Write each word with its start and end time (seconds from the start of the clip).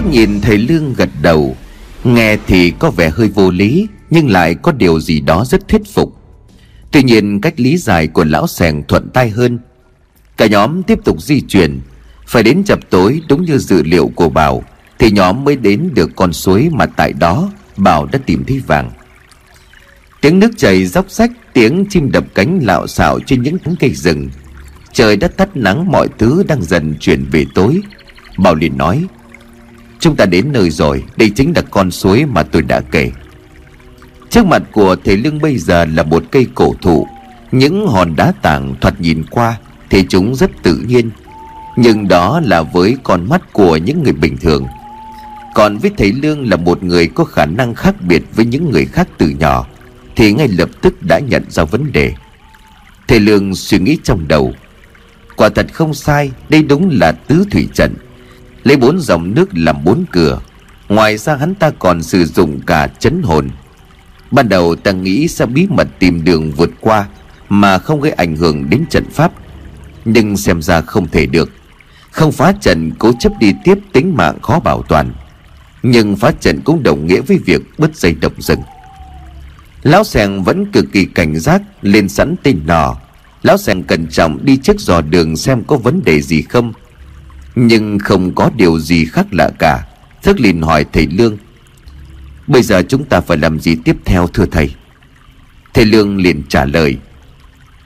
Thước 0.00 0.10
nhìn 0.10 0.40
thầy 0.40 0.58
Lương 0.58 0.94
gật 0.94 1.08
đầu. 1.22 1.56
Nghe 2.04 2.36
thì 2.46 2.72
có 2.78 2.90
vẻ 2.90 3.10
hơi 3.10 3.28
vô 3.28 3.50
lý, 3.50 3.86
Nhưng 4.10 4.30
lại 4.30 4.54
có 4.54 4.72
điều 4.72 5.00
gì 5.00 5.20
đó 5.20 5.44
rất 5.44 5.68
thuyết 5.68 5.82
phục. 5.94 6.16
Tuy 6.92 7.02
nhiên, 7.02 7.40
cách 7.40 7.60
lý 7.60 7.76
giải 7.76 8.06
của 8.06 8.24
lão 8.24 8.46
sèng 8.46 8.82
thuận 8.88 9.10
tay 9.10 9.30
hơn. 9.30 9.58
Cả 10.36 10.46
nhóm 10.46 10.82
tiếp 10.82 10.98
tục 11.04 11.22
di 11.22 11.40
chuyển. 11.40 11.80
Phải 12.26 12.42
đến 12.42 12.64
chập 12.64 12.78
tối, 12.90 13.20
đúng 13.28 13.44
như 13.44 13.58
dự 13.58 13.82
liệu 13.82 14.10
của 14.14 14.28
Bảo, 14.28 14.64
Thì 14.98 15.10
nhóm 15.10 15.44
mới 15.44 15.56
đến 15.56 15.90
được 15.94 16.10
con 16.16 16.32
suối 16.32 16.68
mà 16.72 16.86
tại 16.86 17.12
đó 17.12 17.50
Bảo 17.76 18.06
đã 18.06 18.18
tìm 18.26 18.44
thấy 18.44 18.62
vàng. 18.66 18.90
Tiếng 20.20 20.38
nước 20.38 20.50
chảy 20.56 20.86
róc 20.86 21.10
rách 21.10 21.30
Tiếng 21.52 21.84
chim 21.90 22.10
đập 22.12 22.24
cánh 22.34 22.60
lạo 22.62 22.86
xạo 22.86 23.20
trên 23.26 23.42
những 23.42 23.58
tán 23.58 23.74
cây 23.80 23.90
rừng. 23.90 24.28
Trời 24.92 25.16
đã 25.16 25.28
tắt 25.28 25.56
nắng, 25.56 25.90
mọi 25.90 26.08
thứ 26.18 26.42
đang 26.48 26.62
dần 26.62 26.94
chuyển 27.00 27.24
về 27.30 27.44
tối. 27.54 27.80
Bảo 28.38 28.54
liền 28.54 28.78
nói 28.78 29.06
Chúng 30.00 30.16
ta 30.16 30.26
đến 30.26 30.52
nơi 30.52 30.70
rồi, 30.70 31.04
Đây 31.16 31.30
chính 31.30 31.52
là 31.56 31.62
con 31.70 31.90
suối 31.90 32.26
mà 32.26 32.42
tôi 32.42 32.62
đã 32.62 32.80
kể. 32.80 33.10
Trước 34.30 34.46
mặt 34.46 34.62
của 34.72 34.96
thầy 35.04 35.16
Lương 35.16 35.38
bây 35.38 35.58
giờ 35.58 35.84
là 35.84 36.02
một 36.02 36.24
cây 36.30 36.46
cổ 36.54 36.74
thụ. 36.82 37.06
Những 37.52 37.86
hòn 37.86 38.16
đá 38.16 38.32
tảng 38.42 38.74
thoạt 38.80 39.00
nhìn 39.00 39.24
qua 39.30 39.56
Thì 39.90 40.04
chúng 40.08 40.34
rất 40.34 40.50
tự 40.62 40.76
nhiên. 40.88 41.10
Nhưng 41.76 42.08
đó 42.08 42.40
là 42.44 42.62
với 42.62 42.96
con 43.02 43.28
mắt 43.28 43.52
của 43.52 43.76
những 43.76 44.02
người 44.02 44.12
bình 44.12 44.36
thường. 44.36 44.66
Còn 45.54 45.78
với 45.78 45.90
thầy 45.98 46.12
Lương 46.12 46.50
là 46.50 46.56
một 46.56 46.82
người 46.82 47.06
có 47.06 47.24
khả 47.24 47.46
năng 47.46 47.74
khác 47.74 47.94
biệt 48.02 48.22
với 48.34 48.44
những 48.44 48.70
người 48.70 48.84
khác 48.84 49.08
từ 49.18 49.28
nhỏ, 49.28 49.66
Thì 50.16 50.32
ngay 50.32 50.48
lập 50.48 50.68
tức 50.82 51.02
đã 51.02 51.18
nhận 51.18 51.44
ra 51.48 51.64
vấn 51.64 51.92
đề. 51.92 52.12
Thầy 53.08 53.20
Lương 53.20 53.54
suy 53.54 53.78
nghĩ 53.78 53.98
trong 54.02 54.28
đầu. 54.28 54.52
Quả 55.36 55.48
thật 55.48 55.66
không 55.72 55.94
sai, 55.94 56.30
Đây 56.48 56.62
đúng 56.62 56.90
là 57.00 57.12
tứ 57.12 57.44
thủy 57.50 57.68
trận. 57.74 57.94
Lấy 58.64 58.76
bốn 58.76 59.00
dòng 59.00 59.34
nước 59.34 59.48
làm 59.52 59.84
bốn 59.84 60.04
cửa. 60.12 60.40
Ngoài 60.88 61.16
ra 61.16 61.36
hắn 61.36 61.54
ta 61.54 61.70
còn 61.78 62.02
sử 62.02 62.24
dụng 62.24 62.60
cả 62.66 62.88
chấn 62.98 63.22
hồn. 63.22 63.50
Ban 64.30 64.48
đầu 64.48 64.76
ta 64.76 64.92
nghĩ 64.92 65.28
sẽ 65.28 65.46
bí 65.46 65.66
mật 65.70 65.88
tìm 65.98 66.24
đường 66.24 66.50
vượt 66.50 66.70
qua 66.80 67.06
Mà 67.48 67.78
không 67.78 68.00
gây 68.00 68.12
ảnh 68.12 68.36
hưởng 68.36 68.70
đến 68.70 68.84
trận 68.90 69.04
pháp. 69.10 69.32
Nhưng 70.04 70.36
xem 70.36 70.62
ra 70.62 70.80
không 70.80 71.08
thể 71.08 71.26
được. 71.26 71.50
Không 72.10 72.32
phá 72.32 72.52
trận, 72.60 72.90
cố 72.98 73.12
chấp 73.20 73.32
đi 73.40 73.54
tiếp 73.64 73.78
tính 73.92 74.16
mạng 74.16 74.38
khó 74.42 74.60
bảo 74.60 74.82
toàn. 74.82 75.12
Nhưng 75.82 76.16
phá 76.16 76.32
trận 76.40 76.60
cũng 76.64 76.82
đồng 76.82 77.06
nghĩa 77.06 77.20
với 77.20 77.38
việc 77.46 77.62
bứt 77.78 77.96
dây 77.96 78.14
động 78.20 78.32
rừng. 78.38 78.60
Lão 79.82 80.04
Sàng 80.04 80.44
vẫn 80.44 80.72
cực 80.72 80.92
kỳ 80.92 81.04
cảnh 81.04 81.38
giác, 81.38 81.62
Lên 81.82 82.08
sẵn 82.08 82.34
tên 82.42 82.60
nỏ 82.66 82.96
Lão 83.42 83.56
Sàng 83.56 83.82
cẩn 83.82 84.06
trọng 84.06 84.44
đi 84.44 84.56
trước 84.56 84.80
dò 84.80 85.00
đường 85.00 85.36
xem 85.36 85.64
có 85.64 85.76
vấn 85.76 86.02
đề 86.04 86.20
gì 86.20 86.42
không. 86.42 86.72
Nhưng 87.54 87.98
không 87.98 88.34
có 88.34 88.50
điều 88.56 88.78
gì 88.78 89.04
khác 89.04 89.26
lạ 89.30 89.50
cả. 89.58 89.86
Thức 90.22 90.40
liền 90.40 90.62
hỏi 90.62 90.86
thầy 90.92 91.06
Lương, 91.06 91.36
Bây 92.46 92.62
giờ 92.62 92.82
chúng 92.88 93.04
ta 93.04 93.20
phải 93.20 93.38
làm 93.38 93.60
gì 93.60 93.76
tiếp 93.84 93.96
theo, 94.04 94.26
thưa 94.26 94.46
thầy? 94.46 94.74
Thầy 95.74 95.84
Lương 95.84 96.16
liền 96.16 96.42
trả 96.48 96.64
lời, 96.64 96.96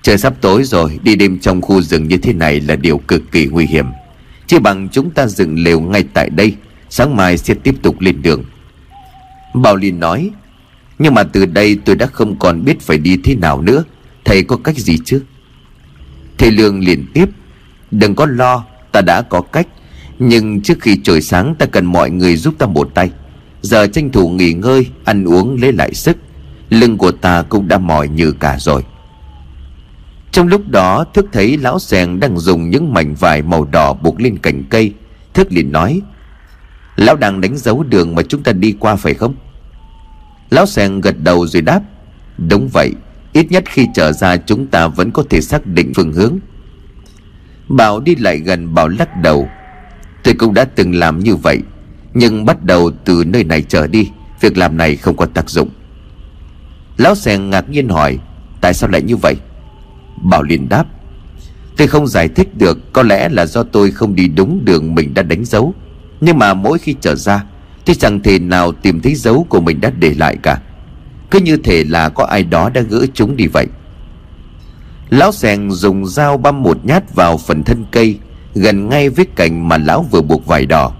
Trời 0.03 0.19
sắp 0.19 0.35
tối 0.41 0.65
rồi, 0.65 0.98
Đi 1.03 1.17
đêm 1.17 1.39
trong 1.39 1.61
khu 1.62 1.83
rừng 1.83 2.09
như 2.09 2.17
thế 2.17 2.33
này 2.33 2.61
là 2.61 2.77
điều 2.77 2.98
cực 2.98 3.33
kỳ 3.33 3.47
nguy 3.47 3.67
hiểm. 3.67 3.87
Chỉ 4.47 4.59
bằng 4.59 4.89
chúng 4.92 5.11
ta 5.11 5.27
dựng 5.27 5.59
lều 5.59 5.81
ngay 5.81 6.05
tại 6.15 6.31
đây, 6.31 6.55
Sáng 6.89 7.17
mai 7.17 7.39
sẽ 7.39 7.55
tiếp 7.55 7.75
tục 7.83 8.01
lên 8.01 8.23
đường. 8.23 8.45
Bảo 9.55 9.77
liền 9.77 10.01
nói, 10.01 10.30
Nhưng 10.98 11.14
mà 11.14 11.23
từ 11.23 11.47
đây 11.47 11.79
tôi 11.85 11.97
đã 11.97 12.07
không 12.07 12.39
còn 12.39 12.64
biết 12.64 12.80
phải 12.80 12.98
đi 12.98 13.17
thế 13.24 13.35
nào 13.35 13.63
nữa. 13.63 13.85
Thầy 14.24 14.42
có 14.42 14.57
cách 14.57 14.79
gì 14.79 14.98
chứ? 15.05 15.23
Thầy 16.39 16.51
Lương 16.51 16.80
liền 16.80 17.07
tiếp, 17.14 17.29
Đừng 17.91 18.14
có 18.14 18.27
lo 18.27 18.64
Ta 18.94 19.00
đã 19.00 19.22
có 19.22 19.40
cách. 19.40 19.66
Nhưng 20.18 20.60
trước 20.60 20.80
khi 20.80 21.00
trời 21.05 21.20
sáng, 21.20 21.55
ta 21.58 21.66
cần 21.66 21.84
mọi 21.84 22.10
người 22.10 22.36
giúp 22.36 22.55
ta 22.58 22.66
một 22.66 22.90
tay. 22.94 23.10
Giờ 23.62 23.86
tranh 23.86 24.10
thủ 24.10 24.28
nghỉ 24.28 24.52
ngơi, 24.52 24.86
Ăn 25.05 25.24
uống, 25.24 25.60
lấy 25.60 25.72
lại 25.72 25.94
sức. 25.94 26.16
Lưng 26.70 26.98
của 26.98 27.10
ta 27.10 27.42
cũng 27.42 27.68
đã 27.68 27.78
mỏi 27.78 28.08
như 28.08 28.32
cả 28.32 28.56
rồi. 28.58 28.84
Trong 30.32 30.46
lúc 30.48 30.68
đó, 30.68 31.05
Thức 31.14 31.27
thấy 31.32 31.56
lão 31.56 31.78
sèn 31.78 32.20
đang 32.20 32.38
dùng 32.38 32.70
những 32.70 32.94
mảnh 32.94 33.14
vải 33.14 33.42
màu 33.42 33.64
đỏ 33.64 33.92
buộc 33.92 34.20
lên 34.20 34.38
cành 34.38 34.64
cây. 34.70 34.92
Thức 35.34 35.52
liền 35.52 35.72
nói, 35.72 36.00
Lão 36.96 37.16
đang 37.16 37.40
đánh 37.40 37.56
dấu 37.56 37.82
đường 37.82 38.14
mà 38.14 38.22
chúng 38.22 38.42
ta 38.42 38.52
đi 38.52 38.74
qua 38.80 38.96
phải 38.96 39.14
không? 39.14 39.34
Lão 40.50 40.66
sèn 40.66 41.00
gật 41.00 41.16
đầu 41.22 41.46
rồi 41.46 41.62
đáp, 41.62 41.80
Đúng 42.38 42.68
vậy. 42.68 42.92
Ít 43.32 43.46
nhất 43.50 43.64
khi 43.66 43.86
trở 43.94 44.12
ra, 44.12 44.36
chúng 44.36 44.66
ta 44.66 44.88
vẫn 44.88 45.11
có 45.11 45.24
thể 45.30 45.40
xác 45.40 45.66
định 45.66 45.92
phương 45.94 46.12
hướng. 46.12 46.38
Bảo 47.69 48.01
đi 48.01 48.17
lại 48.17 48.39
gần 48.39 48.75
Bảo 48.75 48.89
lắc 48.89 49.17
đầu. 49.23 49.48
Tôi 50.23 50.35
cũng 50.35 50.55
đã 50.55 50.64
từng 50.64 50.95
làm 50.95 51.19
như 51.19 51.36
vậy, 51.36 51.58
Nhưng 52.14 52.45
bắt 52.45 52.64
đầu 52.64 52.91
từ 53.05 53.25
nơi 53.27 53.45
này 53.45 53.63
trở 53.63 53.86
đi, 53.86 54.11
Việc 54.41 54.58
làm 54.58 54.77
này 54.77 54.97
không 54.97 55.17
có 55.17 55.27
tác 55.27 55.51
dụng. 55.51 55.69
Lão 56.97 57.14
sèn 57.14 57.51
ngạc 57.51 57.70
nhiên 57.70 57.89
hỏi, 57.89 58.19
Tại 58.61 58.74
sao 58.74 58.91
lại 58.91 59.03
như 59.03 59.17
vậy? 59.17 59.35
Bảo 60.23 60.42
liền 60.42 60.69
đáp, 60.69 60.85
Tôi 61.77 61.89
không 61.89 62.07
giải 62.07 62.29
thích 62.29 62.48
được, 62.58 62.92
Có 62.92 63.03
lẽ 63.03 63.29
là 63.29 63.47
do 63.47 63.63
tôi 63.63 63.91
không 63.91 64.14
đi 64.14 64.29
đúng 64.29 64.64
đường 64.64 64.95
mình 64.95 65.14
đã 65.14 65.23
đánh 65.23 65.45
dấu. 65.45 65.74
Nhưng 66.20 66.39
mà 66.39 66.55
mỗi 66.55 66.79
khi 66.79 66.95
trở 67.01 67.14
ra 67.14 67.45
Tôi 67.85 67.97
chẳng 67.97 68.20
thể 68.20 68.39
nào 68.39 68.73
tìm 68.73 69.01
thấy 69.01 69.14
dấu 69.14 69.47
của 69.48 69.61
mình 69.61 69.80
đã 69.80 69.91
để 69.98 70.14
lại 70.14 70.36
cả. 70.42 70.61
Cứ 71.30 71.41
như 71.41 71.57
thể 71.57 71.85
là 71.85 72.08
có 72.08 72.24
ai 72.24 72.45
đó 72.45 72.70
đã 72.74 72.80
gỡ 72.80 73.07
chúng 73.14 73.36
đi 73.36 73.47
vậy. 73.47 73.67
Lão 75.11 75.33
sèn 75.33 75.70
dùng 75.70 76.07
dao 76.07 76.37
băm 76.37 76.63
một 76.63 76.87
nhát 76.87 77.15
vào 77.15 77.39
phần 77.39 77.63
thân 77.65 77.85
cây, 77.91 78.19
Gần 78.55 78.89
ngay 78.89 79.09
với 79.09 79.27
cành 79.37 79.69
mà 79.69 79.79
lão 79.79 80.03
vừa 80.11 80.23
buộc 80.23 80.47
vải 80.47 80.67
đỏ. 80.67 80.92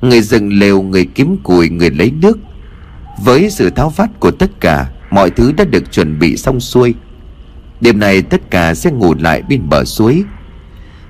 Người 0.00 0.20
dừng 0.20 0.52
lều, 0.52 0.82
Người 0.82 1.06
kiếm 1.14 1.36
cùi, 1.42 1.68
Người 1.68 1.90
lấy 1.90 2.10
nước. 2.10 2.38
Với 3.24 3.50
sự 3.50 3.70
tháo 3.70 3.90
vát 3.90 4.20
của 4.20 4.30
tất 4.30 4.60
cả, 4.60 4.86
Mọi 5.10 5.30
thứ 5.30 5.52
đã 5.52 5.64
được 5.64 5.92
chuẩn 5.92 6.18
bị 6.18 6.36
xong 6.36 6.60
xuôi. 6.60 6.94
Đêm 7.80 7.98
nay 7.98 8.22
tất 8.22 8.50
cả 8.50 8.74
sẽ 8.74 8.90
ngủ 8.90 9.14
lại 9.14 9.42
bên 9.48 9.68
bờ 9.68 9.84
suối. 9.84 10.24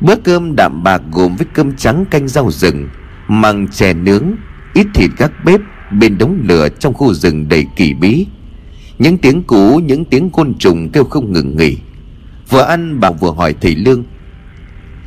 Bữa 0.01 0.17
cơm 0.17 0.57
đạm 0.57 0.83
bạc 0.83 1.03
gồm 1.13 1.37
với 1.37 1.47
cơm 1.53 1.77
trắng 1.77 2.05
canh 2.11 2.29
rau 2.29 2.51
rừng, 2.51 2.89
Măng 3.29 3.69
chè 3.69 3.95
nướng, 3.95 4.25
Ít 4.75 4.87
thịt 4.95 5.11
gác 5.19 5.45
bếp 5.45 5.61
Bên 6.01 6.19
đống 6.19 6.39
lửa 6.43 6.69
trong 6.69 6.95
khu 6.95 7.15
rừng 7.15 7.49
đầy 7.49 7.67
kỳ 7.77 7.95
bí. 7.95 8.27
Những 8.99 9.19
tiếng 9.19 9.43
cú, 9.43 9.79
Những 9.79 10.05
tiếng 10.05 10.31
côn 10.31 10.55
trùng 10.59 10.89
kêu 10.93 11.05
không 11.05 11.33
ngừng 11.33 11.57
nghỉ. 11.57 11.79
Vừa 12.53 12.63
ăn 12.63 13.01
bà 13.01 13.11
vừa 13.11 13.31
hỏi 13.31 13.55
thầy 13.61 13.75
Lương. 13.75 14.05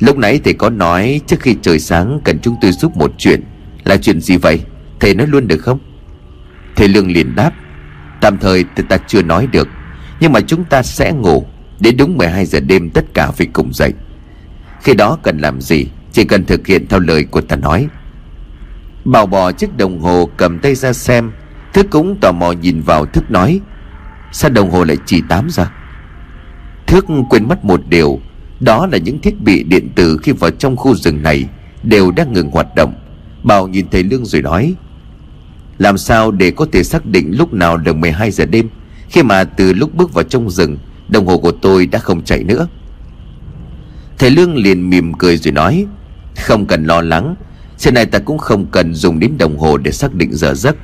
Lúc 0.00 0.16
nãy 0.16 0.40
thầy 0.44 0.54
có 0.54 0.70
nói 0.70 1.20
Trước 1.26 1.40
khi 1.40 1.56
trời 1.62 1.78
sáng 1.78 2.20
cần 2.24 2.38
chúng 2.42 2.56
tôi 2.60 2.72
giúp 2.72 2.96
một 2.96 3.12
chuyện. 3.18 3.44
Là 3.84 3.96
chuyện 3.96 4.20
gì 4.20 4.36
vậy? 4.36 4.60
Thầy 5.00 5.14
nói 5.14 5.26
luôn 5.26 5.48
được 5.48 5.58
không? 5.58 5.78
Thầy 6.76 6.88
Lương 6.88 7.12
liền 7.12 7.34
đáp. 7.34 7.52
Tạm 8.20 8.38
thời 8.38 8.64
thì 8.76 8.82
ta 8.88 8.96
chưa 9.06 9.22
nói 9.22 9.46
được. 9.46 9.68
Nhưng 10.20 10.32
mà 10.32 10.40
chúng 10.40 10.64
ta 10.64 10.82
sẽ 10.82 11.12
ngủ 11.12 11.46
Đến 11.80 11.96
đúng 11.96 12.18
12 12.18 12.46
giờ 12.46 12.60
đêm 12.60 12.90
tất 12.90 13.04
cả 13.14 13.30
phải 13.30 13.46
cùng 13.52 13.72
dậy. 13.72 13.92
Khi 14.82 14.94
đó 14.94 15.18
cần 15.22 15.38
làm 15.38 15.60
gì? 15.60 15.86
Chỉ 16.12 16.24
cần 16.24 16.44
thực 16.44 16.66
hiện 16.66 16.86
theo 16.88 17.00
lời 17.00 17.24
của 17.24 17.40
ta 17.40 17.56
nói. 17.56 17.88
Bảo 19.04 19.26
bỏ 19.26 19.52
chiếc 19.52 19.76
đồng 19.76 20.00
hồ 20.00 20.30
cầm 20.36 20.58
tay 20.58 20.74
ra 20.74 20.92
xem. 20.92 21.32
Thức 21.72 21.86
cũng 21.90 22.16
tò 22.20 22.32
mò 22.32 22.52
nhìn 22.52 22.80
vào 22.80 23.06
Thức 23.06 23.30
nói. 23.30 23.60
Sao 24.32 24.50
đồng 24.50 24.70
hồ 24.70 24.84
lại 24.84 24.96
chỉ 25.06 25.22
8 25.28 25.50
giờ? 25.50 25.66
Thước 26.86 27.04
quên 27.30 27.48
mất 27.48 27.64
một 27.64 27.80
điều, 27.88 28.20
Đó 28.60 28.86
là 28.86 28.98
những 28.98 29.18
thiết 29.20 29.40
bị 29.40 29.62
điện 29.62 29.88
tử 29.94 30.18
khi 30.22 30.32
vào 30.32 30.50
trong 30.50 30.76
khu 30.76 30.94
rừng 30.94 31.22
này 31.22 31.44
Đều 31.82 32.10
đang 32.10 32.32
ngừng 32.32 32.50
hoạt 32.50 32.74
động. 32.74 32.94
Bảo 33.42 33.68
nhìn 33.68 33.86
thầy 33.90 34.02
Lương 34.02 34.24
rồi 34.24 34.42
nói, 34.42 34.74
Làm 35.78 35.98
sao 35.98 36.30
để 36.30 36.50
có 36.50 36.66
thể 36.72 36.82
xác 36.82 37.06
định 37.06 37.34
lúc 37.38 37.52
nào 37.52 37.76
là 37.76 37.92
12 37.92 38.30
giờ 38.30 38.46
đêm? 38.46 38.68
Khi 39.08 39.22
mà 39.22 39.44
từ 39.44 39.72
lúc 39.72 39.94
bước 39.94 40.14
vào 40.14 40.24
trong 40.24 40.50
rừng, 40.50 40.78
Đồng 41.08 41.26
hồ 41.26 41.38
của 41.38 41.52
tôi 41.52 41.86
đã 41.86 41.98
không 41.98 42.24
chạy 42.24 42.44
nữa. 42.44 42.68
Thầy 44.18 44.30
Lương 44.30 44.56
liền 44.56 44.90
mỉm 44.90 45.14
cười 45.14 45.36
rồi 45.36 45.52
nói, 45.52 45.86
Không 46.36 46.66
cần 46.66 46.84
lo 46.84 47.00
lắng, 47.00 47.34
trên 47.78 47.94
này 47.94 48.06
ta 48.06 48.18
cũng 48.18 48.38
không 48.38 48.66
cần 48.66 48.94
dùng 48.94 49.20
đến 49.20 49.38
đồng 49.38 49.58
hồ 49.58 49.76
để 49.78 49.92
xác 49.92 50.14
định 50.14 50.30
giờ 50.32 50.54
giấc. 50.54 50.76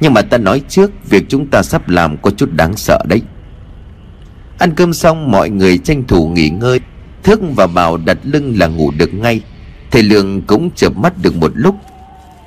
Nhưng 0.00 0.14
mà 0.14 0.22
ta 0.22 0.38
nói 0.38 0.62
trước, 0.68 0.90
Việc 1.10 1.24
chúng 1.28 1.46
ta 1.46 1.62
sắp 1.62 1.88
làm 1.88 2.16
có 2.16 2.30
chút 2.30 2.52
đáng 2.52 2.76
sợ 2.76 2.98
đấy. 3.08 3.22
Ăn 4.58 4.74
cơm 4.74 4.92
xong, 4.92 5.30
mọi 5.30 5.50
người 5.50 5.78
tranh 5.78 6.04
thủ 6.08 6.28
nghỉ 6.28 6.48
ngơi. 6.48 6.80
Thức 7.22 7.40
và 7.56 7.66
Bảo 7.66 7.96
đặt 7.96 8.18
lưng 8.22 8.58
là 8.58 8.66
ngủ 8.66 8.90
được 8.90 9.14
ngay. 9.14 9.40
Thầy 9.90 10.02
Lương 10.02 10.42
cũng 10.42 10.70
chợp 10.76 10.96
mắt 10.96 11.12
được 11.22 11.36
một 11.36 11.52
lúc. 11.54 11.76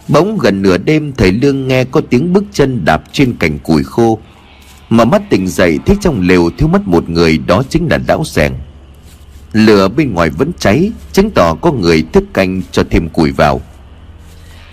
Bỗng 0.08 0.38
gần 0.38 0.62
nửa 0.62 0.78
đêm, 0.78 1.14
thầy 1.18 1.32
Lương 1.32 1.68
nghe 1.68 1.84
có 1.84 2.02
tiếng 2.10 2.34
bước 2.34 2.44
chân 2.52 2.86
đạp 2.86 3.04
trên 3.12 3.34
cành 3.40 3.60
củi 3.60 3.84
khô. 3.84 4.20
Mà 4.90 5.06
mắt 5.06 5.22
tỉnh 5.30 5.48
dậy, 5.48 5.80
thấy 5.86 5.98
trong 6.02 6.22
lều 6.22 6.50
thiếu 6.58 6.68
mất 6.68 6.88
một 6.88 7.10
người, 7.10 7.38
đó 7.38 7.64
chính 7.70 7.88
là 7.90 8.00
lão 8.08 8.24
sẻng. 8.24 8.54
Lửa 9.54 9.88
bên 9.88 10.14
ngoài 10.14 10.30
vẫn 10.30 10.52
cháy, 10.60 10.92
Chứng 11.12 11.32
tỏ 11.32 11.54
có 11.54 11.72
người 11.72 12.04
thức 12.14 12.24
canh 12.34 12.62
cho 12.72 12.84
thêm 12.90 13.10
củi 13.10 13.32
vào. 13.32 13.62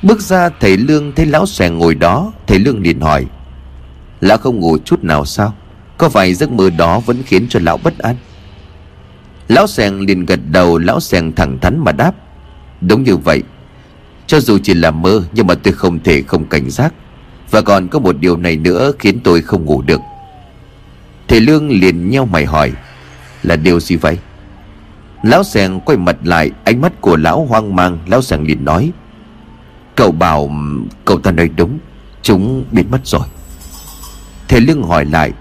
Bước 0.02 0.20
ra, 0.20 0.50
thầy 0.60 0.76
Lương 0.76 1.12
thấy 1.12 1.26
lão 1.26 1.46
sèn 1.46 1.78
ngồi 1.78 1.94
đó. 1.94 2.32
Thầy 2.46 2.58
Lương 2.58 2.82
liền 2.82 3.00
hỏi, 3.00 3.26
Lão 4.20 4.38
không 4.38 4.60
ngủ 4.60 4.78
chút 4.84 5.04
nào 5.04 5.24
sao? 5.24 5.54
Có 5.98 6.08
phải 6.08 6.34
giấc 6.34 6.50
mơ 6.50 6.70
đó 6.70 7.00
vẫn 7.00 7.22
khiến 7.26 7.46
cho 7.48 7.60
lão 7.62 7.76
bất 7.76 7.98
an. 7.98 8.16
Lão 9.48 9.66
sèn 9.66 9.98
liền 9.98 10.26
gật 10.26 10.40
đầu, 10.50 10.78
Lão 10.78 11.00
sèn 11.00 11.32
thẳng 11.32 11.58
thắn 11.60 11.78
mà 11.78 11.92
đáp, 11.92 12.12
Đúng 12.80 13.02
như 13.02 13.16
vậy. 13.16 13.42
Cho 14.26 14.40
dù 14.40 14.58
chỉ 14.62 14.74
là 14.74 14.90
mơ, 14.90 15.22
Nhưng 15.32 15.46
mà 15.46 15.54
tôi 15.54 15.74
không 15.74 15.98
thể 15.98 16.22
không 16.22 16.44
cảnh 16.44 16.70
giác. 16.70 16.94
Và 17.50 17.60
còn 17.60 17.88
có 17.88 17.98
một 17.98 18.16
điều 18.20 18.36
này 18.36 18.56
nữa 18.56 18.92
khiến 18.98 19.20
tôi 19.24 19.42
không 19.42 19.64
ngủ 19.64 19.82
được. 19.82 20.00
Thầy 21.28 21.40
Lương 21.40 21.70
liền 21.70 22.10
nheo 22.10 22.26
mày 22.26 22.44
hỏi, 22.44 22.72
Là 23.42 23.56
điều 23.56 23.80
gì 23.80 23.96
vậy? 23.96 24.18
Lão 25.22 25.44
sèng 25.44 25.80
quay 25.80 25.98
mặt 25.98 26.16
lại, 26.24 26.50
Ánh 26.64 26.80
mắt 26.80 27.00
của 27.00 27.16
lão 27.16 27.44
hoang 27.44 27.76
mang. 27.76 27.98
Lão 28.06 28.22
sèng 28.22 28.46
liền 28.46 28.64
nói, 28.64 28.92
Cậu 29.94 30.12
bảo, 30.12 30.50
cậu 31.04 31.18
ta 31.18 31.30
nói 31.30 31.50
đúng, 31.56 31.78
Chúng 32.22 32.64
biến 32.72 32.86
mất 32.90 33.00
rồi. 33.04 33.26
Thầy 34.48 34.60
Lương 34.60 34.82
hỏi 34.82 35.04
lại 35.04 35.32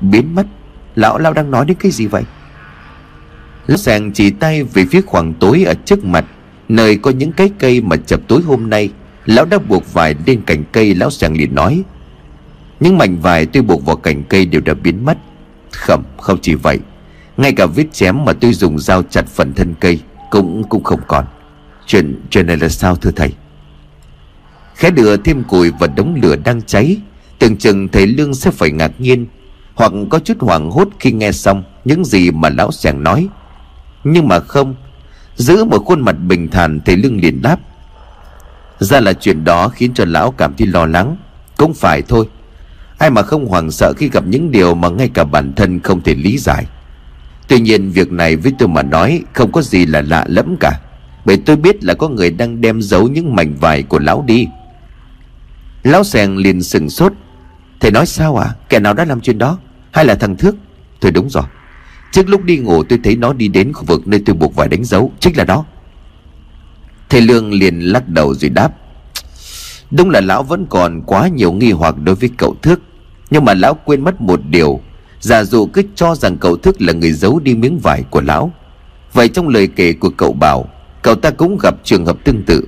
Biến 0.00 0.34
mất. 0.34 0.46
Lão 0.94 1.18
lao 1.18 1.32
đang 1.32 1.50
nói 1.50 1.64
đến 1.66 1.76
cái 1.80 1.92
gì 1.92 2.06
vậy? 2.06 2.22
Lão 3.66 3.76
sàng 3.76 4.12
chỉ 4.12 4.30
tay 4.30 4.62
về 4.62 4.84
phía 4.90 5.00
khoảng 5.00 5.34
tối 5.34 5.64
ở 5.64 5.74
trước 5.84 6.04
mặt 6.04 6.24
Nơi 6.68 6.96
có 6.96 7.10
những 7.10 7.32
cái 7.32 7.50
cây 7.58 7.80
mà 7.80 7.96
chập 7.96 8.20
tối 8.28 8.42
hôm 8.42 8.70
nay. 8.70 8.90
Lão 9.24 9.44
đã 9.44 9.58
buộc 9.58 9.92
vải 9.92 10.14
lên 10.26 10.42
cành 10.46 10.64
cây 10.72 10.94
Lão 10.94 11.10
sàng 11.10 11.36
liền 11.36 11.54
nói. 11.54 11.82
Những 12.80 12.98
mảnh 12.98 13.20
vải 13.20 13.46
tôi 13.46 13.62
buộc 13.62 13.86
vào 13.86 13.96
cành 13.96 14.22
cây 14.22 14.46
đều 14.46 14.60
đã 14.60 14.74
biến 14.74 15.04
mất. 15.04 15.18
Khẩm 15.72 16.02
không 16.20 16.38
chỉ 16.42 16.54
vậy. 16.54 16.78
Ngay 17.36 17.52
cả 17.52 17.66
vết 17.66 17.92
chém 17.92 18.24
mà 18.24 18.32
tôi 18.32 18.52
dùng 18.52 18.78
dao 18.78 19.02
chặt 19.02 19.26
phần 19.26 19.54
thân 19.54 19.74
cây 19.80 20.00
Cũng 20.30 20.64
cũng 20.68 20.84
không 20.84 21.00
còn. 21.06 21.24
Chuyện, 21.86 22.20
chuyện 22.30 22.46
này 22.46 22.56
là 22.56 22.68
sao 22.68 22.96
thưa 22.96 23.10
thầy? 23.10 23.32
Khẽ 24.74 24.90
đưa 24.90 25.16
thêm 25.16 25.44
củi 25.44 25.70
và 25.80 25.86
đống 25.86 26.20
lửa 26.22 26.36
đang 26.44 26.62
cháy 26.62 26.96
Tưởng 27.38 27.56
chừng 27.56 27.88
thầy 27.88 28.06
Lương 28.06 28.34
sẽ 28.34 28.50
phải 28.50 28.70
ngạc 28.70 29.00
nhiên 29.00 29.26
hoặc 29.74 29.92
có 30.10 30.18
chút 30.18 30.36
hoảng 30.40 30.70
hốt 30.70 30.88
khi 31.00 31.12
nghe 31.12 31.32
xong 31.32 31.62
Những 31.84 32.04
gì 32.04 32.30
mà 32.30 32.48
lão 32.48 32.72
sẻng 32.72 33.02
nói. 33.02 33.28
Nhưng 34.04 34.28
mà 34.28 34.40
không, 34.40 34.74
Giữ 35.36 35.64
một 35.64 35.84
khuôn 35.84 36.00
mặt 36.00 36.12
bình 36.12 36.48
thản 36.50 36.80
Thầy 36.84 36.96
Lương 36.96 37.20
liền 37.20 37.42
đáp. 37.42 37.60
Ra 38.78 39.00
là 39.00 39.12
chuyện 39.12 39.44
đó 39.44 39.68
khiến 39.68 39.94
cho 39.94 40.04
lão 40.04 40.30
cảm 40.30 40.54
thấy 40.58 40.66
lo 40.66 40.86
lắng. 40.86 41.16
Cũng 41.56 41.74
phải 41.74 42.02
thôi. 42.02 42.28
Ai 42.98 43.10
mà 43.10 43.22
không 43.22 43.46
hoảng 43.46 43.70
sợ 43.70 43.92
khi 43.96 44.08
gặp 44.08 44.24
những 44.26 44.50
điều 44.50 44.74
Mà 44.74 44.88
ngay 44.88 45.10
cả 45.14 45.24
bản 45.24 45.52
thân 45.52 45.80
không 45.80 46.00
thể 46.00 46.14
lý 46.14 46.38
giải. 46.38 46.66
Tuy 47.48 47.60
nhiên 47.60 47.90
việc 47.90 48.12
này 48.12 48.36
với 48.36 48.52
tôi 48.58 48.68
mà 48.68 48.82
nói 48.82 49.22
Không 49.32 49.52
có 49.52 49.62
gì 49.62 49.86
là 49.86 50.02
lạ 50.02 50.24
lẫm 50.28 50.56
cả. 50.60 50.80
Bởi 51.24 51.36
tôi 51.36 51.56
biết 51.56 51.84
là 51.84 51.94
có 51.94 52.08
người 52.08 52.30
đang 52.30 52.60
đem 52.60 52.82
giấu 52.82 53.08
những 53.08 53.36
mảnh 53.36 53.54
vải 53.60 53.82
của 53.82 53.98
lão 53.98 54.24
đi. 54.26 54.48
Lão 55.82 56.04
sèn 56.04 56.36
liền 56.36 56.62
sừng 56.62 56.90
sốt. 56.90 57.12
Thầy 57.80 57.90
nói 57.90 58.06
sao 58.06 58.36
à? 58.36 58.54
Kẻ 58.68 58.78
nào 58.78 58.94
đã 58.94 59.04
làm 59.04 59.20
chuyện 59.20 59.38
đó? 59.38 59.58
Hay 59.92 60.04
là 60.04 60.14
thằng 60.14 60.36
Thước? 60.36 60.56
Thôi 61.00 61.12
đúng 61.12 61.30
rồi. 61.30 61.44
Trước 62.12 62.28
lúc 62.28 62.44
đi 62.44 62.58
ngủ 62.58 62.84
tôi 62.84 62.98
thấy 63.04 63.16
nó 63.16 63.32
đi 63.32 63.48
đến 63.48 63.72
khu 63.72 63.84
vực 63.84 64.08
nơi 64.08 64.22
tôi 64.26 64.36
buộc 64.36 64.54
vải 64.54 64.68
đánh 64.68 64.84
dấu. 64.84 65.12
Chính 65.20 65.36
là 65.36 65.44
đó 65.44 65.64
Thầy 67.08 67.20
Lương 67.20 67.52
liền 67.52 67.80
lắc 67.80 68.08
đầu 68.08 68.34
rồi 68.34 68.50
đáp. 68.50 68.74
Đúng 69.90 70.10
là 70.10 70.20
lão 70.20 70.42
vẫn 70.42 70.66
còn 70.70 71.02
quá 71.06 71.28
nhiều 71.28 71.52
nghi 71.52 71.72
hoặc 71.72 71.98
đối 71.98 72.14
với 72.14 72.30
cậu 72.38 72.56
Thước. 72.62 72.80
Nhưng 73.30 73.44
mà 73.44 73.54
lão 73.54 73.74
quên 73.74 74.04
mất 74.04 74.20
một 74.20 74.40
điều. 74.48 74.80
Giả 75.20 75.44
dụ 75.44 75.66
cứ 75.66 75.82
cho 75.94 76.14
rằng 76.14 76.36
cậu 76.38 76.56
Thước 76.56 76.82
là 76.82 76.92
người 76.92 77.12
giấu 77.12 77.40
đi 77.40 77.54
miếng 77.54 77.78
vải 77.78 78.02
của 78.10 78.20
lão. 78.20 78.52
Vậy 79.12 79.28
trong 79.28 79.48
lời 79.48 79.66
kể 79.76 79.92
của 79.92 80.10
cậu 80.10 80.32
bảo, 80.32 80.68
Cậu 81.04 81.14
ta 81.14 81.30
cũng 81.30 81.58
gặp 81.58 81.74
trường 81.84 82.06
hợp 82.06 82.16
tương 82.24 82.42
tự. 82.42 82.64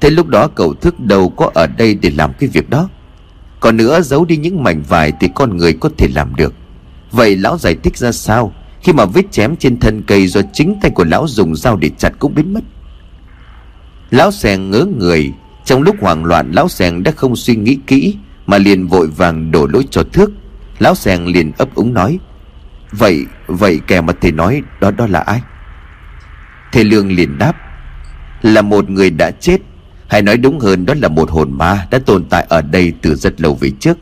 Thế 0.00 0.10
lúc 0.10 0.26
đó 0.26 0.48
cậu 0.48 0.74
Thước 0.74 1.00
đâu 1.00 1.28
có 1.28 1.50
ở 1.54 1.66
đây 1.66 1.94
để 1.94 2.10
làm 2.10 2.32
cái 2.38 2.48
việc 2.48 2.70
đó. 2.70 2.88
Còn 3.60 3.76
nữa 3.76 4.00
giấu 4.00 4.24
đi 4.24 4.36
những 4.36 4.62
mảnh 4.62 4.82
vải 4.88 5.12
Thì 5.20 5.28
con 5.34 5.56
người 5.56 5.72
có 5.72 5.90
thể 5.98 6.08
làm 6.14 6.34
được. 6.34 6.54
Vậy 7.10 7.36
lão 7.36 7.58
giải 7.58 7.76
thích 7.82 7.96
ra 7.96 8.12
sao? 8.12 8.52
Khi 8.82 8.92
mà 8.92 9.04
vết 9.04 9.32
chém 9.32 9.56
trên 9.56 9.80
thân 9.80 10.02
cây 10.02 10.26
Do 10.26 10.40
chính 10.52 10.78
tay 10.82 10.90
của 10.90 11.04
lão 11.04 11.28
dùng 11.28 11.56
dao 11.56 11.76
để 11.76 11.90
chặt 11.98 12.12
cũng 12.18 12.34
biến 12.34 12.54
mất. 12.54 12.60
Lão 14.10 14.30
sèn 14.30 14.70
ngớ 14.70 14.86
người. 14.98 15.32
Trong 15.64 15.82
lúc 15.82 15.96
hoảng 16.00 16.24
loạn, 16.24 16.52
Lão 16.52 16.68
sèn 16.68 17.02
đã 17.02 17.10
không 17.10 17.36
suy 17.36 17.56
nghĩ 17.56 17.78
kỹ, 17.86 18.16
Mà 18.46 18.58
liền 18.58 18.86
vội 18.86 19.08
vàng 19.08 19.50
đổ 19.50 19.66
lỗi 19.66 19.84
cho 19.90 20.02
thước. 20.12 20.30
Lão 20.78 20.94
sèn 20.94 21.24
liền 21.24 21.52
ấp 21.58 21.74
úng 21.74 21.94
nói, 21.94 22.18
Vậy 22.92 23.24
vậy 23.46 23.80
kẻ 23.86 24.00
mà 24.00 24.12
thầy 24.20 24.32
nói 24.32 24.62
Đó 24.80 24.90
đó 24.90 25.06
là 25.06 25.20
ai? 25.20 25.40
Thầy 26.72 26.84
Lương 26.84 27.12
liền 27.12 27.38
đáp, 27.38 27.56
Là 28.42 28.62
một 28.62 28.90
người 28.90 29.10
đã 29.10 29.30
chết 29.30 29.60
hay 30.08 30.22
nói 30.22 30.36
đúng 30.36 30.58
hơn, 30.58 30.86
đó 30.86 30.94
là 31.00 31.08
một 31.08 31.30
hồn 31.30 31.58
ma 31.58 31.86
Đã 31.90 31.98
tồn 32.06 32.24
tại 32.24 32.46
ở 32.48 32.62
đây 32.62 32.92
từ 33.02 33.14
rất 33.14 33.40
lâu 33.40 33.54
về 33.54 33.70
trước. 33.80 33.98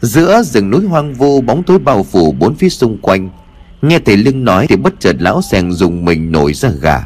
Giữa 0.00 0.42
rừng 0.42 0.70
núi 0.70 0.86
hoang 0.86 1.14
vu, 1.14 1.40
Bóng 1.40 1.62
tối 1.62 1.78
bao 1.78 2.02
phủ 2.04 2.32
bốn 2.32 2.54
phía 2.54 2.68
xung 2.68 2.98
quanh, 2.98 3.30
Nghe 3.82 3.98
thầy 3.98 4.16
lưng 4.16 4.44
nói 4.44 4.66
Thì 4.66 4.76
bất 4.76 4.94
chợt 5.00 5.16
lão 5.18 5.42
sèn 5.42 5.72
dùng 5.72 6.04
mình 6.04 6.32
nổi 6.32 6.52
ra 6.52 6.70
gà. 6.80 7.04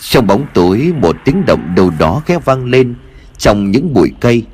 Trong 0.00 0.26
bóng 0.26 0.46
tối, 0.54 0.92
Một 1.00 1.16
tiếng 1.24 1.46
động 1.46 1.74
đâu 1.76 1.92
đó 1.98 2.22
khẽ 2.26 2.38
vang 2.44 2.64
lên 2.64 2.94
Trong 3.38 3.70
những 3.70 3.94
bụi 3.94 4.12
cây, 4.20 4.44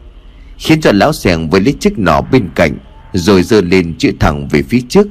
Khiến 0.59 0.81
cho 0.81 0.93
lão 0.93 1.13
sèn 1.13 1.51
với 1.51 1.61
lấy 1.61 1.75
chiếc 1.81 1.99
nỏ 1.99 2.21
bên 2.21 2.49
cạnh 2.55 2.73
Rồi 3.13 3.43
giơ 3.43 3.61
lên 3.61 3.95
chĩa 3.99 4.13
thẳng 4.21 4.49
về 4.49 4.63
phía 4.63 4.81
trước. 4.89 5.07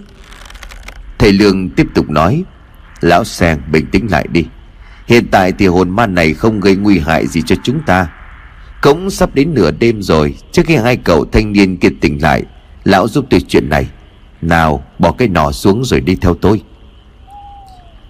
Thầy 1.20 1.34
Lương 1.34 1.70
tiếp 1.70 1.88
tục 1.96 2.10
nói, 2.10 2.44
Lão 3.02 3.24
sèn 3.24 3.60
bình 3.72 3.86
tĩnh 3.92 4.08
lại 4.12 4.28
đi. 4.32 4.46
Hiện 5.08 5.28
tại 5.32 5.52
thì 5.52 5.68
hồn 5.68 5.90
ma 5.90 6.08
này 6.08 6.34
không 6.34 6.60
gây 6.60 6.76
nguy 6.76 7.00
hại 7.00 7.28
gì 7.28 7.42
cho 7.46 7.56
chúng 7.64 7.82
ta. 7.86 8.08
Cũng 8.82 9.10
sắp 9.10 9.36
đến 9.36 9.54
nửa 9.54 9.72
đêm 9.72 10.02
rồi, 10.02 10.36
Trước 10.52 10.62
khi 10.66 10.76
hai 10.76 10.98
cậu 10.98 11.26
thanh 11.26 11.52
niên 11.52 11.78
kia 11.78 11.90
tỉnh 12.02 12.22
lại, 12.22 12.44
Lão 12.84 13.08
giúp 13.08 13.26
tôi 13.30 13.42
chuyện 13.48 13.70
này. 13.70 13.88
Nào, 14.42 14.84
bỏ 15.00 15.12
cái 15.12 15.28
nỏ 15.28 15.52
xuống 15.52 15.84
rồi 15.86 16.02
đi 16.02 16.16
theo 16.16 16.34
tôi. 16.34 16.62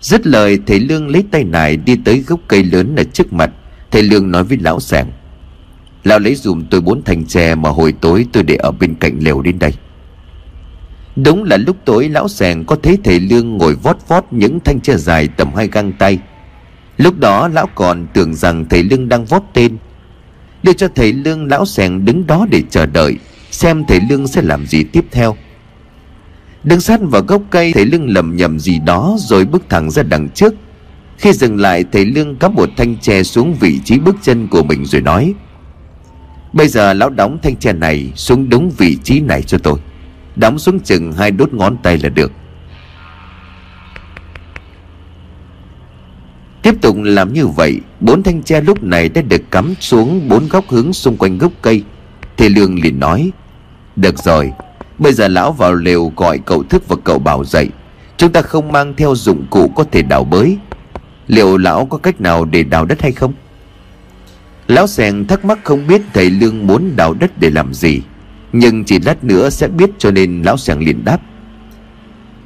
Dứt 0.02 0.28
lời, 0.28 0.60
thầy 0.68 0.80
Lương 0.80 1.08
lấy 1.08 1.24
tay 1.32 1.44
này 1.44 1.78
đi 1.78 1.96
tới 2.06 2.24
gốc 2.28 2.40
cây 2.48 2.64
lớn 2.64 2.96
ở 2.96 3.04
trước 3.04 3.34
mặt. 3.34 3.52
Thầy 3.92 4.04
Lương 4.04 4.32
nói 4.32 4.44
với 4.44 4.58
lão 4.58 4.80
sẻng 4.80 5.08
Lão 6.04 6.20
lấy 6.20 6.36
dùm 6.36 6.66
tôi 6.70 6.82
bốn 6.82 7.04
thanh 7.04 7.26
tre 7.26 7.56
mà 7.56 7.70
hồi 7.70 7.94
tối 8.02 8.26
tôi 8.32 8.44
để 8.44 8.56
ở 8.56 8.72
bên 8.72 8.96
cạnh 8.96 9.20
lều 9.20 9.42
đến 9.42 9.60
đây. 9.60 9.74
Đúng 11.16 11.44
là 11.44 11.58
lúc 11.58 11.78
tối, 11.86 12.10
lão 12.10 12.28
sẻng 12.28 12.66
có 12.66 12.76
thấy 12.84 12.98
thầy 13.04 13.20
Lương 13.20 13.58
ngồi 13.58 13.76
vót 13.76 13.98
vót 14.08 14.26
những 14.32 14.60
thanh 14.60 14.80
tre 14.82 14.98
dài 14.98 15.28
tầm 15.38 15.54
hai 15.56 15.68
găng 15.68 15.92
tay. 15.92 16.20
Lúc 17.02 17.20
đó 17.20 17.48
lão 17.48 17.68
còn 17.76 18.08
tưởng 18.14 18.36
rằng 18.36 18.66
thầy 18.70 18.84
Lương 18.84 19.10
đang 19.10 19.26
vót 19.26 19.42
tên. 19.54 19.78
Đưa 20.64 20.74
cho 20.74 20.88
thầy 20.96 21.14
Lương 21.14 21.46
lão 21.46 21.66
sèn 21.66 22.06
đứng 22.06 22.28
đó 22.28 22.48
để 22.50 22.62
chờ 22.70 22.86
đợi, 22.86 23.18
Xem 23.52 23.84
thầy 23.88 24.00
Lương 24.10 24.28
sẽ 24.28 24.42
làm 24.42 24.66
gì 24.66 24.84
tiếp 24.84 25.06
theo. 25.12 25.36
Đứng 26.64 26.82
sát 26.82 27.00
vào 27.04 27.22
gốc 27.22 27.42
cây, 27.50 27.72
Thầy 27.74 27.86
Lương 27.86 28.10
lầm 28.10 28.36
nhầm 28.36 28.60
gì 28.60 28.80
đó 28.86 29.16
Rồi 29.20 29.46
bước 29.46 29.64
thẳng 29.70 29.92
ra 29.92 30.04
đằng 30.04 30.30
trước. 30.30 30.54
Khi 31.18 31.34
dừng 31.34 31.60
lại, 31.60 31.86
thầy 31.92 32.06
Lương 32.06 32.36
cắm 32.36 32.56
một 32.56 32.70
thanh 32.78 32.98
tre 32.98 33.24
xuống 33.24 33.56
vị 33.60 33.80
trí 33.86 34.00
bước 34.00 34.16
chân 34.22 34.48
của 34.48 34.64
mình 34.64 34.86
rồi 34.86 35.02
nói, 35.02 35.34
Bây 36.54 36.68
giờ 36.68 36.94
lão 36.94 37.10
đóng 37.10 37.38
thanh 37.44 37.56
tre 37.56 37.74
này 37.74 38.12
xuống 38.16 38.50
đúng 38.50 38.72
vị 38.78 38.98
trí 39.04 39.20
này 39.20 39.42
cho 39.42 39.58
tôi. 39.58 39.80
Đóng 40.36 40.60
xuống 40.60 40.80
chừng 40.80 41.14
hai 41.14 41.32
đốt 41.32 41.54
ngón 41.54 41.78
tay 41.78 41.98
là 41.98 42.10
được. 42.10 42.32
Tiếp 46.62 46.76
tục 46.82 46.96
làm 47.04 47.34
như 47.34 47.48
vậy, 47.48 47.80
Bốn 48.00 48.24
thanh 48.24 48.44
tre 48.44 48.62
lúc 48.62 48.84
này 48.84 49.10
đã 49.10 49.22
được 49.22 49.52
cắm 49.52 49.74
xuống 49.80 50.30
Bốn 50.30 50.48
góc 50.48 50.66
hướng 50.70 50.94
xung 50.94 51.18
quanh 51.18 51.38
gốc 51.38 51.52
cây. 51.62 51.84
Thầy 52.38 52.50
Lương 52.50 52.82
liền 52.82 53.00
nói, 53.00 53.32
Được 53.96 54.20
rồi, 54.20 54.52
Bây 54.98 55.14
giờ 55.14 55.28
lão 55.28 55.52
vào 55.52 55.74
lều 55.74 56.12
gọi 56.16 56.40
cậu 56.46 56.64
thức 56.64 56.88
và 56.88 56.96
cậu 57.04 57.20
bảo 57.20 57.46
dậy. 57.46 57.70
Chúng 58.18 58.32
ta 58.32 58.42
không 58.42 58.72
mang 58.72 58.94
theo 58.98 59.16
dụng 59.16 59.46
cụ 59.50 59.72
có 59.76 59.84
thể 59.84 60.02
đào 60.02 60.24
bới. 60.24 60.58
Liệu 61.28 61.58
lão 61.58 61.86
có 61.86 61.98
cách 61.98 62.22
nào 62.22 62.46
để 62.46 62.64
đào 62.64 62.86
đất 62.86 63.02
hay 63.02 63.12
không? 63.12 63.34
Lão 64.68 64.88
sèn 64.88 65.28
thắc 65.28 65.46
mắc 65.46 65.60
không 65.64 65.88
biết 65.88 66.02
thầy 66.14 66.30
Lương 66.30 66.68
muốn 66.68 66.96
đào 66.96 67.14
đất 67.14 67.32
để 67.40 67.50
làm 67.50 67.74
gì, 67.74 68.02
Nhưng 68.54 68.84
chỉ 68.84 69.00
lát 69.00 69.24
nữa 69.24 69.50
sẽ 69.50 69.68
biết 69.68 69.90
cho 69.98 70.12
nên 70.12 70.42
lão 70.42 70.58
sèn 70.58 70.80
liền 70.80 71.06
đáp, 71.06 71.18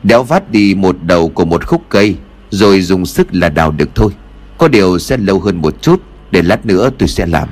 Đéo 0.04 0.24
vát 0.24 0.52
đi 0.52 0.76
một 0.76 0.98
đầu 1.04 1.30
của 1.30 1.46
một 1.46 1.66
khúc 1.66 1.82
cây 1.90 2.16
rồi 2.50 2.82
dùng 2.82 3.06
sức 3.06 3.28
là 3.32 3.50
đào 3.50 3.72
được 3.72 3.90
thôi. 3.96 4.12
Có 4.58 4.68
điều 4.68 5.00
sẽ 5.00 5.18
lâu 5.18 5.40
hơn 5.40 5.62
một 5.62 5.82
chút, 5.82 6.02
Để 6.32 6.42
lát 6.42 6.66
nữa 6.66 6.90
tôi 6.98 7.10
sẽ 7.10 7.26
làm. 7.26 7.50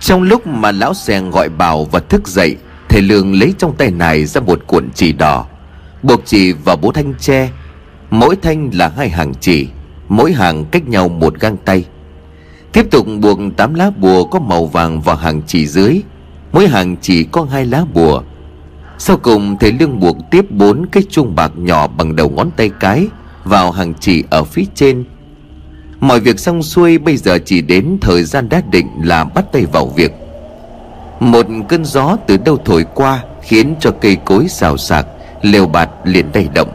Trong 0.00 0.22
lúc 0.22 0.46
mà 0.46 0.72
lão 0.72 0.94
sen 0.94 1.30
gọi 1.30 1.48
bảo 1.48 1.84
và 1.84 2.00
thức 2.00 2.28
dậy, 2.28 2.56
Thầy 2.88 3.02
Lương 3.02 3.34
lấy 3.34 3.54
trong 3.58 3.76
tay 3.76 3.90
này 3.90 4.24
ra 4.24 4.40
một 4.40 4.66
cuộn 4.66 4.88
chỉ 4.94 5.12
đỏ. 5.12 5.46
Buộc 6.02 6.22
chỉ 6.24 6.52
vào 6.52 6.76
bố 6.76 6.92
thanh 6.92 7.14
tre 7.20 7.50
Mỗi 8.10 8.36
thanh 8.36 8.70
là 8.72 8.92
hai 8.96 9.08
hàng 9.08 9.32
chỉ, 9.40 9.68
Mỗi 10.08 10.32
hàng 10.32 10.64
cách 10.64 10.88
nhau 10.88 11.08
một 11.08 11.40
găng 11.40 11.56
tay. 11.56 11.84
Tiếp 12.72 12.86
tục 12.90 13.06
buộc 13.20 13.38
tám 13.56 13.74
lá 13.74 13.90
bùa 13.90 14.24
có 14.24 14.38
màu 14.38 14.66
vàng 14.66 15.00
vào 15.00 15.16
hàng 15.16 15.42
chỉ 15.46 15.66
dưới. 15.66 16.02
Mỗi 16.52 16.68
hàng 16.68 16.96
chỉ 17.00 17.24
có 17.24 17.46
hai 17.50 17.66
lá 17.66 17.84
bùa. 17.94 18.22
Sau 18.98 19.16
cùng, 19.16 19.56
thầy 19.58 19.72
Lương 19.72 20.00
buộc 20.00 20.16
tiếp 20.30 20.50
bốn 20.50 20.86
cái 20.92 21.02
chuông 21.10 21.34
bạc 21.34 21.52
nhỏ 21.56 21.86
bằng 21.86 22.16
đầu 22.16 22.30
ngón 22.30 22.50
tay 22.56 22.70
cái 22.80 23.08
vào 23.44 23.70
hàng 23.70 23.94
chỉ 24.00 24.24
ở 24.30 24.44
phía 24.44 24.64
trên. 24.74 25.04
Mọi 26.00 26.20
việc 26.20 26.38
xong 26.38 26.62
xuôi 26.62 26.98
bây 26.98 27.16
giờ 27.16 27.38
chỉ 27.44 27.60
đến 27.62 27.98
thời 28.00 28.22
gian 28.22 28.48
đã 28.48 28.62
định 28.70 28.88
là 29.04 29.24
bắt 29.24 29.44
tay 29.52 29.66
vào 29.72 29.86
việc. 29.86 30.12
Một 31.20 31.46
cơn 31.68 31.84
gió 31.84 32.16
từ 32.26 32.36
đâu 32.36 32.58
thổi 32.64 32.84
qua 32.94 33.24
khiến 33.42 33.74
cho 33.80 33.90
cây 34.00 34.16
cối 34.24 34.48
xào 34.48 34.76
xạc, 34.76 35.06
lều 35.42 35.66
bạt 35.66 35.90
liền 36.04 36.32
đầy 36.32 36.48
động. 36.54 36.72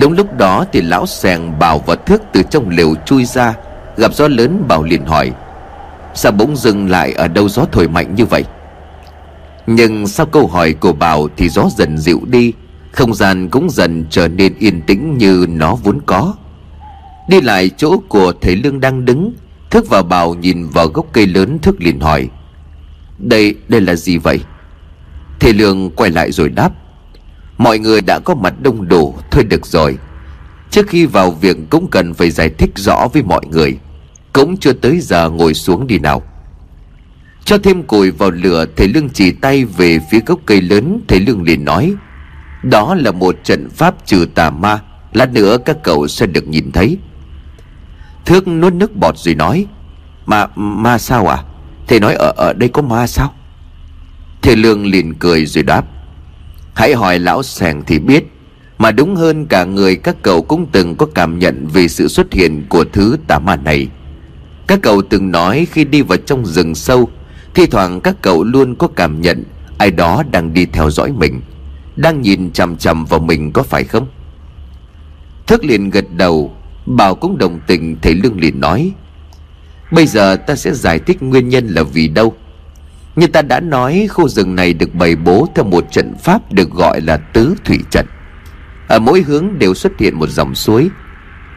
Đúng 0.00 0.12
lúc 0.12 0.36
đó 0.38 0.64
thì 0.72 0.80
lão 0.82 1.06
sèng 1.06 1.58
bảo 1.58 1.78
và 1.86 1.94
thước 1.94 2.22
từ 2.32 2.42
trong 2.42 2.68
lều 2.68 2.94
chui 3.06 3.24
ra, 3.24 3.54
Gặp 3.96 4.14
gió 4.14 4.28
lớn 4.28 4.64
bảo 4.68 4.82
liền 4.82 5.06
hỏi, 5.06 5.32
Sao 6.14 6.32
bỗng 6.32 6.56
dừng 6.56 6.90
lại 6.90 7.12
ở 7.12 7.28
đâu 7.28 7.48
gió 7.48 7.64
thổi 7.72 7.88
mạnh 7.88 8.14
như 8.14 8.24
vậy? 8.24 8.44
Nhưng 9.66 10.06
sau 10.06 10.26
câu 10.26 10.46
hỏi 10.46 10.72
của 10.72 10.92
Bảo 10.92 11.28
thì 11.36 11.48
gió 11.48 11.62
dần 11.76 11.98
dịu 11.98 12.20
đi 12.26 12.52
không 12.94 13.14
gian 13.14 13.48
cũng 13.48 13.70
dần 13.70 14.04
trở 14.10 14.28
nên 14.28 14.54
yên 14.58 14.82
tĩnh 14.82 15.18
như 15.18 15.46
nó 15.48 15.74
vốn 15.74 16.00
có. 16.06 16.34
Đi 17.28 17.40
lại 17.40 17.70
chỗ 17.76 17.98
của 18.08 18.32
thầy 18.40 18.56
Lương 18.56 18.80
đang 18.80 19.04
đứng 19.04 19.32
Thức 19.70 19.88
vào 19.88 20.02
bào 20.02 20.34
nhìn 20.34 20.68
vào 20.68 20.88
gốc 20.88 21.06
cây 21.12 21.26
lớn 21.26 21.58
Thức 21.58 21.76
liền 21.78 22.00
hỏi 22.00 22.28
Đây, 23.18 23.54
đây 23.68 23.80
là 23.80 23.94
gì 23.94 24.18
vậy? 24.18 24.40
Thầy 25.40 25.52
Lương 25.52 25.90
quay 25.90 26.10
lại 26.10 26.32
rồi 26.32 26.48
đáp 26.48 26.70
Mọi 27.58 27.78
người 27.78 28.00
đã 28.00 28.18
có 28.24 28.34
mặt 28.34 28.54
đông 28.62 28.88
đủ 28.88 29.14
Thôi 29.30 29.44
được 29.44 29.66
rồi. 29.66 29.98
Trước 30.70 30.88
khi 30.88 31.06
vào 31.06 31.30
việc 31.30 31.56
cũng 31.70 31.90
cần 31.90 32.14
phải 32.14 32.30
giải 32.30 32.50
thích 32.58 32.70
rõ 32.76 33.08
với 33.12 33.22
mọi 33.22 33.46
người. 33.46 33.78
Cũng 34.32 34.56
chưa 34.56 34.72
tới 34.72 35.00
giờ 35.00 35.30
ngồi 35.30 35.54
xuống 35.54 35.86
đi 35.86 35.98
nào. 35.98 36.22
Cho 37.44 37.58
thêm 37.58 37.82
củi 37.82 38.10
vào 38.10 38.30
lửa 38.30 38.66
Thầy 38.76 38.88
Lương 38.88 39.08
chỉ 39.10 39.32
tay 39.32 39.64
về 39.64 39.98
phía 40.10 40.20
gốc 40.26 40.40
cây 40.46 40.60
lớn 40.60 41.00
Thầy 41.08 41.20
Lương 41.20 41.42
liền 41.42 41.64
nói 41.64 41.94
đó 42.70 42.94
là 42.94 43.12
một 43.12 43.36
trận 43.44 43.70
pháp 43.70 43.94
trừ 44.06 44.26
tà 44.34 44.50
ma 44.50 44.80
Lát 45.12 45.32
nữa 45.32 45.58
các 45.64 45.76
cậu 45.82 46.08
sẽ 46.08 46.26
được 46.26 46.48
nhìn 46.48 46.72
thấy. 46.72 46.98
Thước 48.24 48.48
nuốt 48.48 48.72
nước 48.72 48.96
bọt 48.96 49.18
rồi 49.18 49.34
nói 49.34 49.66
Ma, 50.26 50.46
ma 50.56 50.98
sao 50.98 51.26
à? 51.26 51.44
Thầy 51.86 52.00
nói 52.00 52.14
ở 52.14 52.32
ở 52.36 52.52
đây 52.52 52.68
có 52.68 52.82
ma 52.82 53.06
sao? 53.06 53.34
Thầy 54.42 54.56
Lương 54.56 54.86
liền 54.86 55.14
cười 55.14 55.46
rồi 55.46 55.64
đáp 55.64 55.84
Hãy 56.74 56.94
hỏi 56.94 57.18
lão 57.18 57.42
sàng 57.42 57.82
thì 57.86 57.98
biết 57.98 58.24
Mà 58.78 58.90
đúng 58.90 59.16
hơn 59.16 59.46
cả 59.46 59.64
người 59.64 59.96
các 59.96 60.16
cậu 60.22 60.42
cũng 60.42 60.66
từng 60.72 60.96
có 60.96 61.06
cảm 61.14 61.38
nhận 61.38 61.66
Về 61.66 61.88
sự 61.88 62.08
xuất 62.08 62.32
hiện 62.32 62.64
của 62.68 62.84
thứ 62.92 63.16
tà 63.28 63.38
ma 63.38 63.56
này. 63.56 63.88
Các 64.66 64.78
cậu 64.82 65.02
từng 65.02 65.30
nói 65.30 65.66
khi 65.70 65.84
đi 65.84 66.02
vào 66.02 66.18
trong 66.18 66.46
rừng 66.46 66.74
sâu 66.74 67.08
Thì 67.54 67.66
thoảng 67.66 68.00
các 68.00 68.16
cậu 68.22 68.44
luôn 68.44 68.74
có 68.74 68.88
cảm 68.96 69.20
nhận 69.20 69.44
Ai 69.78 69.90
đó 69.90 70.22
đang 70.30 70.52
đi 70.52 70.66
theo 70.66 70.90
dõi 70.90 71.12
mình. 71.12 71.40
Đang 71.96 72.22
nhìn 72.22 72.52
chằm 72.52 72.76
chằm 72.76 73.04
vào 73.04 73.20
mình 73.20 73.52
có 73.52 73.62
phải 73.62 73.84
không? 73.84 74.06
Thức 75.46 75.64
liền 75.64 75.90
gật 75.90 76.04
đầu, 76.16 76.56
Bảo 76.86 77.14
cũng 77.14 77.38
đồng 77.38 77.60
tình, 77.66 77.96
Thầy 78.02 78.14
Lương 78.14 78.40
liền 78.40 78.60
nói, 78.60 78.92
Bây 79.90 80.06
giờ 80.06 80.36
ta 80.36 80.56
sẽ 80.56 80.72
giải 80.72 80.98
thích 80.98 81.22
nguyên 81.22 81.48
nhân 81.48 81.68
là 81.68 81.82
vì 81.82 82.08
đâu. 82.08 82.34
Như 83.16 83.26
ta 83.26 83.42
đã 83.42 83.60
nói, 83.60 84.06
khu 84.10 84.28
rừng 84.28 84.56
này 84.56 84.74
được 84.74 84.94
bày 84.94 85.16
bố 85.16 85.48
theo 85.54 85.64
một 85.64 85.84
trận 85.90 86.14
pháp 86.22 86.52
được 86.52 86.70
gọi 86.70 87.00
là 87.00 87.16
tứ 87.16 87.54
thủy 87.64 87.78
trận. 87.90 88.06
Ở 88.88 88.98
mỗi 88.98 89.22
hướng 89.22 89.58
đều 89.58 89.74
xuất 89.74 89.92
hiện 89.98 90.18
một 90.18 90.28
dòng 90.28 90.54
suối. 90.54 90.88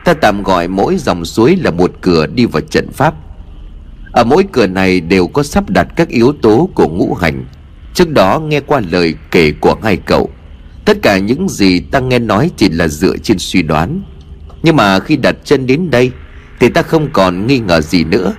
Ta 0.06 0.14
tạm 0.14 0.44
gọi 0.44 0.68
mỗi 0.68 0.98
dòng 0.98 1.26
suối 1.26 1.56
là 1.56 1.72
một 1.72 1.92
cửa 2.02 2.28
đi 2.28 2.46
vào 2.46 2.62
trận 2.62 2.92
pháp. 2.92 3.14
Ở 4.12 4.24
mỗi 4.24 4.46
cửa 4.52 4.68
này 4.68 5.02
đều 5.02 5.28
có 5.28 5.44
sắp 5.44 5.70
đặt 5.70 5.88
các 5.96 6.08
yếu 6.08 6.34
tố 6.42 6.70
của 6.76 6.88
ngũ 6.88 7.14
hành. 7.14 7.46
Trước 7.98 8.10
đó 8.10 8.40
nghe 8.40 8.60
qua 8.60 8.82
lời 8.92 9.16
kể 9.32 9.52
của 9.52 9.76
hai 9.84 9.98
cậu. 9.98 10.30
Tất 10.86 10.98
cả 11.02 11.18
những 11.18 11.50
gì 11.50 11.80
ta 11.80 12.00
nghe 12.00 12.20
nói 12.20 12.52
chỉ 12.58 12.70
là 12.70 12.88
dựa 12.88 13.18
trên 13.18 13.38
suy 13.40 13.62
đoán. 13.62 14.02
Nhưng 14.64 14.76
mà 14.76 15.00
khi 15.00 15.16
đặt 15.16 15.36
chân 15.44 15.68
đến 15.68 15.92
đây, 15.92 16.12
Thì 16.60 16.70
ta 16.70 16.82
không 16.82 17.10
còn 17.14 17.48
nghi 17.48 17.60
ngờ 17.60 17.82
gì 17.82 18.04
nữa. 18.04 18.34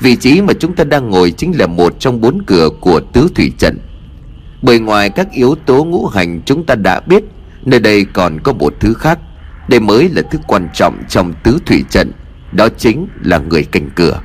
Vị 0.00 0.16
trí 0.16 0.42
mà 0.42 0.52
chúng 0.60 0.74
ta 0.74 0.84
đang 0.84 1.10
ngồi 1.10 1.30
chính 1.30 1.58
là 1.58 1.66
một 1.66 2.00
trong 2.00 2.20
bốn 2.20 2.42
cửa 2.46 2.68
của 2.80 3.00
tứ 3.00 3.28
thủy 3.34 3.52
trận. 3.58 3.78
Bởi 4.62 4.78
ngoài 4.78 5.10
các 5.10 5.32
yếu 5.32 5.54
tố 5.66 5.84
ngũ 5.84 6.06
hành 6.06 6.40
chúng 6.46 6.66
ta 6.66 6.74
đã 6.74 7.00
biết, 7.00 7.24
Nơi 7.64 7.80
đây 7.80 8.04
còn 8.04 8.40
có 8.40 8.52
một 8.52 8.74
thứ 8.80 8.94
khác, 8.94 9.18
Đây 9.68 9.80
mới 9.80 10.08
là 10.08 10.22
thứ 10.30 10.38
quan 10.46 10.68
trọng 10.74 11.02
trong 11.08 11.32
tứ 11.42 11.58
thủy 11.66 11.84
trận, 11.90 12.12
Đó 12.52 12.68
chính 12.78 13.08
là 13.22 13.38
người 13.38 13.64
canh 13.64 13.90
cửa. 13.94 14.20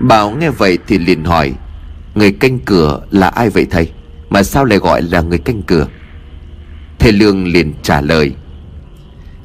Bảo 0.00 0.30
nghe 0.30 0.50
vậy 0.50 0.78
thì 0.86 0.98
liền 0.98 1.24
hỏi 1.24 1.54
Người 2.18 2.32
canh 2.32 2.58
cửa 2.58 3.00
là 3.10 3.28
ai 3.28 3.50
vậy 3.50 3.66
thầy? 3.70 3.90
Mà 4.30 4.42
sao 4.42 4.64
lại 4.64 4.78
gọi 4.78 5.02
là 5.02 5.20
người 5.20 5.38
canh 5.38 5.62
cửa? 5.62 5.86
Thầy 6.98 7.12
Lương 7.12 7.46
liền 7.46 7.72
trả 7.82 8.00
lời. 8.00 8.32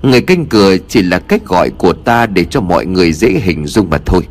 Người 0.02 0.22
canh 0.22 0.46
cửa 0.46 0.78
chỉ 0.88 1.02
là 1.02 1.20
cách 1.20 1.46
gọi 1.46 1.70
của 1.70 1.94
ta 1.94 2.26
Để 2.26 2.44
cho 2.44 2.62
mọi 2.62 2.86
người 2.86 3.14
dễ 3.14 3.30
hình 3.30 3.66
dung 3.66 3.90
mà 3.90 3.98
thôi. 4.06 4.28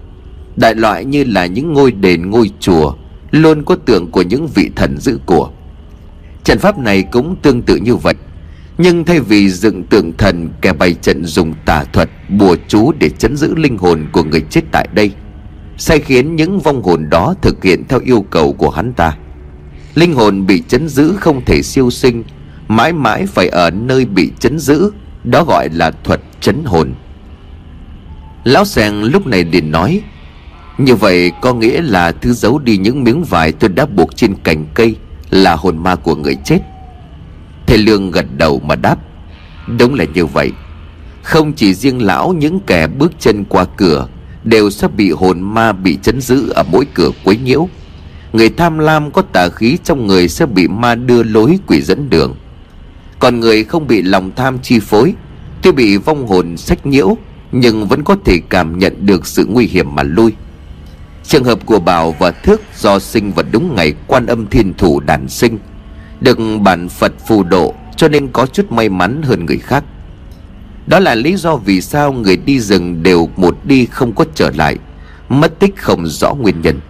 Đại 0.56 0.74
loại 0.74 1.04
như 1.04 1.24
là 1.24 1.46
những 1.46 1.72
ngôi 1.72 1.92
đền, 1.92 2.30
ngôi 2.30 2.50
chùa, 2.60 2.94
Luôn 3.30 3.64
có 3.64 3.76
tượng 3.76 4.10
của 4.10 4.22
những 4.22 4.46
vị 4.46 4.70
thần 4.76 4.98
giữ 4.98 5.18
của. 5.26 5.50
Trận 6.44 6.58
pháp 6.58 6.78
này 6.78 7.02
cũng 7.12 7.36
tương 7.42 7.62
tự 7.62 7.76
như 7.76 7.96
vậy. 7.96 8.14
Nhưng 8.78 9.04
thay 9.04 9.20
vì 9.20 9.50
dựng 9.50 9.84
tượng 9.84 10.12
thần 10.12 10.48
Kẻ 10.60 10.72
bày 10.72 10.94
trận 10.94 11.24
dùng 11.24 11.54
tà 11.66 11.84
thuật, 11.92 12.10
Bùa 12.28 12.56
chú 12.68 12.92
để 12.98 13.08
chấn 13.08 13.36
giữ 13.36 13.54
linh 13.54 13.78
hồn 13.78 14.06
của 14.12 14.24
người 14.24 14.40
chết 14.50 14.62
tại 14.72 14.88
đây 14.94 15.10
Sai 15.78 15.98
khiến 15.98 16.36
những 16.36 16.60
vong 16.60 16.82
hồn 16.82 17.10
đó 17.10 17.34
thực 17.42 17.64
hiện 17.64 17.84
theo 17.88 18.00
yêu 18.04 18.24
cầu 18.30 18.52
của 18.52 18.70
hắn 18.70 18.92
ta. 18.92 19.16
Linh 19.94 20.14
hồn 20.14 20.46
bị 20.46 20.62
chấn 20.68 20.88
giữ 20.88 21.16
không 21.20 21.44
thể 21.44 21.62
siêu 21.62 21.90
sinh, 21.90 22.24
Mãi 22.68 22.92
mãi 22.92 23.26
phải 23.26 23.48
ở 23.48 23.70
nơi 23.70 24.04
bị 24.04 24.32
chấn 24.38 24.58
giữ, 24.58 24.90
Đó 25.24 25.44
gọi 25.44 25.68
là 25.68 25.90
thuật 26.04 26.20
chấn 26.40 26.64
hồn. 26.64 26.94
Lão 28.44 28.64
Sàng 28.64 29.02
lúc 29.02 29.26
này 29.26 29.44
liền 29.44 29.70
nói, 29.70 30.02
như 30.78 30.94
vậy 30.94 31.32
có 31.42 31.54
nghĩa 31.54 31.82
là 31.82 32.12
thứ 32.12 32.32
giấu 32.32 32.58
đi 32.58 32.76
những 32.76 33.04
miếng 33.04 33.24
vải 33.24 33.52
tôi 33.52 33.70
đã 33.70 33.86
buộc 33.86 34.16
trên 34.16 34.34
cành 34.34 34.66
cây 34.74 34.96
Là 35.30 35.56
hồn 35.56 35.78
ma 35.78 35.96
của 35.96 36.16
người 36.16 36.36
chết. 36.44 36.58
Thầy 37.66 37.78
Lương 37.78 38.10
gật 38.10 38.26
đầu 38.36 38.60
mà 38.64 38.76
đáp, 38.76 38.98
Đúng 39.78 39.94
là 39.94 40.04
như 40.14 40.26
vậy. 40.26 40.52
Không 41.22 41.52
chỉ 41.52 41.74
riêng 41.74 42.02
lão, 42.02 42.32
những 42.32 42.60
kẻ 42.60 42.86
bước 42.86 43.12
chân 43.18 43.44
qua 43.44 43.64
cửa 43.76 44.06
Đều 44.44 44.70
sẽ 44.70 44.88
bị 44.88 45.10
hồn 45.10 45.40
ma 45.40 45.72
bị 45.72 45.98
chấn 46.02 46.20
giữ 46.20 46.48
ở 46.48 46.62
mỗi 46.72 46.86
cửa 46.94 47.10
quấy 47.24 47.38
nhiễu. 47.44 47.68
Người 48.32 48.48
tham 48.48 48.78
lam 48.78 49.10
có 49.10 49.22
tà 49.22 49.48
khí 49.48 49.78
trong 49.84 50.06
người 50.06 50.28
sẽ 50.28 50.46
bị 50.46 50.68
ma 50.68 50.94
đưa 50.94 51.22
lối 51.22 51.58
quỷ 51.66 51.82
dẫn 51.82 52.10
đường. 52.10 52.36
Còn 53.18 53.40
người 53.40 53.64
không 53.64 53.86
bị 53.86 54.02
lòng 54.02 54.30
tham 54.36 54.58
chi 54.58 54.80
phối, 54.80 55.14
Tuy 55.62 55.72
bị 55.72 55.96
vong 55.96 56.26
hồn 56.26 56.56
sách 56.56 56.86
nhiễu, 56.86 57.16
Nhưng 57.52 57.88
vẫn 57.88 58.04
có 58.04 58.16
thể 58.24 58.40
cảm 58.48 58.78
nhận 58.78 59.06
được 59.06 59.26
sự 59.26 59.46
nguy 59.50 59.66
hiểm 59.66 59.94
mà 59.94 60.02
lui. 60.02 60.32
Trường 61.24 61.44
hợp 61.44 61.66
của 61.66 61.78
Bảo 61.78 62.14
và 62.18 62.30
thước 62.30 62.60
do 62.78 62.98
sinh 62.98 63.32
vào 63.32 63.44
đúng 63.52 63.74
ngày 63.74 63.94
quan 64.06 64.26
âm 64.26 64.46
thiên 64.46 64.74
thủ 64.74 65.00
đàn 65.00 65.28
sinh, 65.28 65.58
Được 66.20 66.38
bản 66.62 66.88
Phật 66.88 67.12
phù 67.26 67.42
độ 67.42 67.74
cho 67.96 68.08
nên 68.08 68.28
có 68.32 68.46
chút 68.46 68.72
may 68.72 68.88
mắn 68.88 69.22
hơn 69.22 69.46
người 69.46 69.58
khác. 69.58 69.84
Đó 70.86 70.98
là 70.98 71.14
lý 71.14 71.36
do 71.36 71.56
vì 71.56 71.80
sao 71.80 72.12
người 72.12 72.36
đi 72.36 72.60
rừng 72.60 73.02
đều 73.02 73.28
một 73.36 73.56
đi 73.64 73.86
không 73.86 74.12
có 74.12 74.24
trở 74.34 74.50
lại, 74.56 74.76
Mất 75.28 75.58
tích 75.58 75.76
không 75.76 76.06
rõ 76.06 76.34
nguyên 76.34 76.60
nhân. 76.60 76.80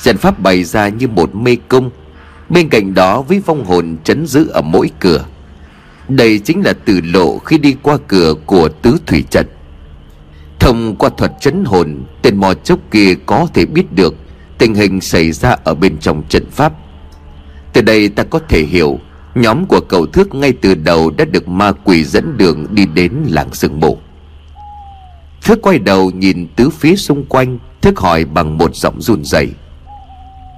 Trận 0.00 0.16
pháp 0.16 0.38
bày 0.40 0.64
ra 0.64 0.88
như 0.88 1.08
một 1.08 1.34
mê 1.34 1.56
cung, 1.68 1.90
Bên 2.48 2.68
cạnh 2.68 2.94
đó 2.94 3.22
với 3.22 3.40
vong 3.40 3.64
hồn 3.64 3.96
chấn 4.04 4.26
giữ 4.26 4.48
ở 4.48 4.62
mỗi 4.62 4.90
cửa. 5.00 5.24
Đây 6.08 6.38
chính 6.38 6.62
là 6.64 6.72
từ 6.84 7.00
lộ 7.00 7.38
khi 7.38 7.58
đi 7.58 7.76
qua 7.82 7.98
cửa 8.08 8.34
của 8.46 8.68
tứ 8.68 8.96
thủy 9.06 9.24
trận. 9.30 9.46
Thông 10.60 10.96
qua 10.96 11.10
thuật 11.16 11.32
chấn 11.40 11.64
hồn, 11.64 12.02
Tên 12.22 12.36
mò 12.36 12.54
chốc 12.54 12.78
kia 12.90 13.14
có 13.26 13.46
thể 13.54 13.66
biết 13.66 13.92
được 13.92 14.14
Tình 14.58 14.74
hình 14.74 15.00
xảy 15.00 15.32
ra 15.32 15.56
ở 15.64 15.74
bên 15.74 15.98
trong 15.98 16.22
trận 16.28 16.50
pháp. 16.50 16.72
Từ 17.72 17.82
đây 17.82 18.08
ta 18.08 18.22
có 18.22 18.38
thể 18.48 18.62
hiểu 18.62 18.98
Nhóm 19.34 19.66
của 19.66 19.80
cậu 19.80 20.06
thước 20.06 20.34
ngay 20.34 20.52
từ 20.52 20.74
đầu 20.74 21.10
Đã 21.10 21.24
được 21.24 21.48
ma 21.48 21.72
quỷ 21.72 22.04
dẫn 22.04 22.36
đường 22.36 22.66
đi 22.70 22.86
đến 22.86 23.12
làng 23.28 23.54
sương 23.54 23.80
mù. 23.80 23.98
Thước 25.42 25.62
quay 25.62 25.78
đầu 25.78 26.10
nhìn 26.10 26.48
tứ 26.56 26.70
phía 26.70 26.96
xung 26.96 27.24
quanh, 27.24 27.58
Thước 27.80 27.98
hỏi 27.98 28.24
bằng 28.24 28.58
một 28.58 28.76
giọng 28.76 29.02
run 29.02 29.24
rẩy. 29.24 29.50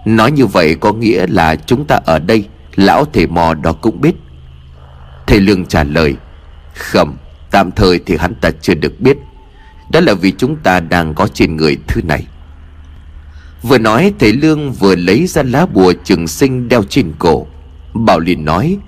Nói 0.04 0.33
như 0.33 0.47
vậy 0.47 0.76
có 0.81 0.93
nghĩa 0.93 1.26
là 1.28 1.57
chúng 1.57 1.85
ta 1.85 2.00
ở 2.04 2.19
đây, 2.19 2.45
Lão 2.76 3.04
thể 3.04 3.26
mò 3.26 3.54
đó 3.54 3.73
cũng 3.73 4.00
biết. 4.00 4.14
Thầy 5.26 5.40
Lương 5.40 5.66
trả 5.66 5.85
lời 5.85 6.16
Không 6.75 7.16
Tạm 7.50 7.71
thời 7.73 8.00
thì 8.07 8.16
hắn 8.16 8.35
ta 8.35 8.50
chưa 8.61 8.75
được 8.75 9.00
biết. 9.00 9.16
Đó 9.90 10.00
là 10.00 10.14
vì 10.14 10.33
chúng 10.33 10.57
ta 10.57 10.81
đang 10.81 11.14
có 11.14 11.26
trên 11.35 11.57
người 11.57 11.76
thứ 11.87 12.02
này. 12.02 12.26
Vừa 13.62 13.78
nói, 13.78 14.12
thầy 14.19 14.33
Lương 14.33 14.73
vừa 14.73 14.97
lấy 14.97 15.26
ra 15.26 15.43
lá 15.43 15.66
bùa 15.66 15.93
trường 16.04 16.26
sinh 16.26 16.69
đeo 16.69 16.83
trên 16.83 17.12
cổ. 17.19 17.47
Bảo 17.94 18.20
liền 18.20 18.44
nói, 18.44 18.78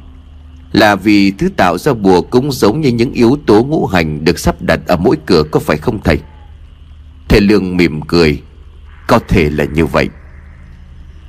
Là 0.72 0.96
vì 0.96 1.30
thứ 1.30 1.48
tạo 1.56 1.78
ra 1.78 1.94
bùa 1.94 2.22
cũng 2.22 2.52
giống 2.52 2.80
như 2.80 2.88
những 2.88 3.12
yếu 3.12 3.38
tố 3.46 3.64
ngũ 3.64 3.86
hành 3.86 4.24
Được 4.24 4.38
sắp 4.38 4.62
đặt 4.62 4.80
ở 4.86 4.96
mỗi 4.96 5.16
cửa, 5.26 5.42
có 5.50 5.60
phải 5.60 5.76
không 5.76 6.02
thầy? 6.04 6.18
Thầy 7.28 7.40
Lương 7.40 7.76
mỉm 7.76 8.02
cười, 8.02 8.42
Có 9.06 9.18
thể 9.28 9.50
là 9.50 9.64
như 9.64 9.86
vậy. 9.86 10.08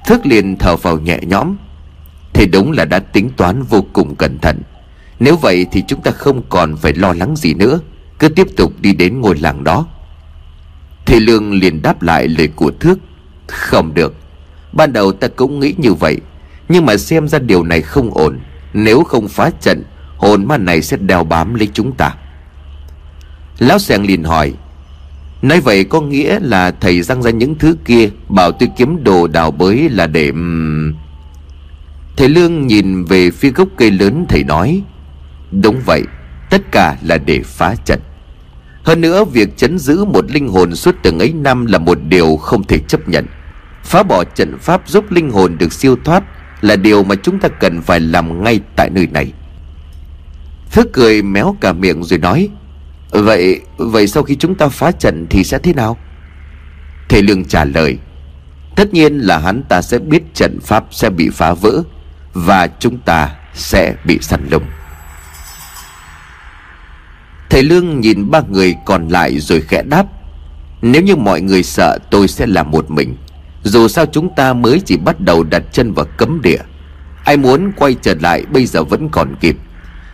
Thức 0.05 0.25
liền 0.25 0.57
thở 0.57 0.75
vào 0.75 0.99
nhẹ 0.99 1.19
nhõm, 1.21 1.55
Thầy 2.33 2.47
đúng 2.47 2.71
là 2.71 2.85
đã 2.85 2.99
tính 2.99 3.29
toán 3.37 3.63
vô 3.63 3.85
cùng 3.93 4.15
cẩn 4.15 4.39
thận. 4.39 4.61
Nếu 5.19 5.35
vậy 5.35 5.65
thì 5.71 5.83
chúng 5.87 6.01
ta 6.01 6.11
không 6.11 6.41
còn 6.49 6.75
phải 6.75 6.93
lo 6.93 7.13
lắng 7.13 7.35
gì 7.35 7.53
nữa. 7.53 7.79
Cứ 8.19 8.29
tiếp 8.29 8.47
tục 8.57 8.73
đi 8.81 8.93
đến 8.93 9.21
ngôi 9.21 9.37
làng 9.37 9.63
đó. 9.63 9.87
Thầy 11.05 11.19
Lương 11.19 11.53
liền 11.53 11.81
đáp 11.81 12.01
lại 12.01 12.27
lời 12.27 12.47
của 12.47 12.71
Thước, 12.79 12.99
Không 13.47 13.93
được. 13.93 14.15
Ban 14.73 14.93
đầu 14.93 15.11
ta 15.11 15.27
cũng 15.27 15.59
nghĩ 15.59 15.73
như 15.77 15.93
vậy 15.93 16.19
nhưng 16.69 16.85
mà 16.85 16.97
xem 16.97 17.27
ra 17.27 17.39
điều 17.39 17.63
này 17.63 17.81
không 17.81 18.13
ổn. 18.13 18.39
Nếu 18.73 19.03
không 19.03 19.27
phá 19.27 19.49
trận, 19.61 19.83
Hồn 20.17 20.45
ma 20.45 20.57
này 20.57 20.81
sẽ 20.81 20.97
đeo 20.97 21.23
bám 21.23 21.53
lấy 21.53 21.69
chúng 21.73 21.91
ta. 21.91 22.15
Lão 23.59 23.79
Seng 23.79 24.05
liền 24.05 24.23
hỏi, 24.23 24.53
Nói 25.41 25.59
vậy 25.59 25.83
có 25.83 26.01
nghĩa 26.01 26.39
là 26.41 26.71
thầy 26.71 27.01
răng 27.01 27.23
ra 27.23 27.31
những 27.31 27.55
thứ 27.55 27.75
kia, 27.85 28.09
Bảo 28.29 28.51
tôi 28.51 28.69
kiếm 28.77 29.03
đồ 29.03 29.27
đào 29.27 29.51
bới 29.51 29.89
là 29.89 30.07
để... 30.07 30.31
Thầy 32.17 32.29
Lương 32.29 32.67
nhìn 32.67 33.03
về 33.03 33.31
phía 33.31 33.49
gốc 33.51 33.67
cây 33.77 33.91
lớn, 33.91 34.25
thầy 34.29 34.43
nói, 34.43 34.81
Đúng 35.51 35.81
vậy, 35.85 36.03
Tất 36.49 36.71
cả 36.71 36.97
là 37.01 37.17
để 37.17 37.41
phá 37.43 37.75
trận. 37.85 37.99
Hơn 38.83 39.01
nữa, 39.01 39.25
việc 39.25 39.57
chấn 39.57 39.77
giữ 39.79 40.05
một 40.05 40.31
linh 40.31 40.47
hồn 40.47 40.75
suốt 40.75 40.95
từng 41.03 41.19
ấy 41.19 41.33
năm 41.33 41.65
là 41.65 41.77
một 41.77 41.97
điều 42.07 42.37
không 42.37 42.63
thể 42.63 42.79
chấp 42.87 43.09
nhận. 43.09 43.25
Phá 43.83 44.03
bỏ 44.03 44.23
trận 44.23 44.57
pháp 44.59 44.81
giúp 44.87 45.11
linh 45.11 45.31
hồn 45.31 45.57
được 45.57 45.73
siêu 45.73 45.95
thoát 46.03 46.23
là 46.61 46.75
điều 46.75 47.03
mà 47.03 47.15
chúng 47.15 47.39
ta 47.39 47.49
cần 47.49 47.81
phải 47.81 47.99
làm 47.99 48.43
ngay 48.43 48.59
tại 48.75 48.89
nơi 48.89 49.07
này. 49.07 49.33
Thức 50.71 50.87
cười 50.93 51.21
méo 51.21 51.55
cả 51.61 51.73
miệng 51.73 52.03
rồi 52.03 52.19
nói, 52.19 52.49
Vậy 53.11 53.61
vậy 53.77 54.07
sau 54.07 54.23
khi 54.23 54.35
chúng 54.35 54.55
ta 54.55 54.67
phá 54.67 54.91
trận 54.91 55.27
thì 55.29 55.43
sẽ 55.43 55.59
thế 55.59 55.73
nào? 55.73 55.97
Thầy 57.09 57.21
Lương 57.21 57.45
trả 57.45 57.65
lời, 57.65 57.97
Tất 58.75 58.93
nhiên 58.93 59.17
là 59.17 59.37
hắn 59.37 59.63
ta 59.69 59.81
sẽ 59.81 59.99
biết 59.99 60.23
trận 60.33 60.59
pháp 60.59 60.85
sẽ 60.91 61.09
bị 61.09 61.29
phá 61.29 61.53
vỡ 61.53 61.83
Và 62.33 62.67
chúng 62.79 62.97
ta 62.97 63.29
sẽ 63.53 63.95
bị 64.05 64.19
săn 64.21 64.47
lùng. 64.51 64.63
Thầy 67.49 67.63
Lương 67.63 67.99
nhìn 67.99 68.31
ba 68.31 68.41
người 68.49 68.75
còn 68.85 69.07
lại 69.07 69.39
rồi 69.39 69.61
khẽ 69.61 69.83
đáp, 69.83 70.05
Nếu 70.81 71.01
như 71.01 71.15
mọi 71.15 71.41
người 71.41 71.63
sợ, 71.63 71.99
tôi 72.11 72.27
sẽ 72.27 72.47
làm 72.47 72.71
một 72.71 72.91
mình. 72.91 73.15
Dù 73.67 73.87
sao 73.87 74.05
chúng 74.05 74.35
ta 74.35 74.53
mới 74.53 74.81
chỉ 74.85 74.97
bắt 74.97 75.19
đầu 75.19 75.43
đặt 75.43 75.63
chân 75.71 75.93
vào 75.93 76.05
cấm 76.17 76.41
địa. 76.41 76.59
Ai 77.23 77.37
muốn 77.37 77.71
quay 77.75 77.95
trở 78.01 78.13
lại 78.21 78.43
bây 78.51 78.65
giờ 78.65 78.83
vẫn 78.83 79.09
còn 79.09 79.35
kịp. 79.39 79.57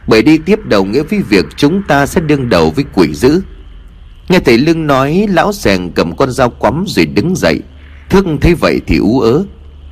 Bởi 0.07 0.21
đi 0.21 0.37
tiếp 0.37 0.59
đầu 0.65 0.85
nghĩa 0.85 1.03
với 1.03 1.19
việc 1.29 1.45
chúng 1.55 1.83
ta 1.83 2.05
sẽ 2.05 2.21
đương 2.21 2.49
đầu 2.49 2.71
với 2.71 2.85
quỷ 2.93 3.13
dữ. 3.13 3.41
Nghe 4.29 4.39
thầy 4.39 4.57
Lương 4.57 4.87
nói, 4.87 5.25
Lão 5.29 5.53
sèng 5.53 5.91
cầm 5.91 6.15
con 6.15 6.31
dao 6.31 6.49
quắm 6.49 6.85
rồi 6.87 7.05
đứng 7.05 7.35
dậy. 7.35 7.61
Thức 8.09 8.25
thấy 8.41 8.53
vậy 8.53 8.81
thì 8.87 8.97
ú 8.97 9.19
ớ. 9.19 9.43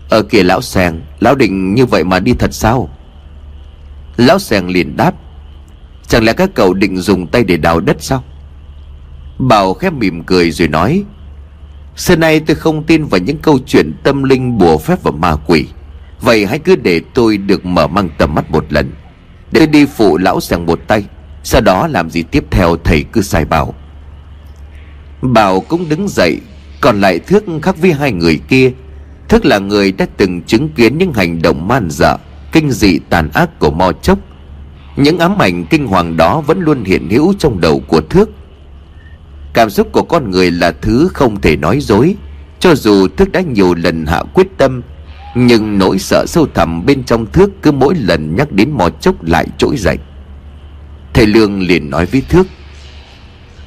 Ở 0.09 0.21
kìa 0.23 0.43
lão 0.43 0.61
sèng 0.61 1.01
Lão 1.19 1.35
định 1.35 1.75
như 1.75 1.85
vậy 1.85 2.03
mà 2.03 2.19
đi 2.19 2.33
thật 2.33 2.53
sao? 2.53 2.89
Lão 4.17 4.39
sèng 4.39 4.69
liền 4.69 4.97
đáp. 4.97 5.13
Chẳng 6.07 6.23
lẽ 6.23 6.33
các 6.33 6.49
cậu 6.55 6.73
định 6.73 6.97
dùng 6.97 7.27
tay 7.27 7.43
để 7.43 7.57
đào 7.57 7.79
đất 7.79 7.97
sao? 7.99 8.23
Bảo 9.37 9.73
khép 9.73 9.93
mỉm 9.93 10.23
cười 10.23 10.51
rồi 10.51 10.67
nói. 10.67 11.03
Xưa 11.95 12.15
nay 12.15 12.39
tôi 12.39 12.55
không 12.55 12.83
tin 12.83 13.05
vào 13.05 13.21
những 13.21 13.37
câu 13.37 13.59
chuyện 13.65 13.93
tâm 14.03 14.23
linh, 14.23 14.57
bùa 14.57 14.77
phép 14.77 15.03
và 15.03 15.11
ma 15.11 15.35
quỷ. 15.47 15.65
Vậy 16.21 16.45
hãy 16.45 16.59
cứ 16.59 16.75
để 16.75 17.01
tôi 17.13 17.37
được 17.37 17.65
mở 17.65 17.87
mang 17.87 18.09
tầm 18.17 18.35
mắt 18.35 18.51
một 18.51 18.73
lần. 18.73 18.91
Để 19.51 19.59
tôi 19.59 19.67
đi 19.67 19.85
phụ 19.85 20.17
lão 20.17 20.39
sàng 20.39 20.65
một 20.65 20.79
tay, 20.87 21.03
Sau 21.43 21.61
đó 21.61 21.87
làm 21.87 22.09
gì 22.09 22.23
tiếp 22.23 22.45
theo 22.51 22.77
thầy 22.83 23.03
cứ 23.03 23.21
sai 23.21 23.45
bảo. 23.45 23.73
Bảo 25.21 25.59
cũng 25.59 25.89
đứng 25.89 26.07
dậy, 26.07 26.41
Còn 26.81 27.01
lại 27.01 27.19
Thước 27.19 27.43
khác 27.61 27.75
với 27.77 27.93
hai 27.93 28.11
người 28.11 28.39
kia. 28.47 28.71
Thức 29.27 29.45
là 29.45 29.59
người 29.59 29.91
đã 29.91 30.05
từng 30.17 30.41
chứng 30.41 30.69
kiến 30.69 30.97
những 30.97 31.13
hành 31.13 31.41
động 31.41 31.67
man 31.67 31.87
dợ, 31.89 32.17
Kinh 32.51 32.71
dị 32.71 32.99
tàn 33.09 33.29
ác 33.33 33.59
của 33.59 33.71
Mo 33.71 33.91
Chốc. 33.91 34.19
Những 34.95 35.19
ám 35.19 35.37
ảnh 35.37 35.65
kinh 35.65 35.87
hoàng 35.87 36.17
đó 36.17 36.41
vẫn 36.41 36.59
luôn 36.61 36.83
hiện 36.83 37.09
hữu 37.09 37.33
trong 37.39 37.61
đầu 37.61 37.83
của 37.87 38.01
Thước. 38.01 38.29
Cảm 39.53 39.69
xúc 39.69 39.87
của 39.91 40.03
con 40.03 40.31
người 40.31 40.51
là 40.51 40.71
thứ 40.71 41.09
không 41.13 41.41
thể 41.41 41.55
nói 41.55 41.79
dối. 41.79 42.15
Cho 42.59 42.75
dù 42.75 43.07
Thước 43.07 43.31
đã 43.31 43.41
nhiều 43.41 43.73
lần 43.73 44.05
hạ 44.05 44.23
quyết 44.33 44.47
tâm, 44.57 44.81
Nhưng 45.35 45.77
nỗi 45.77 45.99
sợ 45.99 46.25
sâu 46.27 46.47
thẳm 46.53 46.85
bên 46.85 47.03
trong 47.03 47.25
Thước 47.25 47.49
cứ 47.61 47.71
mỗi 47.71 47.95
lần 47.95 48.35
nhắc 48.35 48.51
đến 48.51 48.71
mò 48.71 48.89
chốc 48.89 49.23
lại 49.23 49.47
trỗi 49.57 49.77
dậy. 49.77 49.97
Thầy 51.13 51.27
Lương 51.27 51.61
liền 51.61 51.89
nói 51.89 52.05
với 52.05 52.21
Thước, 52.29 52.47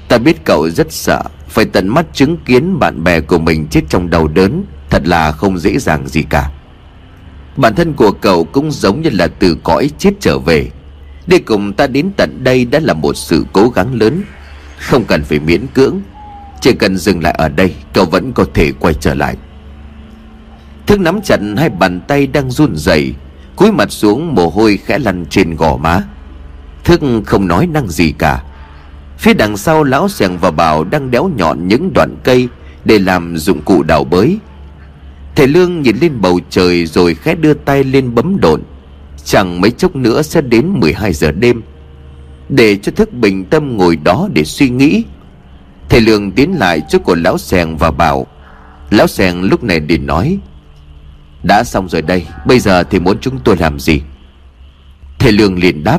Ta 0.08 0.18
biết 0.18 0.44
cậu 0.44 0.70
rất 0.70 0.92
sợ, 0.92 1.22
Phải 1.48 1.64
tận 1.64 1.88
mắt 1.88 2.06
chứng 2.12 2.36
kiến 2.36 2.78
bạn 2.78 3.04
bè 3.04 3.20
của 3.20 3.38
mình 3.38 3.66
chết 3.70 3.80
trong 3.88 4.10
đau 4.10 4.28
đớn, 4.28 4.64
Thật 4.90 5.02
là 5.06 5.32
không 5.32 5.58
dễ 5.58 5.78
dàng 5.78 6.08
gì 6.08 6.22
cả. 6.22 6.50
Bản 7.56 7.74
thân 7.74 7.92
của 7.92 8.12
cậu 8.12 8.44
cũng 8.44 8.70
giống 8.70 9.02
như 9.02 9.10
là 9.10 9.26
từ 9.26 9.56
cõi 9.64 9.90
chết 9.98 10.10
trở 10.20 10.38
về. 10.38 10.70
Đi 11.26 11.38
cùng 11.38 11.72
ta 11.72 11.86
đến 11.86 12.10
tận 12.16 12.44
đây 12.44 12.64
đã 12.64 12.80
là 12.82 12.94
một 12.94 13.16
sự 13.16 13.46
cố 13.52 13.68
gắng 13.68 13.94
lớn. 13.94 14.22
Không 14.84 15.04
cần 15.04 15.24
phải 15.24 15.38
miễn 15.38 15.66
cưỡng. 15.66 16.00
Chỉ 16.60 16.72
cần 16.72 16.96
dừng 16.96 17.22
lại 17.22 17.34
ở 17.38 17.48
đây, 17.48 17.74
Cậu 17.92 18.04
vẫn 18.04 18.32
có 18.32 18.44
thể 18.54 18.72
quay 18.72 18.94
trở 18.94 19.14
lại. 19.14 19.36
Thức 20.86 21.00
nắm 21.00 21.20
chặt 21.24 21.40
hai 21.56 21.70
bàn 21.70 22.00
tay 22.00 22.26
đang 22.26 22.50
run 22.50 22.76
rẩy, 22.76 23.14
cúi 23.56 23.72
mặt 23.72 23.92
xuống 23.92 24.34
mồ 24.34 24.48
hôi 24.48 24.78
khẽ 24.84 24.98
lăn 24.98 25.24
trên 25.30 25.56
gò 25.56 25.76
má. 25.76 26.02
Thức 26.84 27.00
không 27.26 27.48
nói 27.48 27.66
năng 27.66 27.88
gì 27.88 28.12
cả. 28.18 28.42
Phía 29.18 29.34
đằng 29.34 29.56
sau 29.56 29.84
lão 29.84 30.08
sèng 30.08 30.38
và 30.38 30.50
bảo 30.50 30.84
đang 30.84 31.10
đéo 31.10 31.30
nhọn 31.36 31.68
những 31.68 31.92
đoạn 31.92 32.16
cây 32.24 32.48
Để 32.84 32.98
làm 32.98 33.36
dụng 33.36 33.62
cụ 33.62 33.82
đào 33.82 34.04
bới. 34.04 34.38
Thầy 35.36 35.48
Lương 35.48 35.82
nhìn 35.82 35.96
lên 36.00 36.20
bầu 36.20 36.40
trời 36.50 36.86
rồi 36.86 37.14
khẽ 37.14 37.34
đưa 37.34 37.54
tay 37.54 37.84
lên 37.84 38.14
bấm 38.14 38.40
độn. 38.40 38.62
Chẳng 39.24 39.60
mấy 39.60 39.70
chốc 39.70 39.96
nữa 39.96 40.22
sẽ 40.22 40.40
đến 40.40 40.80
12 40.80 41.12
giờ 41.12 41.30
đêm. 41.30 41.62
Để 42.48 42.76
cho 42.76 42.92
thức 42.92 43.12
bình 43.12 43.44
tâm 43.44 43.76
ngồi 43.76 43.96
đó 43.96 44.28
để 44.32 44.44
suy 44.44 44.68
nghĩ. 44.68 45.04
Thầy 45.88 46.00
Lương 46.00 46.32
tiến 46.32 46.58
lại 46.58 46.82
trước 46.88 47.04
của 47.04 47.14
lão 47.14 47.38
sèng 47.38 47.76
và 47.76 47.90
bảo, 47.90 48.26
Lão 48.90 49.06
sèng 49.06 49.42
lúc 49.42 49.64
này 49.64 49.80
liền 49.80 50.06
nói, 50.06 50.38
Đã 51.42 51.64
xong 51.64 51.88
rồi 51.88 52.02
đây, 52.02 52.26
Bây 52.46 52.58
giờ 52.58 52.82
thì 52.82 52.98
muốn 52.98 53.18
chúng 53.20 53.38
tôi 53.44 53.56
làm 53.56 53.80
gì 53.80 54.00
Thầy 55.18 55.32
Lương 55.32 55.58
liền 55.58 55.84
đáp, 55.84 55.98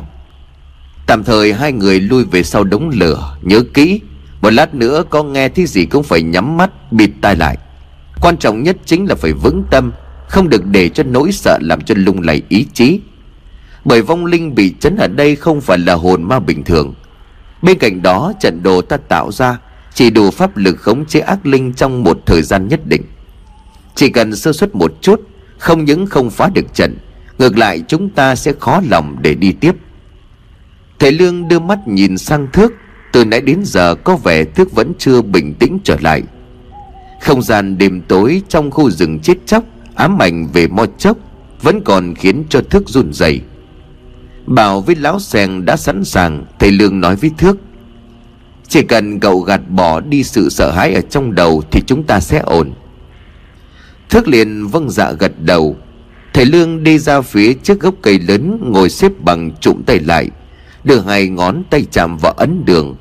Tạm 1.06 1.24
thời 1.24 1.52
hai 1.52 1.72
người 1.72 2.00
lui 2.00 2.24
về 2.24 2.42
sau 2.42 2.64
đống 2.64 2.88
lửa, 2.88 3.36
Nhớ 3.42 3.62
kỹ, 3.74 4.00
Một 4.40 4.50
lát 4.50 4.74
nữa 4.74 5.04
có 5.10 5.22
nghe 5.22 5.48
thấy 5.48 5.66
gì 5.66 5.86
cũng 5.86 6.02
phải 6.02 6.22
nhắm 6.22 6.56
mắt, 6.56 6.92
Bịt 6.92 7.10
tai 7.20 7.36
lại. 7.36 7.58
Quan 8.20 8.36
trọng 8.36 8.62
nhất 8.62 8.76
chính 8.84 9.06
là 9.06 9.14
phải 9.14 9.32
vững 9.32 9.64
tâm, 9.70 9.92
Không 10.28 10.48
được 10.48 10.66
để 10.66 10.88
cho 10.88 11.02
nỗi 11.02 11.32
sợ 11.32 11.58
làm 11.62 11.80
cho 11.80 11.94
lung 11.98 12.20
lay 12.20 12.42
ý 12.48 12.66
chí 12.72 13.00
bởi 13.86 14.02
vong 14.02 14.26
linh 14.26 14.54
bị 14.54 14.74
chấn 14.80 14.96
ở 14.96 15.08
đây 15.08 15.36
không 15.36 15.60
phải 15.60 15.78
là 15.78 15.94
hồn 15.94 16.22
ma 16.22 16.40
bình 16.40 16.64
thường. 16.64 16.94
Bên 17.62 17.78
cạnh 17.78 18.02
đó, 18.02 18.32
trận 18.40 18.62
đồ 18.62 18.82
ta 18.82 18.96
tạo 18.96 19.32
ra 19.32 19.58
Chỉ 19.94 20.10
đủ 20.10 20.30
pháp 20.30 20.56
lực 20.56 20.76
khống 20.78 21.06
chế 21.06 21.20
ác 21.20 21.46
linh 21.46 21.72
trong 21.72 22.04
một 22.04 22.18
thời 22.26 22.42
gian 22.42 22.68
nhất 22.68 22.80
định. 22.86 23.02
Chỉ 23.94 24.08
cần 24.08 24.36
sơ 24.36 24.52
suất 24.52 24.74
một 24.74 24.92
chút, 25.00 25.20
Không 25.58 25.84
những 25.84 26.06
không 26.06 26.30
phá 26.30 26.48
được 26.54 26.74
trận, 26.74 26.98
Ngược 27.38 27.58
lại 27.58 27.82
chúng 27.88 28.10
ta 28.10 28.34
sẽ 28.34 28.52
khó 28.60 28.80
lòng 28.90 29.16
để 29.22 29.34
đi 29.34 29.52
tiếp. 29.52 29.72
Thầy 30.98 31.12
Lương 31.12 31.48
đưa 31.48 31.58
mắt 31.58 31.88
nhìn 31.88 32.18
sang 32.18 32.48
thước, 32.52 32.72
Từ 33.12 33.24
nãy 33.24 33.40
đến 33.40 33.60
giờ 33.64 33.94
có 33.94 34.16
vẻ 34.16 34.44
thước 34.44 34.72
vẫn 34.72 34.92
chưa 34.98 35.22
bình 35.22 35.54
tĩnh 35.54 35.78
trở 35.84 35.96
lại. 36.00 36.22
Không 37.20 37.42
gian 37.42 37.78
đêm 37.78 38.02
tối 38.08 38.42
trong 38.48 38.70
khu 38.70 38.90
rừng 38.90 39.18
chết 39.20 39.34
chóc, 39.46 39.64
Ám 39.94 40.22
ảnh 40.22 40.48
về 40.52 40.68
mo 40.68 40.86
chốc, 40.98 41.16
Vẫn 41.62 41.80
còn 41.84 42.14
khiến 42.14 42.44
cho 42.48 42.60
thước 42.70 42.88
run 42.88 43.12
rẩy. 43.12 43.40
Bảo 44.46 44.80
với 44.80 44.96
lão 44.96 45.20
sèn 45.20 45.64
đã 45.64 45.76
sẵn 45.76 46.04
sàng, 46.04 46.44
Thầy 46.58 46.72
Lương 46.72 47.00
nói 47.00 47.16
với 47.16 47.30
Thước. 47.38 47.56
Chỉ 48.68 48.82
cần 48.82 49.20
cậu 49.20 49.40
gạt 49.40 49.60
bỏ 49.68 50.00
đi 50.00 50.22
sự 50.22 50.48
sợ 50.48 50.70
hãi 50.70 50.94
ở 50.94 51.00
trong 51.00 51.34
đầu 51.34 51.62
Thì 51.70 51.82
chúng 51.86 52.04
ta 52.04 52.20
sẽ 52.20 52.38
ổn. 52.38 52.72
Thước 54.10 54.28
liền 54.28 54.66
vâng 54.66 54.90
dạ 54.90 55.12
gật 55.12 55.32
đầu. 55.40 55.76
Thầy 56.34 56.44
Lương 56.44 56.82
đi 56.82 56.98
ra 56.98 57.20
phía 57.20 57.52
trước 57.52 57.80
gốc 57.80 57.94
cây 58.02 58.18
lớn, 58.18 58.58
Ngồi 58.62 58.90
xếp 58.90 59.12
bằng 59.20 59.50
trụm 59.60 59.82
tay 59.82 59.98
lại, 59.98 60.30
Đưa 60.84 61.00
hai 61.00 61.28
ngón 61.28 61.62
tay 61.70 61.86
chạm 61.90 62.16
vào 62.16 62.32
ấn 62.32 62.64
đường. 62.64 62.96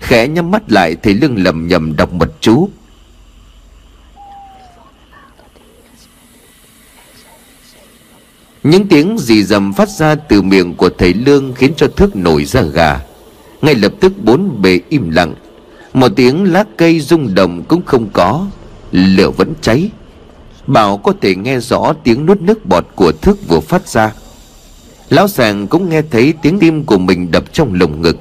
Khẽ 0.00 0.28
nhắm 0.28 0.50
mắt 0.50 0.72
lại, 0.72 0.96
Thầy 1.02 1.14
Lương 1.14 1.42
lầm 1.44 1.68
nhầm 1.68 1.96
đọc 1.96 2.12
mật 2.12 2.32
chú. 2.40 2.68
Những 8.62 8.88
tiếng 8.88 9.18
rì 9.18 9.44
rầm 9.44 9.72
phát 9.72 9.88
ra 9.88 10.14
từ 10.14 10.42
miệng 10.42 10.74
của 10.74 10.90
thầy 10.98 11.14
Lương 11.14 11.54
Khiến 11.54 11.72
cho 11.76 11.88
thước 11.96 12.16
nổi 12.16 12.44
ra 12.44 12.62
gà. 12.62 13.00
Ngay 13.62 13.74
lập 13.74 13.92
tức 14.00 14.12
bốn 14.24 14.62
bề 14.62 14.80
im 14.88 15.10
lặng. 15.10 15.34
Một 15.94 16.08
tiếng 16.16 16.52
lá 16.52 16.64
cây 16.76 17.00
rung 17.00 17.34
động 17.34 17.62
cũng 17.68 17.82
không 17.86 18.08
có. 18.12 18.46
Lửa 18.92 19.30
vẫn 19.30 19.52
cháy. 19.60 19.90
Bảo 20.66 20.96
có 20.96 21.12
thể 21.20 21.34
nghe 21.34 21.60
rõ 21.60 21.94
tiếng 22.04 22.26
nuốt 22.26 22.40
nước 22.40 22.66
bọt 22.66 22.86
của 22.94 23.12
thước 23.12 23.48
vừa 23.48 23.60
phát 23.60 23.88
ra. 23.88 24.12
Lão 25.10 25.28
sàng 25.28 25.66
cũng 25.66 25.88
nghe 25.88 26.02
thấy 26.10 26.34
tiếng 26.42 26.58
tim 26.58 26.84
của 26.84 26.98
mình 26.98 27.30
đập 27.30 27.44
trong 27.52 27.74
lồng 27.74 28.02
ngực. 28.02 28.16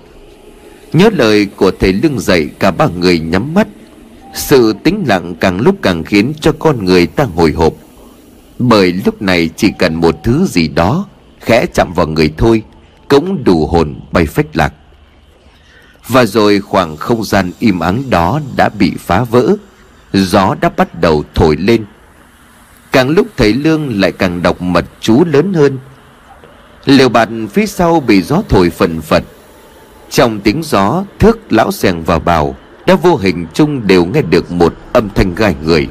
Nhớ 0.93 1.09
lời 1.13 1.45
của 1.55 1.71
thầy 1.79 1.93
lương 1.93 2.19
dậy 2.19 2.49
Cả 2.59 2.71
ba 2.71 2.87
người 2.87 3.19
nhắm 3.19 3.53
mắt. 3.53 3.67
Sự 4.35 4.73
tĩnh 4.83 5.03
lặng 5.07 5.35
càng 5.39 5.61
lúc 5.61 5.75
càng 5.81 6.03
khiến 6.03 6.33
cho 6.41 6.51
con 6.59 6.85
người 6.85 7.07
ta 7.07 7.23
hồi 7.23 7.51
hộp 7.51 7.73
bởi 8.69 8.93
lúc 9.05 9.21
này 9.21 9.49
chỉ 9.55 9.71
cần 9.79 9.95
một 9.95 10.15
thứ 10.23 10.45
gì 10.45 10.67
đó 10.67 11.05
Khẽ 11.41 11.65
chạm 11.73 11.93
vào 11.93 12.07
người 12.07 12.33
thôi, 12.37 12.63
Cũng 13.07 13.43
đủ 13.43 13.67
hồn 13.67 13.99
bay 14.11 14.25
phách 14.25 14.57
lạc. 14.57 14.73
Và 16.07 16.25
rồi 16.25 16.59
khoảng 16.59 16.97
không 16.97 17.23
gian 17.23 17.51
im 17.59 17.79
ắng 17.79 18.03
đó 18.09 18.39
đã 18.55 18.69
bị 18.69 18.93
phá 18.99 19.23
vỡ, 19.23 19.55
Gió 20.13 20.55
đã 20.61 20.69
bắt 20.77 21.01
đầu 21.01 21.23
thổi 21.35 21.57
lên. 21.57 21.85
Càng 22.91 23.09
lúc 23.09 23.27
thầy 23.37 23.53
Lương 23.53 23.99
lại 24.01 24.11
càng 24.11 24.41
đọc 24.41 24.61
mật 24.61 24.85
chú 24.99 25.25
lớn 25.25 25.53
hơn. 25.53 25.77
Liều 26.85 27.09
bạt 27.09 27.29
phía 27.53 27.65
sau 27.65 27.99
bị 27.99 28.21
gió 28.21 28.41
thổi 28.49 28.69
phần 28.69 29.01
phật. 29.01 29.23
Trong 30.09 30.39
tiếng 30.39 30.63
gió, 30.63 31.03
Thước 31.19 31.53
lão 31.53 31.71
xèng 31.71 32.03
và 32.03 32.19
bào, 32.19 32.55
Đã 32.85 32.95
vô 32.95 33.15
hình 33.15 33.47
chung 33.53 33.87
đều 33.87 34.05
nghe 34.05 34.21
được 34.21 34.51
một 34.51 34.73
âm 34.93 35.09
thanh 35.09 35.35
gai 35.35 35.55
người. 35.63 35.87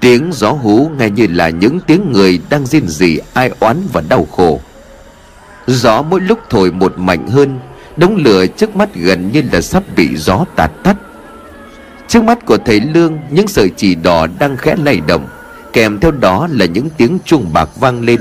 Tiếng 0.00 0.30
gió 0.32 0.50
hú 0.50 0.90
nghe 0.98 1.10
như 1.10 1.26
là 1.30 1.48
những 1.48 1.80
tiếng 1.86 2.12
người 2.12 2.40
đang 2.50 2.66
rên 2.66 2.88
rỉ, 2.88 3.18
ai 3.32 3.50
oán 3.60 3.76
và 3.92 4.02
đau 4.08 4.26
khổ. 4.36 4.60
Gió 5.66 6.02
mỗi 6.02 6.20
lúc 6.20 6.38
thổi 6.50 6.72
một 6.72 6.98
mạnh 6.98 7.28
hơn, 7.28 7.58
Đống 7.96 8.16
lửa 8.16 8.46
trước 8.46 8.76
mắt 8.76 8.94
gần 8.94 9.32
như 9.32 9.42
là 9.52 9.60
sắp 9.60 9.82
bị 9.96 10.16
gió 10.16 10.44
tạt 10.56 10.70
tắt. 10.82 10.96
Trước 12.08 12.24
mắt 12.24 12.46
của 12.46 12.58
thầy 12.64 12.80
Lương, 12.80 13.18
Những 13.30 13.48
sợi 13.48 13.70
chỉ 13.76 13.94
đỏ 13.94 14.26
đang 14.38 14.56
khẽ 14.56 14.76
lay 14.84 15.00
động, 15.06 15.28
Kèm 15.72 16.00
theo 16.00 16.10
đó 16.10 16.48
là 16.50 16.64
những 16.64 16.90
tiếng 16.96 17.18
chuông 17.24 17.52
bạc 17.52 17.70
vang 17.80 18.02
lên. 18.02 18.20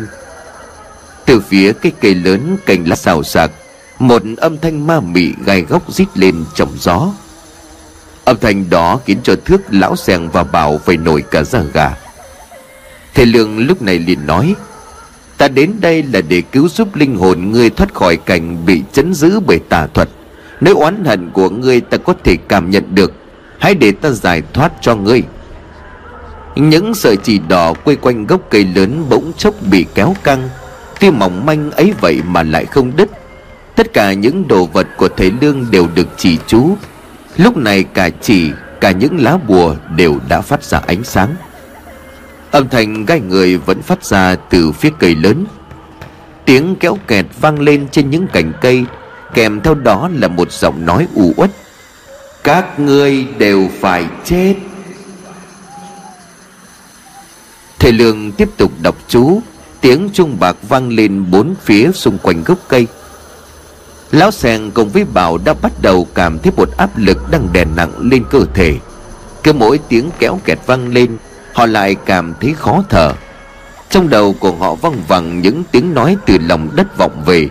Từ 1.26 1.40
phía 1.40 1.74
cây 1.74 1.92
cây 2.02 2.16
lớn 2.16 2.58
cành 2.66 2.88
lá 2.88 2.96
xào 2.96 3.24
xạc 3.24 3.52
Một 4.00 4.22
âm 4.38 4.58
thanh 4.58 4.88
ma 4.88 5.00
mị 5.00 5.34
gai 5.46 5.62
góc 5.62 5.94
rít 5.94 6.08
lên 6.16 6.46
trong 6.56 6.70
gió. 6.80 7.12
Âm 8.30 8.38
thanh 8.38 8.70
đó 8.70 9.00
khiến 9.06 9.18
cho 9.24 9.36
thước 9.46 9.62
lão 9.70 9.96
sèn 9.96 10.30
và 10.30 10.44
bảo 10.44 10.78
phải 10.78 10.98
nổi 10.98 11.24
cả 11.32 11.44
da 11.44 11.62
gà. 11.74 11.92
Thầy 13.14 13.26
Lương 13.26 13.68
lúc 13.68 13.82
này 13.82 14.00
liền 14.00 14.28
nói, 14.28 14.56
Ta 15.38 15.48
đến 15.48 15.74
đây 15.82 16.04
là 16.04 16.22
để 16.22 16.42
cứu 16.42 16.70
giúp 16.70 16.96
linh 16.96 17.18
hồn 17.18 17.52
ngươi 17.52 17.70
thoát 17.70 17.94
khỏi 17.94 18.18
cảnh 18.18 18.66
bị 18.66 18.84
chấn 18.92 19.14
giữ 19.14 19.40
bởi 19.40 19.60
tà 19.70 19.88
thuật. 19.88 20.10
Nếu 20.62 20.78
oán 20.78 21.06
hận 21.06 21.30
của 21.32 21.50
ngươi 21.50 21.82
ta 21.82 21.98
có 21.98 22.14
thể 22.24 22.36
cảm 22.48 22.70
nhận 22.70 22.96
được, 22.96 23.12
Hãy 23.60 23.76
để 23.76 23.92
ta 23.92 24.10
giải 24.10 24.42
thoát 24.54 24.72
cho 24.82 24.96
ngươi. 24.96 25.24
Những 26.56 26.96
sợi 26.96 27.18
chỉ 27.18 27.40
đỏ 27.40 27.74
quay 27.84 27.96
quanh 27.96 28.28
gốc 28.28 28.42
cây 28.50 28.68
lớn 28.76 29.06
bỗng 29.10 29.32
chốc 29.38 29.56
bị 29.72 29.86
kéo 29.96 30.16
căng. 30.24 30.50
Tiêu 31.00 31.12
mỏng 31.12 31.46
manh 31.46 31.72
ấy 31.72 31.94
vậy 32.02 32.22
mà 32.28 32.44
lại 32.44 32.66
không 32.66 32.92
đứt. 32.96 33.10
Tất 33.76 33.94
cả 33.94 34.14
những 34.14 34.48
đồ 34.48 34.66
vật 34.66 34.88
của 34.98 35.10
thầy 35.18 35.32
Lương 35.42 35.66
đều 35.72 35.88
được 35.96 36.08
chỉ 36.18 36.38
chú. 36.48 36.76
Lúc 37.38 37.58
này 37.58 37.84
cả 37.84 38.10
chỉ, 38.22 38.52
Cả 38.82 38.92
những 38.92 39.24
lá 39.24 39.38
bùa 39.48 39.76
đều 39.96 40.20
đã 40.30 40.42
phát 40.42 40.64
ra 40.64 40.82
ánh 40.88 41.04
sáng. 41.04 41.36
Âm 42.52 42.70
thanh 42.70 43.06
gai 43.06 43.20
người 43.20 43.58
vẫn 43.58 43.82
phát 43.82 44.06
ra 44.06 44.36
từ 44.36 44.72
phía 44.72 44.90
cây 45.00 45.16
lớn. 45.16 45.46
Tiếng 46.46 46.76
kéo 46.76 46.98
kẹt 47.08 47.26
vang 47.42 47.60
lên 47.60 47.88
trên 47.92 48.10
những 48.10 48.28
cành 48.28 48.52
cây, 48.62 48.86
Kèm 49.34 49.62
theo 49.62 49.74
đó 49.74 50.10
là 50.14 50.28
một 50.28 50.52
giọng 50.52 50.86
nói 50.86 51.08
u 51.16 51.34
uất. 51.38 51.52
Các 52.44 52.80
ngươi 52.80 53.26
đều 53.38 53.70
phải 53.80 54.06
chết. 54.26 54.56
Thầy 57.80 57.92
Lương 57.92 58.32
tiếp 58.32 58.50
tục 58.58 58.72
đọc 58.82 58.96
chú. 59.08 59.42
Tiếng 59.82 60.10
trung 60.14 60.38
bạc 60.40 60.56
vang 60.70 60.90
lên 60.90 61.32
bốn 61.32 61.56
phía 61.64 61.92
xung 61.92 62.18
quanh 62.18 62.44
gốc 62.44 62.58
cây. 62.68 62.88
Lão 64.12 64.32
Sèn 64.32 64.72
cùng 64.72 64.90
với 64.90 65.04
Bảo 65.04 65.38
đã 65.38 65.54
bắt 65.54 65.72
đầu 65.82 66.08
cảm 66.14 66.40
thấy 66.40 66.52
một 66.58 66.70
áp 66.78 66.90
lực 66.96 67.32
đang 67.32 67.54
đè 67.54 67.66
nặng 67.66 67.92
lên 68.00 68.24
cơ 68.30 68.40
thể. 68.54 68.78
Cứ 69.44 69.54
mỗi 69.54 69.80
tiếng 69.90 70.10
kéo 70.20 70.40
kẹt 70.46 70.60
vang 70.66 70.94
lên, 70.94 71.18
Họ 71.54 71.66
lại 71.66 71.96
cảm 71.96 72.34
thấy 72.42 72.54
khó 72.54 72.84
thở. 72.90 73.14
Trong 73.90 74.10
đầu 74.10 74.36
của 74.40 74.52
họ 74.52 74.76
văng 74.76 75.04
vẳng 75.08 75.42
những 75.42 75.64
tiếng 75.72 75.94
nói 75.94 76.18
từ 76.26 76.38
lòng 76.48 76.70
đất 76.76 76.98
vọng 76.98 77.24
về. 77.26 77.50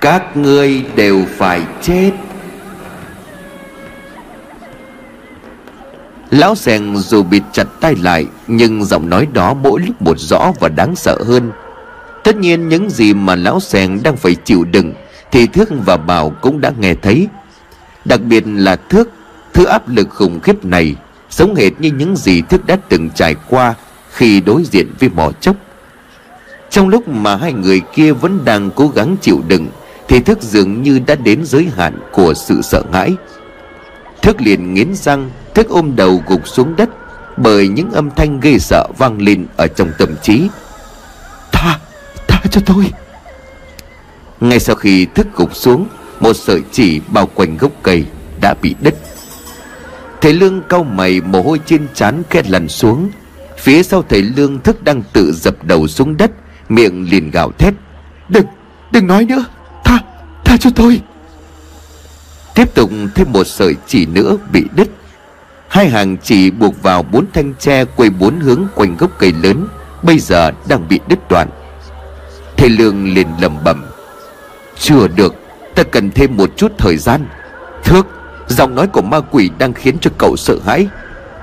Các 0.00 0.36
ngươi 0.36 0.84
đều 0.96 1.24
phải 1.36 1.62
chết. 1.82 2.10
Lão 6.30 6.54
Sèn 6.54 6.96
dù 6.96 7.22
bịt 7.22 7.42
chặt 7.52 7.66
tay 7.80 7.94
lại, 7.96 8.26
Nhưng 8.46 8.84
giọng 8.84 9.10
nói 9.10 9.26
đó 9.32 9.54
mỗi 9.54 9.80
lúc 9.80 10.02
một 10.02 10.18
rõ 10.18 10.52
và 10.60 10.68
đáng 10.68 10.96
sợ 10.96 11.18
hơn. 11.26 11.52
Tất 12.24 12.36
nhiên 12.36 12.68
những 12.68 12.90
gì 12.90 13.14
mà 13.14 13.36
lão 13.36 13.60
Sèn 13.60 14.02
đang 14.02 14.16
phải 14.16 14.34
chịu 14.44 14.64
đựng 14.64 14.92
thì 15.34 15.46
Thước 15.46 15.68
và 15.86 15.96
Bảo 15.96 16.30
cũng 16.30 16.60
đã 16.60 16.72
nghe 16.78 16.94
thấy. 16.94 17.28
Đặc 18.04 18.20
biệt 18.22 18.44
là 18.46 18.76
Thước 18.76 19.08
Thứ 19.54 19.64
áp 19.64 19.88
lực 19.88 20.08
khủng 20.10 20.40
khiếp 20.40 20.64
này 20.64 20.94
sống 21.30 21.54
hệt 21.54 21.72
như 21.78 21.90
những 21.92 22.16
gì 22.16 22.42
Thước 22.42 22.66
đã 22.66 22.76
từng 22.88 23.10
trải 23.10 23.34
qua 23.48 23.74
Khi 24.10 24.40
đối 24.40 24.64
diện 24.64 24.92
với 25.00 25.08
mỏ 25.08 25.32
chốc 25.40 25.56
Trong 26.70 26.88
lúc 26.88 27.08
mà 27.08 27.36
hai 27.36 27.52
người 27.52 27.80
kia 27.94 28.12
vẫn 28.12 28.44
đang 28.44 28.70
cố 28.70 28.88
gắng 28.88 29.16
chịu 29.20 29.42
đựng 29.48 29.68
Thì 30.08 30.20
Thức 30.20 30.42
dường 30.42 30.82
như 30.82 31.00
đã 31.06 31.14
đến 31.14 31.44
giới 31.44 31.68
hạn 31.76 31.98
của 32.12 32.34
sự 32.34 32.62
sợ 32.62 32.82
hãi. 32.92 33.12
Thức 34.22 34.40
liền 34.40 34.74
nghiến 34.74 34.94
răng 34.94 35.30
Thức 35.54 35.68
ôm 35.68 35.96
đầu 35.96 36.22
gục 36.26 36.48
xuống 36.48 36.76
đất 36.76 36.88
Bởi 37.36 37.68
những 37.68 37.92
âm 37.92 38.10
thanh 38.10 38.40
ghê 38.40 38.58
sợ 38.58 38.86
vang 38.98 39.22
lên 39.22 39.46
ở 39.56 39.66
trong 39.66 39.90
tâm 39.98 40.08
trí. 40.22 40.48
Tha, 41.52 41.78
tha 42.28 42.40
cho 42.50 42.60
tôi. 42.66 42.84
Ngay 44.44 44.60
sau 44.60 44.76
khi 44.76 45.06
thức 45.06 45.26
gục 45.36 45.56
xuống 45.56 45.86
Một 46.20 46.36
sợi 46.36 46.62
chỉ 46.72 47.00
bao 47.08 47.26
quanh 47.34 47.56
gốc 47.56 47.72
cây 47.82 48.04
đã 48.40 48.54
bị 48.62 48.74
đứt. 48.80 48.94
Thầy 50.20 50.32
Lương 50.32 50.62
cau 50.68 50.84
mày 50.84 51.20
mồ 51.20 51.42
hôi 51.42 51.60
trên 51.66 51.86
trán 51.94 52.22
khét 52.30 52.50
lăn 52.50 52.68
xuống. 52.68 53.10
Phía 53.58 53.82
sau 53.82 54.04
thầy 54.08 54.22
Lương 54.22 54.60
thức 54.60 54.82
đang 54.82 55.02
tự 55.12 55.32
dập 55.32 55.64
đầu 55.64 55.86
xuống 55.86 56.16
đất 56.16 56.30
Miệng 56.68 57.10
liền 57.10 57.30
gào 57.30 57.52
thét. 57.58 57.74
Đừng, 58.28 58.46
đừng 58.92 59.06
nói 59.06 59.24
nữa 59.24 59.44
Tha, 59.84 59.98
tha 60.44 60.56
cho 60.56 60.70
tôi. 60.76 61.00
Tiếp 62.54 62.74
tục 62.74 62.90
thêm 63.14 63.32
một 63.32 63.46
sợi 63.46 63.74
chỉ 63.86 64.06
nữa 64.06 64.36
bị 64.52 64.64
đứt. 64.76 64.88
Hai 65.68 65.88
hàng 65.88 66.16
chỉ 66.22 66.50
buộc 66.50 66.82
vào 66.82 67.02
bốn 67.02 67.26
thanh 67.32 67.54
tre 67.58 67.84
quay 67.84 68.10
bốn 68.10 68.40
hướng 68.40 68.66
quanh 68.74 68.96
gốc 68.96 69.10
cây 69.18 69.32
lớn 69.42 69.66
Bây 70.02 70.18
giờ 70.18 70.50
đang 70.68 70.88
bị 70.88 71.00
đứt 71.08 71.18
đoạn. 71.28 71.48
Thầy 72.56 72.68
Lương 72.68 73.14
liền 73.14 73.28
lầm 73.40 73.64
bẩm 73.64 73.84
chưa 74.78 75.08
được, 75.08 75.34
Ta 75.74 75.82
cần 75.82 76.10
thêm 76.10 76.36
một 76.36 76.50
chút 76.56 76.72
thời 76.78 76.96
gian. 76.96 77.26
Thước, 77.84 78.06
Giọng 78.48 78.74
nói 78.74 78.86
của 78.86 79.02
ma 79.02 79.20
quỷ 79.20 79.50
đang 79.58 79.72
khiến 79.72 79.96
cho 80.00 80.10
cậu 80.18 80.36
sợ 80.36 80.58
hãi. 80.66 80.88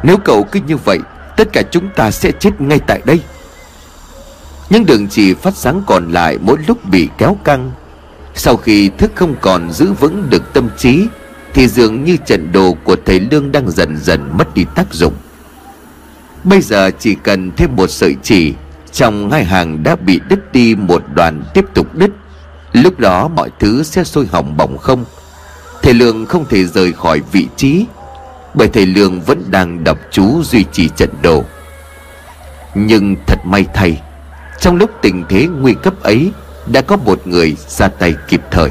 Nếu 0.03 0.17
cậu 0.17 0.43
cứ 0.43 0.59
như 0.67 0.77
vậy, 0.77 0.99
Tất 1.37 1.53
cả 1.53 1.61
chúng 1.71 1.89
ta 1.95 2.11
sẽ 2.11 2.31
chết 2.31 2.61
ngay 2.61 2.79
tại 2.87 3.01
đây. 3.05 3.21
Những 4.69 4.85
đường 4.85 5.07
chỉ 5.07 5.33
phát 5.33 5.55
sáng 5.55 5.83
còn 5.87 6.11
lại 6.11 6.37
mỗi 6.41 6.57
lúc 6.67 6.85
bị 6.85 7.09
kéo 7.17 7.37
căng. 7.43 7.71
Sau 8.35 8.57
khi 8.57 8.89
thức 8.97 9.11
không 9.15 9.35
còn 9.41 9.71
giữ 9.71 9.91
vững 9.93 10.29
được 10.29 10.53
tâm 10.53 10.69
trí, 10.77 11.07
Thì 11.53 11.67
dường 11.67 12.03
như 12.03 12.17
trận 12.25 12.51
đồ 12.51 12.77
của 12.83 12.95
thầy 13.05 13.19
Lương 13.19 13.51
đang 13.51 13.71
dần 13.71 13.97
dần 13.97 14.29
mất 14.37 14.53
đi 14.53 14.65
tác 14.75 14.93
dụng. 14.93 15.13
Bây 16.43 16.61
giờ 16.61 16.91
chỉ 16.99 17.15
cần 17.15 17.51
thêm 17.57 17.75
một 17.75 17.87
sợi 17.87 18.15
chỉ, 18.23 18.53
Trong 18.91 19.31
hai 19.31 19.45
hàng 19.45 19.83
đã 19.83 19.95
bị 19.95 20.19
đứt 20.29 20.51
đi 20.53 20.75
một 20.75 21.03
đoàn 21.13 21.43
tiếp 21.53 21.65
tục 21.73 21.95
đứt. 21.95 22.11
Lúc 22.73 22.99
đó 22.99 23.27
mọi 23.27 23.49
thứ 23.60 23.84
sẽ 23.84 24.03
sôi 24.03 24.25
hỏng 24.31 24.57
bỏng 24.57 24.77
không? 24.77 25.05
Thầy 25.81 25.93
Lương 25.93 26.25
không 26.25 26.45
thể 26.49 26.65
rời 26.65 26.93
khỏi 26.93 27.21
vị 27.31 27.47
trí, 27.55 27.86
Bởi 28.53 28.67
thầy 28.67 28.86
Lương 28.86 29.21
vẫn 29.21 29.43
đang 29.51 29.84
đọc 29.84 29.97
chú 30.12 30.43
duy 30.43 30.65
trì 30.71 30.89
trận 30.89 31.10
đồ. 31.21 31.43
Nhưng 32.75 33.15
thật 33.27 33.39
may 33.45 33.65
thay, 33.73 34.01
Trong 34.60 34.75
lúc 34.75 34.89
tình 35.01 35.23
thế 35.29 35.47
nguy 35.47 35.73
cấp 35.73 36.03
ấy, 36.03 36.31
Đã 36.67 36.81
có 36.81 36.97
một 36.97 37.27
người 37.27 37.55
ra 37.67 37.88
tay 37.88 38.15
kịp 38.27 38.41
thời. 38.51 38.69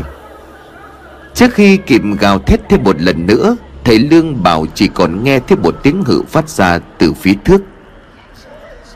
Trước 1.34 1.54
khi 1.54 1.76
kịp 1.76 2.02
gào 2.20 2.38
thét 2.38 2.60
thêm 2.68 2.82
một 2.84 3.00
lần 3.00 3.26
nữa, 3.26 3.56
Thầy 3.84 3.98
Lương 3.98 4.42
bảo 4.42 4.66
chỉ 4.74 4.88
còn 4.88 5.24
nghe 5.24 5.40
thêm 5.40 5.62
một 5.62 5.76
tiếng 5.82 6.02
hự 6.04 6.22
phát 6.22 6.48
ra 6.48 6.78
từ 6.98 7.12
phía 7.12 7.34
thước. 7.44 7.62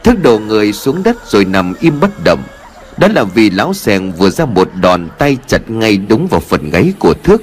Thước 0.04 0.22
đổ 0.22 0.38
người 0.38 0.72
xuống 0.72 1.02
đất 1.02 1.16
rồi 1.26 1.44
nằm 1.44 1.74
im 1.80 2.00
bất 2.00 2.24
động. 2.24 2.42
Đó 2.98 3.08
là 3.08 3.24
vì 3.24 3.50
lão 3.50 3.74
sèn 3.74 4.12
vừa 4.12 4.30
ra 4.30 4.44
một 4.44 4.68
đòn 4.80 5.08
tay 5.18 5.36
chặt 5.46 5.70
ngay 5.70 5.96
đúng 6.08 6.26
vào 6.26 6.40
phần 6.40 6.70
gáy 6.70 6.92
của 6.98 7.14
thước. 7.14 7.42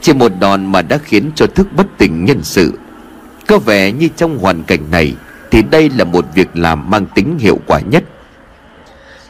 Chỉ 0.00 0.12
một 0.12 0.32
đòn 0.40 0.72
mà 0.72 0.82
đã 0.82 0.98
khiến 0.98 1.30
cho 1.34 1.46
thức 1.46 1.66
bất 1.76 1.86
tỉnh 1.98 2.24
nhân 2.24 2.40
sự. 2.42 2.78
Có 3.46 3.58
vẻ 3.58 3.92
như 3.92 4.08
trong 4.16 4.38
hoàn 4.38 4.62
cảnh 4.62 4.90
này 4.90 5.14
Thì 5.50 5.62
đây 5.62 5.90
là 5.90 6.04
một 6.04 6.24
việc 6.34 6.48
làm 6.54 6.90
mang 6.90 7.06
tính 7.14 7.38
hiệu 7.38 7.58
quả 7.66 7.80
nhất. 7.80 8.04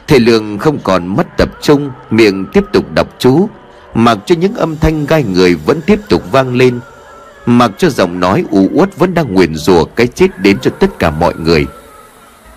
Thầy 0.07 0.19
Lương 0.19 0.57
không 0.57 0.79
còn 0.83 1.07
mất 1.07 1.27
tập 1.37 1.49
trung, 1.61 1.91
Miệng 2.09 2.45
tiếp 2.53 2.63
tục 2.73 2.85
đọc 2.93 3.15
chú, 3.19 3.49
Mặc 3.93 4.17
cho 4.25 4.35
những 4.35 4.55
âm 4.55 4.77
thanh 4.77 5.05
gai 5.05 5.23
người 5.23 5.55
vẫn 5.55 5.81
tiếp 5.81 5.99
tục 6.09 6.31
vang 6.31 6.55
lên, 6.55 6.79
Mặc 7.45 7.71
cho 7.77 7.89
giọng 7.89 8.19
nói 8.19 8.45
u 8.49 8.69
uất 8.73 8.97
vẫn 8.97 9.13
đang 9.13 9.33
nguyền 9.33 9.55
rủa 9.55 9.85
cái 9.85 10.07
chết 10.07 10.27
đến 10.39 10.57
cho 10.61 10.71
tất 10.79 10.99
cả 10.99 11.11
mọi 11.11 11.33
người. 11.35 11.65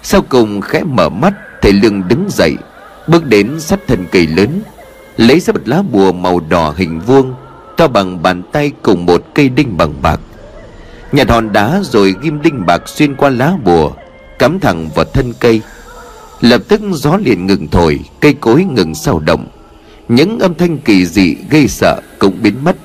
Sau 0.03 0.23
cùng 0.29 0.61
khẽ 0.61 0.83
mở 0.85 1.09
mắt 1.09 1.33
Thầy 1.63 1.73
Lương 1.73 2.09
đứng 2.09 2.27
dậy, 2.31 2.57
Bước 3.07 3.27
đến 3.27 3.61
sát 3.61 3.81
thân 3.87 4.05
cây 4.13 4.27
lớn, 4.27 4.63
Lấy 5.17 5.41
ra 5.41 5.53
một 5.53 5.69
lá 5.69 5.83
bùa 5.83 6.13
màu 6.13 6.41
đỏ 6.41 6.75
hình 6.77 7.01
vuông, 7.01 7.35
to 7.77 7.89
bằng 7.89 8.23
bàn 8.23 8.43
tay 8.53 8.73
cùng 8.83 9.07
một 9.07 9.25
cây 9.35 9.49
đinh 9.49 9.77
bằng 9.77 9.95
bạc. 10.03 10.21
Nhặt 11.13 11.31
hòn 11.31 11.53
đá 11.53 11.81
rồi 11.83 12.15
ghim 12.23 12.43
đinh 12.43 12.67
bạc 12.67 12.89
xuyên 12.89 13.15
qua 13.15 13.31
lá 13.31 13.53
bùa, 13.65 13.93
cắm 14.39 14.61
thẳng 14.61 14.89
vào 14.95 15.05
thân 15.05 15.33
cây. 15.41 15.61
Lập 16.41 16.63
tức 16.69 16.81
gió 16.93 17.17
liền 17.17 17.47
ngừng 17.47 17.69
thổi, 17.69 18.01
cây 18.21 18.35
cối 18.41 18.65
ngừng 18.65 18.95
sao 18.95 19.19
động. 19.19 19.47
Những 20.09 20.39
âm 20.39 20.55
thanh 20.55 20.79
kỳ 20.79 21.07
dị 21.07 21.37
gây 21.51 21.69
sợ 21.69 22.01
cũng 22.19 22.39
biến 22.43 22.55
mất. 22.65 22.77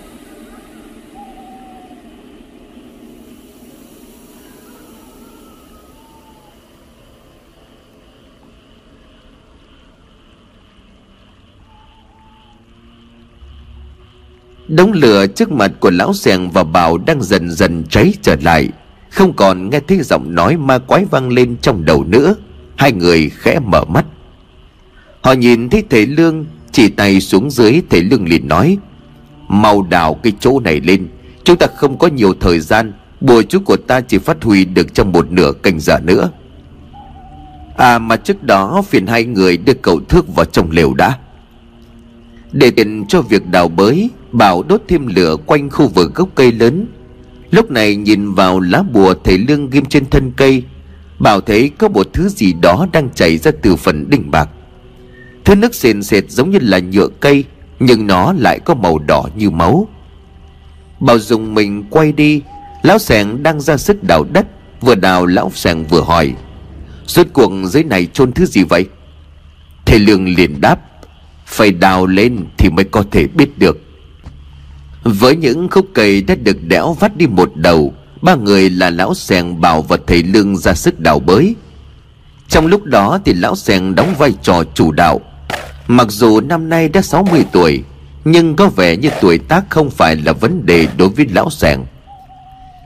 Đống 14.68 14.92
lửa 14.92 15.28
trước 15.28 15.52
mặt 15.52 15.72
của 15.80 15.90
lão 15.92 16.14
sèng 16.14 16.52
và 16.52 16.64
bảo 16.64 16.98
đang 16.98 17.24
dần 17.24 17.52
dần 17.52 17.84
cháy 17.90 18.14
trở 18.22 18.36
lại. 18.42 18.70
Không 19.10 19.34
còn 19.34 19.70
nghe 19.70 19.80
thấy 19.88 20.02
giọng 20.02 20.36
nói 20.36 20.58
ma 20.58 20.78
quái 20.78 21.06
vang 21.06 21.30
lên 21.30 21.56
trong 21.62 21.86
đầu 21.86 22.04
nữa. 22.04 22.36
Hai 22.76 22.92
người 22.92 23.30
khẽ 23.30 23.60
mở 23.60 23.86
mắt. 23.86 24.06
Họ 25.22 25.32
nhìn 25.32 25.70
thấy 25.70 25.84
thầy 25.90 26.06
Lương, 26.06 26.46
Chỉ 26.72 26.90
tay 26.90 27.22
xuống 27.22 27.52
dưới, 27.52 27.82
thầy 27.90 28.02
Lương 28.02 28.26
liền 28.26 28.48
nói, 28.48 28.78
Mau 29.48 29.84
đào 29.90 30.14
cái 30.14 30.34
chỗ 30.40 30.60
này 30.60 30.80
lên. 30.80 31.08
Chúng 31.44 31.58
ta 31.58 31.68
không 31.76 31.98
có 31.98 32.08
nhiều 32.08 32.34
thời 32.40 32.60
gian. 32.60 32.94
Bùa 33.22 33.42
chú 33.42 33.60
của 33.60 33.78
ta 33.78 34.02
chỉ 34.02 34.18
phát 34.18 34.44
huy 34.44 34.66
được 34.66 34.94
trong 34.94 35.12
một 35.12 35.32
nửa 35.32 35.52
canh 35.64 35.80
giờ 35.80 36.00
nữa. 36.00 36.30
À 37.78 38.00
mà 38.00 38.16
trước 38.16 38.44
đó 38.44 38.84
phiền 38.88 39.08
hai 39.08 39.24
người 39.24 39.58
đưa 39.58 39.74
cậu 39.74 40.00
thước 40.10 40.36
vào 40.36 40.46
trong 40.46 40.72
lều 40.72 40.94
đã. 40.94 41.18
Để 42.52 42.72
tiện 42.72 43.06
cho 43.08 43.22
việc 43.22 43.48
đào 43.48 43.68
bới, 43.68 44.10
Bảo 44.32 44.64
đốt 44.64 44.82
thêm 44.88 45.08
lửa 45.08 45.36
quanh 45.46 45.70
khu 45.70 45.88
vực 45.88 46.16
gốc 46.16 46.30
cây 46.36 46.52
lớn. 46.52 46.86
Lúc 47.52 47.72
này 47.72 47.96
nhìn 47.96 48.34
vào 48.34 48.60
lá 48.60 48.84
bùa 48.94 49.14
thầy 49.24 49.38
lương 49.38 49.70
ghim 49.70 49.86
trên 49.86 50.06
thân 50.06 50.32
cây, 50.32 50.64
Bảo 51.20 51.42
thấy 51.42 51.70
có 51.70 51.88
một 51.88 52.08
thứ 52.14 52.30
gì 52.30 52.54
đó 52.54 52.88
đang 52.92 53.10
chảy 53.10 53.38
ra 53.38 53.52
từ 53.62 53.76
phần 53.76 54.10
đỉnh 54.10 54.32
bạc. 54.32 54.50
Thứ 55.46 55.56
nước 55.56 55.76
sền 55.76 56.04
sệt 56.04 56.32
giống 56.32 56.50
như 56.50 56.60
là 56.62 56.80
nhựa 56.80 57.08
cây, 57.20 57.44
Nhưng 57.80 58.08
nó 58.08 58.34
lại 58.34 58.60
có 58.60 58.76
màu 58.76 59.00
đỏ 59.00 59.26
như 59.36 59.50
máu. 59.50 59.88
Bảo 61.00 61.20
dùng 61.20 61.54
mình 61.54 61.84
quay 61.90 62.12
đi, 62.12 62.42
Lão 62.84 63.00
sẻng 63.00 63.44
đang 63.44 63.62
ra 63.62 63.78
sức 63.78 64.04
đào 64.04 64.26
đất, 64.34 64.48
Vừa 64.82 64.96
đào 64.96 65.26
lão 65.26 65.52
sẻng 65.56 65.86
vừa 65.86 66.02
hỏi, 66.02 66.34
Rốt 67.06 67.28
cuộc 67.34 67.52
dưới 67.66 67.84
này 67.84 68.08
chôn 68.14 68.32
thứ 68.32 68.46
gì 68.46 68.64
vậy? 68.64 68.86
Thầy 69.86 70.00
Lương 70.00 70.36
liền 70.36 70.62
đáp 70.62 70.80
phải 71.48 71.72
đào 71.72 72.06
lên 72.06 72.46
thì 72.58 72.70
mới 72.70 72.86
có 72.86 73.04
thể 73.12 73.28
biết 73.28 73.60
được. 73.60 73.82
Với 75.04 75.36
những 75.36 75.70
khúc 75.70 75.88
cây 75.94 76.22
đã 76.22 76.36
được 76.36 76.64
đẽo 76.64 76.94
vắt 76.94 77.18
đi 77.18 77.28
một 77.28 77.52
đầu, 77.56 77.94
Ba 78.22 78.36
người 78.36 78.70
là 78.70 78.90
lão 78.90 79.14
sèng 79.14 79.62
bảo 79.62 79.82
và 79.82 79.98
thầy 80.08 80.24
Lương 80.24 80.58
ra 80.58 80.74
sức 80.74 81.00
đào 81.00 81.20
bới. 81.20 81.56
Trong 82.50 82.68
lúc 82.68 82.84
đó 82.84 83.20
thì 83.26 83.34
lão 83.34 83.56
sèng 83.56 83.96
đóng 83.96 84.16
vai 84.18 84.34
trò 84.42 84.64
chủ 84.74 84.92
đạo. 84.92 85.22
Mặc 85.88 86.08
dù 86.10 86.42
năm 86.42 86.70
nay 86.70 86.90
đã 86.90 87.02
60 87.02 87.46
tuổi, 87.52 87.84
Nhưng 88.26 88.56
có 88.56 88.70
vẻ 88.70 88.98
như 88.98 89.10
tuổi 89.22 89.38
tác 89.38 89.70
không 89.70 89.90
phải 89.90 90.16
là 90.16 90.34
vấn 90.34 90.66
đề 90.66 90.88
đối 90.98 91.10
với 91.10 91.26
lão 91.34 91.50
sèng. 91.50 91.86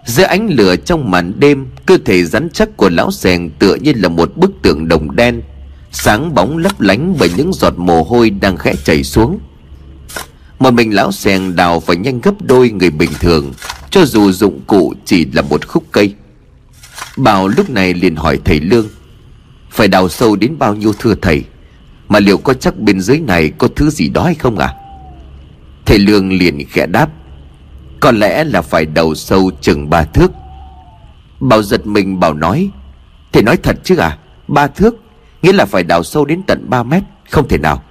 Giữa 0.06 0.24
ánh 0.24 0.48
lửa 0.50 0.76
trong 0.76 1.12
màn 1.12 1.34
đêm, 1.40 1.68
Cơ 1.86 1.98
thể 2.06 2.24
rắn 2.24 2.50
chắc 2.54 2.78
của 2.78 2.90
lão 2.90 3.12
sèng 3.12 3.50
tựa 3.50 3.76
như 3.76 3.94
là 3.96 4.10
một 4.10 4.38
bức 4.38 4.52
tượng 4.62 4.88
đồng 4.88 5.16
đen 5.16 5.42
Sáng 5.92 6.36
bóng 6.36 6.58
lấp 6.58 6.82
lánh 6.82 7.16
bởi 7.20 7.30
những 7.38 7.54
giọt 7.54 7.74
mồ 7.78 8.04
hôi 8.04 8.30
đang 8.30 8.58
khẽ 8.58 8.74
chảy 8.84 9.04
xuống. 9.04 9.40
Một 10.60 10.72
mình 10.72 10.96
lão 10.96 11.12
sèng 11.12 11.56
đào 11.56 11.80
phải 11.80 11.96
nhanh 11.96 12.22
gấp 12.22 12.42
đôi 12.42 12.70
người 12.70 12.90
bình 12.90 13.12
thường, 13.20 13.54
Cho 13.90 14.06
dù 14.06 14.32
dụng 14.32 14.60
cụ 14.68 14.94
chỉ 15.06 15.26
là 15.26 15.42
một 15.42 15.68
khúc 15.68 15.84
cây. 15.92 16.14
Bảo 17.18 17.48
lúc 17.48 17.70
này 17.70 17.94
liền 17.94 18.16
hỏi 18.16 18.40
thầy 18.46 18.60
Lương, 18.60 18.88
Phải 19.72 19.88
đào 19.88 20.10
sâu 20.10 20.36
đến 20.36 20.58
bao 20.60 20.76
nhiêu 20.76 20.94
thưa 21.00 21.16
thầy? 21.22 21.44
Mà 22.10 22.20
liệu 22.20 22.38
có 22.38 22.54
chắc 22.54 22.80
bên 22.80 23.02
dưới 23.02 23.20
này 23.20 23.52
có 23.58 23.68
thứ 23.76 23.90
gì 23.90 24.10
đó 24.10 24.24
hay 24.24 24.36
không 24.36 24.58
à 24.60 24.76
Thầy 25.86 26.00
Lương 26.00 26.34
liền 26.34 26.66
khẽ 26.70 26.86
đáp, 26.86 27.10
có 28.00 28.12
lẽ 28.12 28.44
là 28.44 28.62
phải 28.62 28.86
đầu 28.86 29.16
sâu 29.16 29.52
chừng 29.62 29.90
ba 29.90 30.04
thước. 30.04 30.32
Bảo 31.40 31.64
giật 31.64 31.88
mình 31.88 32.20
bảo 32.20 32.34
nói, 32.34 32.70
Thầy 33.32 33.44
nói 33.44 33.58
thật 33.58 33.76
chứ 33.84 33.96
à 33.96 34.18
Ba 34.48 34.68
thước? 34.68 35.01
Nghĩa 35.42 35.54
là 35.54 35.66
phải 35.66 35.84
đào 35.84 36.04
sâu 36.04 36.26
đến 36.26 36.42
tận 36.48 36.70
ba 36.70 36.84
mét, 36.84 37.04
Không 37.30 37.48
thể 37.48 37.58
nào. 37.58 37.84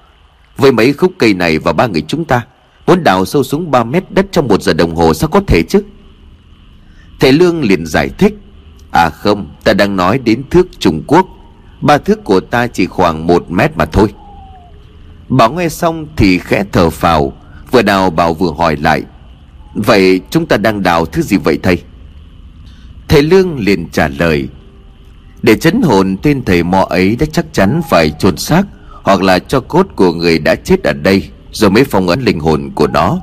Với 0.56 0.72
mấy 0.72 0.92
khúc 0.92 1.12
cây 1.18 1.34
này 1.34 1.58
và 1.58 1.72
ba 1.72 1.86
người 1.86 2.02
chúng 2.08 2.24
ta, 2.24 2.46
Muốn 2.86 3.04
đào 3.04 3.24
sâu 3.24 3.42
xuống 3.42 3.70
ba 3.70 3.84
mét 3.84 4.10
đất 4.10 4.26
trong 4.32 4.48
một 4.48 4.62
giờ 4.62 4.72
đồng 4.72 4.94
hồ 4.94 5.14
Sao 5.14 5.28
có 5.28 5.40
thể 5.46 5.62
chứ? 5.68 5.82
Thầy 7.20 7.32
Lương 7.32 7.64
liền 7.64 7.86
giải 7.86 8.08
thích 8.18 8.34
À 8.90 9.10
không, 9.10 9.54
ta 9.64 9.72
đang 9.72 9.96
nói 9.96 10.18
đến 10.18 10.42
thước 10.50 10.66
Trung 10.78 11.02
Quốc. 11.06 11.26
Ba 11.80 11.98
thước 11.98 12.24
của 12.24 12.40
ta 12.40 12.66
chỉ 12.66 12.86
khoảng 12.86 13.26
một 13.26 13.50
mét 13.50 13.76
mà 13.76 13.84
thôi. 13.84 14.08
Bảo 15.28 15.52
nghe 15.52 15.68
xong 15.68 16.06
thì 16.16 16.38
khẽ 16.38 16.64
thở 16.72 16.90
phào, 16.90 17.32
Vừa 17.70 17.82
đào 17.82 18.10
bảo 18.10 18.34
vừa 18.34 18.52
hỏi 18.58 18.76
lại, 18.76 19.02
Vậy 19.74 20.20
chúng 20.30 20.46
ta 20.46 20.56
đang 20.56 20.82
đào 20.82 21.06
thứ 21.06 21.22
gì 21.22 21.36
vậy 21.36 21.58
thầy? 21.62 21.82
Thầy 23.08 23.22
Lương 23.22 23.58
liền 23.58 23.88
trả 23.88 24.08
lời 24.08 24.48
để 25.42 25.56
chấn 25.56 25.82
hồn, 25.82 26.16
tên 26.22 26.44
thầy 26.44 26.62
mò 26.62 26.86
ấy 26.90 27.16
đã 27.16 27.26
chắc 27.32 27.46
chắn 27.52 27.80
phải 27.90 28.10
chôn 28.10 28.36
xác 28.36 28.62
Hoặc 29.02 29.22
là 29.22 29.38
cho 29.38 29.60
cốt 29.60 29.86
của 29.96 30.12
người 30.12 30.38
đã 30.38 30.54
chết 30.54 30.82
ở 30.82 30.92
đây, 30.92 31.28
Rồi 31.52 31.70
mới 31.70 31.84
phong 31.84 32.08
ấn 32.08 32.20
linh 32.20 32.40
hồn 32.40 32.70
của 32.74 32.86
nó. 32.86 33.20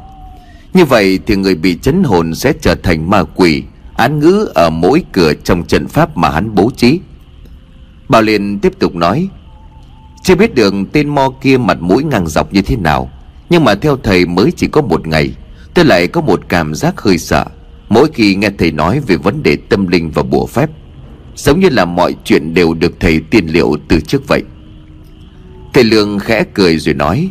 Như 0.73 0.85
vậy 0.85 1.19
thì 1.27 1.35
người 1.35 1.55
bị 1.55 1.77
chấn 1.81 2.03
hồn 2.03 2.35
sẽ 2.35 2.53
trở 2.61 2.75
thành 2.75 3.09
ma 3.09 3.23
quỷ, 3.35 3.63
Án 3.97 4.19
ngữ 4.19 4.51
ở 4.55 4.69
mỗi 4.69 5.03
cửa 5.11 5.33
trong 5.33 5.63
trận 5.63 5.87
pháp 5.87 6.17
mà 6.17 6.29
hắn 6.29 6.55
bố 6.55 6.71
trí. 6.77 6.99
Bảo 8.09 8.21
liền 8.21 8.59
tiếp 8.59 8.79
tục 8.79 8.95
nói, 8.95 9.29
Chưa 10.23 10.35
biết 10.35 10.55
được 10.55 10.73
tên 10.91 11.09
mo 11.09 11.29
kia 11.41 11.57
mặt 11.57 11.77
mũi 11.81 12.03
ngang 12.03 12.27
dọc 12.27 12.53
như 12.53 12.61
thế 12.61 12.75
nào, 12.75 13.11
Nhưng 13.49 13.63
mà 13.63 13.75
theo 13.75 13.97
thầy 14.03 14.25
mới 14.25 14.51
chỉ 14.55 14.67
có 14.67 14.81
một 14.81 15.07
ngày, 15.07 15.31
Tôi 15.73 15.85
lại 15.85 16.07
có 16.07 16.21
một 16.21 16.41
cảm 16.49 16.75
giác 16.75 17.01
hơi 17.01 17.17
sợ. 17.17 17.45
Mỗi 17.89 18.07
khi 18.13 18.35
nghe 18.35 18.49
thầy 18.57 18.71
nói 18.71 18.99
về 18.99 19.15
vấn 19.15 19.43
đề 19.43 19.57
tâm 19.69 19.87
linh 19.87 20.11
và 20.11 20.23
bùa 20.23 20.45
phép 20.45 20.69
Giống 21.37 21.59
như 21.59 21.69
là 21.69 21.85
mọi 21.85 22.15
chuyện 22.23 22.53
đều 22.53 22.73
được 22.73 22.99
thầy 22.99 23.19
tiên 23.19 23.47
liệu 23.47 23.77
từ 23.87 23.99
trước 23.99 24.27
vậy. 24.27 24.43
Thầy 25.73 25.83
Lương 25.83 26.19
khẽ 26.19 26.43
cười 26.53 26.77
rồi 26.77 26.95
nói, 26.95 27.29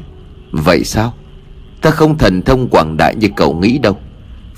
Vậy 0.52 0.84
sao? 0.84 1.14
Ta 1.82 1.90
không 1.90 2.18
thần 2.18 2.42
thông 2.42 2.68
quảng 2.68 2.96
đại 2.96 3.14
như 3.16 3.28
cậu 3.36 3.54
nghĩ 3.54 3.78
đâu. 3.78 3.98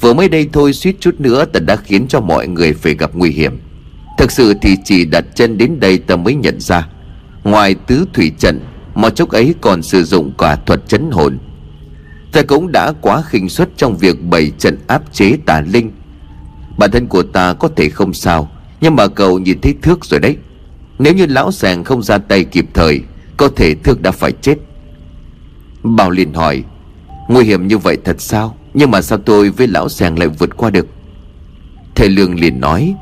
Vừa 0.00 0.14
mới 0.14 0.28
đây 0.28 0.48
thôi 0.52 0.72
suýt 0.72 0.96
chút 1.00 1.20
nữa 1.20 1.44
Ta 1.44 1.60
đã 1.60 1.76
khiến 1.76 2.08
cho 2.08 2.20
mọi 2.20 2.48
người 2.48 2.72
phải 2.72 2.94
gặp 2.94 3.10
nguy 3.14 3.30
hiểm. 3.30 3.58
Thực 4.18 4.30
sự 4.30 4.54
thì 4.62 4.76
chỉ 4.84 5.04
đặt 5.04 5.24
chân 5.34 5.58
đến 5.58 5.80
đây 5.80 5.98
ta 5.98 6.16
mới 6.16 6.34
nhận 6.34 6.60
ra. 6.60 6.88
Ngoài 7.44 7.74
tứ 7.74 8.04
thủy 8.12 8.32
trận, 8.38 8.60
Mà 8.94 9.10
chốc 9.10 9.30
ấy 9.30 9.54
còn 9.60 9.82
sử 9.82 10.04
dụng 10.04 10.32
cả 10.38 10.56
thuật 10.56 10.88
chấn 10.88 11.10
hồn. 11.10 11.38
Ta 12.32 12.42
cũng 12.42 12.72
đã 12.72 12.92
quá 13.00 13.22
khinh 13.22 13.48
suất 13.48 13.68
trong 13.76 13.96
việc 13.96 14.22
bày 14.22 14.52
trận 14.58 14.78
áp 14.86 15.02
chế 15.12 15.36
tà 15.46 15.60
linh. 15.60 15.90
Bản 16.78 16.90
thân 16.90 17.06
của 17.06 17.22
ta 17.22 17.54
có 17.54 17.68
thể 17.76 17.88
không 17.88 18.14
sao 18.14 18.50
nhưng 18.80 18.96
mà 18.96 19.08
cậu 19.08 19.38
nhìn 19.38 19.60
thấy 19.60 19.74
thước 19.82 20.04
rồi 20.04 20.20
đấy. 20.20 20.36
Nếu 20.98 21.14
như 21.14 21.26
lão 21.26 21.52
sàng 21.52 21.84
không 21.84 22.02
ra 22.02 22.18
tay 22.18 22.44
kịp 22.44 22.66
thời, 22.74 23.00
Có 23.36 23.48
thể 23.56 23.74
thước 23.74 24.02
đã 24.02 24.10
phải 24.10 24.32
chết. 24.32 24.56
Bảo 25.82 26.10
liền 26.10 26.32
hỏi, 26.32 26.64
Nguy 27.28 27.44
hiểm 27.44 27.66
như 27.66 27.78
vậy 27.78 27.96
thật 28.04 28.20
sao? 28.20 28.56
Nhưng 28.74 28.90
mà 28.90 29.02
sao 29.02 29.18
tôi 29.18 29.50
với 29.50 29.66
lão 29.66 29.88
sàng 29.88 30.18
lại 30.18 30.28
vượt 30.28 30.56
qua 30.56 30.70
được? 30.70 30.86
Thầy 31.94 32.08
Lương 32.08 32.40
liền 32.40 32.60
nói, 32.60 32.94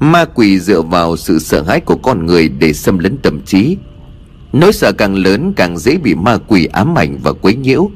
Ma 0.00 0.24
quỷ 0.24 0.58
dựa 0.58 0.82
vào 0.82 1.16
sự 1.16 1.38
sợ 1.38 1.62
hãi 1.62 1.80
của 1.80 1.96
con 1.96 2.26
người 2.26 2.48
Để 2.48 2.72
xâm 2.72 2.98
lấn 2.98 3.16
tâm 3.16 3.40
trí. 3.46 3.76
Nỗi 4.52 4.72
sợ 4.72 4.92
càng 4.92 5.14
lớn, 5.14 5.52
càng 5.56 5.78
dễ 5.78 5.96
bị 5.96 6.14
ma 6.14 6.38
quỷ 6.48 6.66
ám 6.66 6.98
ảnh 6.98 7.18
và 7.22 7.32
quấy 7.32 7.54
nhiễu. 7.54 7.90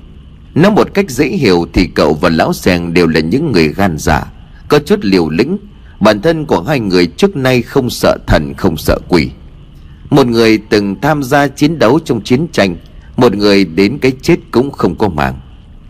Nói 0.55 0.73
một 0.73 0.95
cách 0.95 1.11
dễ 1.11 1.29
hiểu 1.29 1.67
thì 1.73 1.87
cậu 1.95 2.15
và 2.15 2.29
lão 2.29 2.53
sèng 2.53 2.95
đều 2.95 3.07
là 3.07 3.21
những 3.21 3.53
người 3.53 3.69
gan 3.69 3.99
dạ 3.99 4.33
Có 4.69 4.79
chút 4.79 4.99
liều 5.03 5.29
lĩnh 5.29 5.59
Bản 6.03 6.23
thân 6.23 6.47
của 6.47 6.62
hai 6.62 6.81
người 6.81 7.07
trước 7.07 7.37
nay 7.37 7.62
không 7.62 7.91
sợ 7.91 8.19
thần, 8.27 8.55
không 8.57 8.77
sợ 8.77 8.99
quỷ. 9.09 9.31
Một 10.11 10.27
người 10.27 10.59
từng 10.59 11.01
tham 11.01 11.23
gia 11.23 11.49
chiến 11.49 11.79
đấu 11.79 11.99
trong 12.05 12.21
chiến 12.21 12.47
tranh, 12.53 12.77
Một 13.17 13.35
người 13.35 13.65
đến 13.65 13.99
cái 13.99 14.12
chết 14.23 14.37
cũng 14.51 14.71
không 14.71 14.95
có 14.95 15.09
màng 15.09 15.41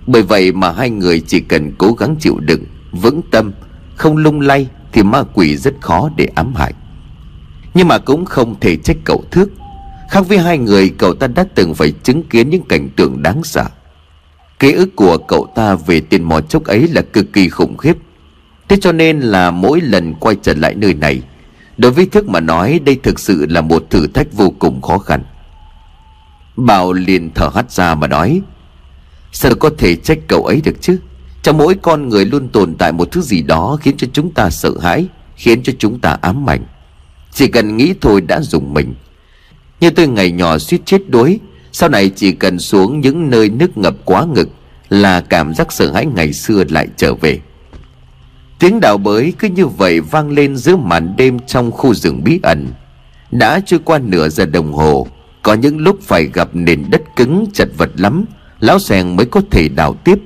Bởi 0.06 0.22
vậy 0.22 0.52
mà 0.52 0.72
hai 0.72 0.90
người 0.90 1.20
chỉ 1.20 1.40
cần 1.40 1.72
cố 1.78 1.92
gắng 1.92 2.16
chịu 2.20 2.38
đựng, 2.40 2.64
Vững 2.92 3.20
tâm, 3.30 3.52
Không 3.96 4.16
lung 4.16 4.40
lay 4.40 4.68
Thì 4.92 5.02
ma 5.02 5.22
quỷ 5.34 5.56
rất 5.56 5.74
khó 5.80 6.10
để 6.16 6.28
ám 6.34 6.54
hại. 6.54 6.72
Nhưng 7.74 7.88
mà 7.88 7.98
cũng 7.98 8.24
không 8.24 8.60
thể 8.60 8.76
trách 8.76 8.96
cậu 9.04 9.24
thước. 9.30 9.50
Khác 10.10 10.28
với 10.28 10.38
hai 10.38 10.58
người, 10.58 10.90
cậu 10.98 11.14
ta 11.14 11.26
đã 11.26 11.44
từng 11.54 11.74
phải 11.74 11.92
chứng 12.02 12.22
kiến 12.22 12.50
những 12.50 12.64
cảnh 12.68 12.88
tượng 12.96 13.22
đáng 13.22 13.44
sợ. 13.44 13.64
Ký 14.58 14.72
ức 14.72 14.96
của 14.96 15.18
cậu 15.18 15.46
ta 15.54 15.74
về 15.74 16.00
tiền 16.00 16.22
mò 16.22 16.40
chốc 16.40 16.64
ấy 16.64 16.88
là 16.88 17.02
cực 17.02 17.32
kỳ 17.32 17.48
khủng 17.48 17.76
khiếp. 17.76 17.96
Thế 18.72 18.78
cho 18.80 18.92
nên 18.92 19.20
là 19.20 19.50
mỗi 19.50 19.80
lần 19.80 20.14
quay 20.14 20.36
trở 20.42 20.54
lại 20.54 20.74
nơi 20.74 20.94
này, 20.94 21.22
Đối 21.76 21.92
với 21.92 22.06
Thức 22.06 22.28
mà 22.28 22.40
nói 22.40 22.80
đây 22.84 23.00
thực 23.02 23.20
sự 23.20 23.46
là 23.46 23.60
một 23.60 23.86
thử 23.90 24.06
thách 24.06 24.32
vô 24.32 24.52
cùng 24.58 24.82
khó 24.82 24.98
khăn. 24.98 25.22
Bảo 26.56 26.92
liền 26.92 27.30
thở 27.34 27.50
hắt 27.54 27.72
ra 27.72 27.94
mà 27.94 28.06
nói, 28.06 28.40
Sao 29.32 29.54
có 29.54 29.70
thể 29.78 29.96
trách 29.96 30.18
cậu 30.28 30.44
ấy 30.44 30.60
được 30.64 30.76
chứ? 30.80 30.98
Trong 31.42 31.58
mỗi 31.58 31.74
con 31.82 32.08
người 32.08 32.24
luôn 32.24 32.48
tồn 32.48 32.74
tại 32.74 32.92
một 32.92 33.12
thứ 33.12 33.20
gì 33.20 33.42
đó 33.42 33.78
Khiến 33.80 33.96
cho 33.96 34.06
chúng 34.12 34.30
ta 34.30 34.50
sợ 34.50 34.72
hãi, 34.80 35.06
Khiến 35.36 35.62
cho 35.62 35.72
chúng 35.78 36.00
ta 36.00 36.16
ám 36.20 36.50
ảnh. 36.50 36.64
Chỉ 37.32 37.48
cần 37.48 37.76
nghĩ 37.76 37.94
thôi 38.00 38.20
đã 38.20 38.40
dùng 38.40 38.74
mình. 38.74 38.94
Như 39.80 39.90
tôi 39.90 40.08
ngày 40.08 40.32
nhỏ 40.32 40.58
suýt 40.58 40.80
chết 40.84 41.08
đuối, 41.08 41.40
sau 41.72 41.88
này 41.88 42.08
chỉ 42.08 42.32
cần 42.32 42.58
xuống 42.58 43.00
những 43.00 43.30
nơi 43.30 43.48
nước 43.48 43.78
ngập 43.78 43.94
quá 44.04 44.26
ngực 44.34 44.48
Là 44.88 45.20
cảm 45.20 45.54
giác 45.54 45.72
sợ 45.72 45.92
hãi 45.92 46.06
ngày 46.06 46.32
xưa 46.32 46.64
lại 46.68 46.88
trở 46.96 47.14
về. 47.14 47.40
Tiếng 48.62 48.80
đào 48.80 48.98
bới 48.98 49.32
cứ 49.38 49.48
như 49.48 49.66
vậy 49.66 50.00
vang 50.00 50.30
lên 50.30 50.56
giữa 50.56 50.76
màn 50.76 51.16
đêm 51.16 51.38
trong 51.46 51.70
khu 51.70 51.94
rừng 51.94 52.24
bí 52.24 52.40
ẩn. 52.42 52.68
Đã 53.30 53.60
trôi 53.66 53.80
qua 53.84 53.98
nửa 53.98 54.28
giờ 54.28 54.46
đồng 54.46 54.72
hồ, 54.72 55.06
Có 55.42 55.54
những 55.54 55.78
lúc 55.78 55.98
phải 56.02 56.24
gặp 56.34 56.48
nền 56.52 56.84
đất 56.90 57.02
cứng 57.16 57.46
chật 57.54 57.68
vật 57.76 57.90
lắm, 57.96 58.24
Lão 58.60 58.78
Sèn 58.78 59.16
mới 59.16 59.26
có 59.26 59.40
thể 59.50 59.68
đào 59.68 59.94
tiếp. 60.04 60.18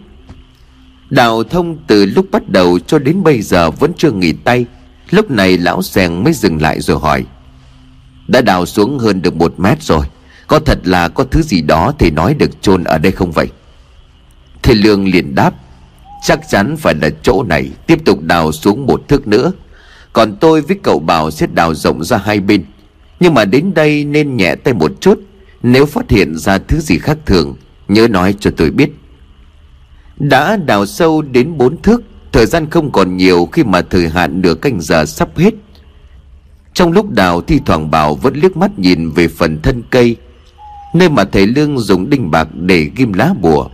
Đào 1.11 1.43
thông 1.43 1.77
từ 1.87 2.07
lúc 2.07 2.27
bắt 2.31 2.49
đầu 2.49 2.79
cho 2.79 2.99
đến 2.99 3.23
bây 3.23 3.43
giờ 3.43 3.71
vẫn 3.71 3.93
chưa 3.97 4.11
nghỉ 4.11 4.33
tay, 4.33 4.67
Lúc 5.11 5.31
này 5.31 5.59
lão 5.59 5.83
sèn 5.83 6.25
mới 6.25 6.33
dừng 6.33 6.63
lại 6.63 6.81
rồi 6.81 6.99
hỏi. 6.99 7.25
Đã 8.29 8.41
đào 8.41 8.67
xuống 8.67 8.99
hơn 8.99 9.23
được 9.23 9.37
một 9.37 9.61
mét 9.61 9.83
rồi, 9.83 10.07
Có 10.47 10.59
thật 10.59 10.79
là 10.85 11.09
có 11.09 11.25
thứ 11.25 11.43
gì 11.43 11.63
đó 11.63 11.93
thì 11.99 12.11
nói 12.11 12.35
được 12.35 12.63
chôn 12.63 12.85
ở 12.85 12.99
đây 12.99 13.13
không 13.13 13.33
vậy? 13.33 13.49
Thầy 14.63 14.75
Lương 14.75 15.09
liền 15.09 15.35
đáp. 15.35 15.55
Chắc 16.27 16.49
chắn 16.49 16.77
phải 16.77 16.95
là 16.95 17.11
chỗ 17.23 17.43
này. 17.43 17.71
Tiếp 17.87 18.05
tục 18.05 18.23
đào 18.23 18.53
xuống 18.53 18.87
một 18.87 19.09
thước 19.09 19.27
nữa. 19.27 19.53
Còn 20.13 20.37
tôi 20.37 20.61
với 20.61 20.79
cậu 20.83 20.99
bảo 20.99 21.31
sẽ 21.31 21.47
đào 21.55 21.75
rộng 21.75 22.05
ra 22.05 22.17
hai 22.17 22.41
bên. 22.41 22.65
Nhưng 23.21 23.35
mà 23.35 23.45
đến 23.45 23.75
đây 23.75 24.05
nên 24.05 24.37
nhẹ 24.37 24.55
tay 24.55 24.75
một 24.75 24.93
chút. 25.01 25.21
Nếu 25.63 25.87
phát 25.87 26.11
hiện 26.11 26.37
ra 26.37 26.59
thứ 26.59 26.81
gì 26.81 26.99
khác 26.99 27.19
thường, 27.27 27.57
Nhớ 27.89 28.09
nói 28.09 28.35
cho 28.41 28.51
tôi 28.57 28.71
biết. 28.71 28.91
Đã 30.19 30.57
đào 30.57 30.87
sâu 30.87 31.23
đến 31.23 31.59
bốn 31.59 31.83
thước, 31.83 32.03
Thời 32.33 32.47
gian 32.47 32.71
không 32.71 32.93
còn 32.93 33.17
nhiều 33.17 33.49
khi 33.53 33.65
mà 33.65 33.83
thời 33.83 34.09
hạn 34.09 34.43
nửa 34.43 34.55
canh 34.55 34.81
giờ 34.81 35.05
sắp 35.05 35.29
hết. 35.37 35.55
Trong 36.75 36.93
lúc 36.93 37.11
đào 37.11 37.41
thi 37.41 37.61
thoảng 37.67 37.91
Bảo 37.91 38.15
vẫn 38.15 38.35
liếc 38.35 38.57
mắt 38.57 38.79
nhìn 38.79 39.11
về 39.11 39.29
phần 39.29 39.61
thân 39.63 39.83
cây, 39.91 40.17
Nơi 40.95 41.09
mà 41.09 41.25
thầy 41.25 41.47
Lương 41.47 41.79
dùng 41.79 42.11
đinh 42.11 42.31
bạc 42.31 42.49
để 42.55 42.91
ghim 42.97 43.13
lá 43.13 43.35
bùa. 43.41 43.69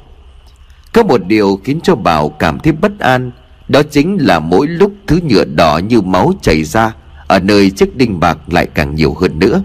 Có 0.93 1.03
một 1.03 1.27
điều 1.27 1.61
khiến 1.65 1.81
cho 1.83 1.95
Bảo 1.95 2.29
cảm 2.29 2.59
thấy 2.59 2.73
bất 2.73 2.99
an, 2.99 3.31
Đó 3.69 3.83
chính 3.91 4.17
là 4.21 4.41
mỗi 4.41 4.67
lúc 4.67 4.93
thứ 5.07 5.21
nhựa 5.29 5.45
đỏ 5.45 5.79
như 5.79 6.01
máu 6.01 6.33
chảy 6.43 6.65
ra, 6.65 6.93
Ở 7.27 7.39
nơi 7.39 7.71
chiếc 7.71 7.97
đinh 7.97 8.21
bạc 8.21 8.39
lại 8.47 8.67
càng 8.75 8.95
nhiều 8.95 9.15
hơn 9.15 9.39
nữa. 9.39 9.63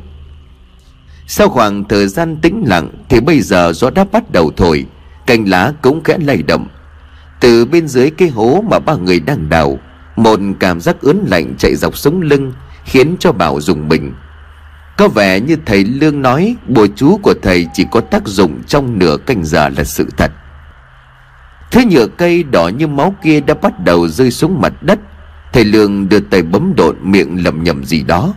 Sau 1.27 1.49
khoảng 1.49 1.83
thời 1.83 2.07
gian 2.07 2.37
tĩnh 2.37 2.63
lặng 2.65 2.89
Thì 3.09 3.19
bây 3.19 3.41
giờ 3.41 3.73
gió 3.75 3.89
đã 3.89 4.05
bắt 4.11 4.31
đầu 4.31 4.51
thổi, 4.57 4.85
Cành 5.25 5.45
lá 5.45 5.73
cũng 5.81 6.03
khẽ 6.03 6.17
lay 6.17 6.43
động. 6.43 6.67
Từ 7.39 7.65
bên 7.65 7.87
dưới 7.87 8.09
cái 8.09 8.29
hố 8.29 8.63
mà 8.69 8.79
ba 8.79 8.95
người 8.95 9.19
đang 9.19 9.49
đào, 9.49 9.79
Một 10.15 10.39
cảm 10.59 10.81
giác 10.81 11.01
ướn 11.01 11.17
lạnh 11.27 11.53
chạy 11.57 11.75
dọc 11.75 11.97
sống 11.97 12.21
lưng, 12.21 12.53
Khiến 12.85 13.15
cho 13.19 13.31
Bảo 13.31 13.61
dùng 13.61 13.89
mình. 13.89 14.13
Có 14.97 15.07
vẻ 15.07 15.39
như 15.39 15.57
thầy 15.65 15.83
Lương 15.83 16.21
nói, 16.21 16.55
Bùa 16.67 16.87
chú 16.95 17.17
của 17.17 17.33
thầy 17.41 17.67
chỉ 17.73 17.85
có 17.91 18.01
tác 18.01 18.27
dụng 18.27 18.63
trong 18.67 18.99
nửa 18.99 19.17
canh 19.25 19.45
giờ 19.45 19.69
là 19.69 19.83
sự 19.83 20.07
thật. 20.17 20.31
Thứ 21.71 21.81
nhựa 21.89 22.07
cây 22.07 22.43
đỏ 22.43 22.67
như 22.67 22.87
máu 22.87 23.15
kia 23.23 23.39
đã 23.39 23.53
bắt 23.53 23.79
đầu 23.79 24.07
rơi 24.07 24.31
xuống 24.31 24.61
mặt 24.61 24.73
đất. 24.81 24.99
Thầy 25.53 25.63
Lương 25.65 26.09
đưa 26.09 26.19
tay 26.19 26.41
bấm 26.41 26.73
độn 26.75 26.95
miệng 27.01 27.43
lầm 27.43 27.63
nhầm 27.63 27.85
gì 27.85 28.03
đó. 28.03 28.33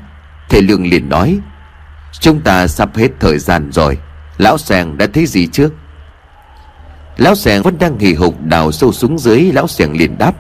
Thầy 0.49 0.63
Lương 0.63 0.87
liền 0.87 1.09
nói, 1.09 1.39
Chúng 2.21 2.41
ta 2.41 2.67
sắp 2.67 2.97
hết 2.97 3.09
thời 3.21 3.39
gian 3.39 3.73
rồi. 3.73 3.99
Lão 4.39 4.59
Sàng 4.59 4.99
đã 4.99 5.07
thấy 5.15 5.27
gì 5.27 5.47
trước? 5.47 5.73
Lão 7.17 7.35
Sàng 7.35 7.63
vẫn 7.63 7.79
đang 7.79 7.99
hì 7.99 8.15
hục 8.15 8.45
đào 8.45 8.73
sâu 8.73 8.93
xuống 8.93 9.19
dưới, 9.19 9.53
Lão 9.53 9.67
Sàng 9.67 9.97
liền 9.97 10.19
đáp, 10.19 10.33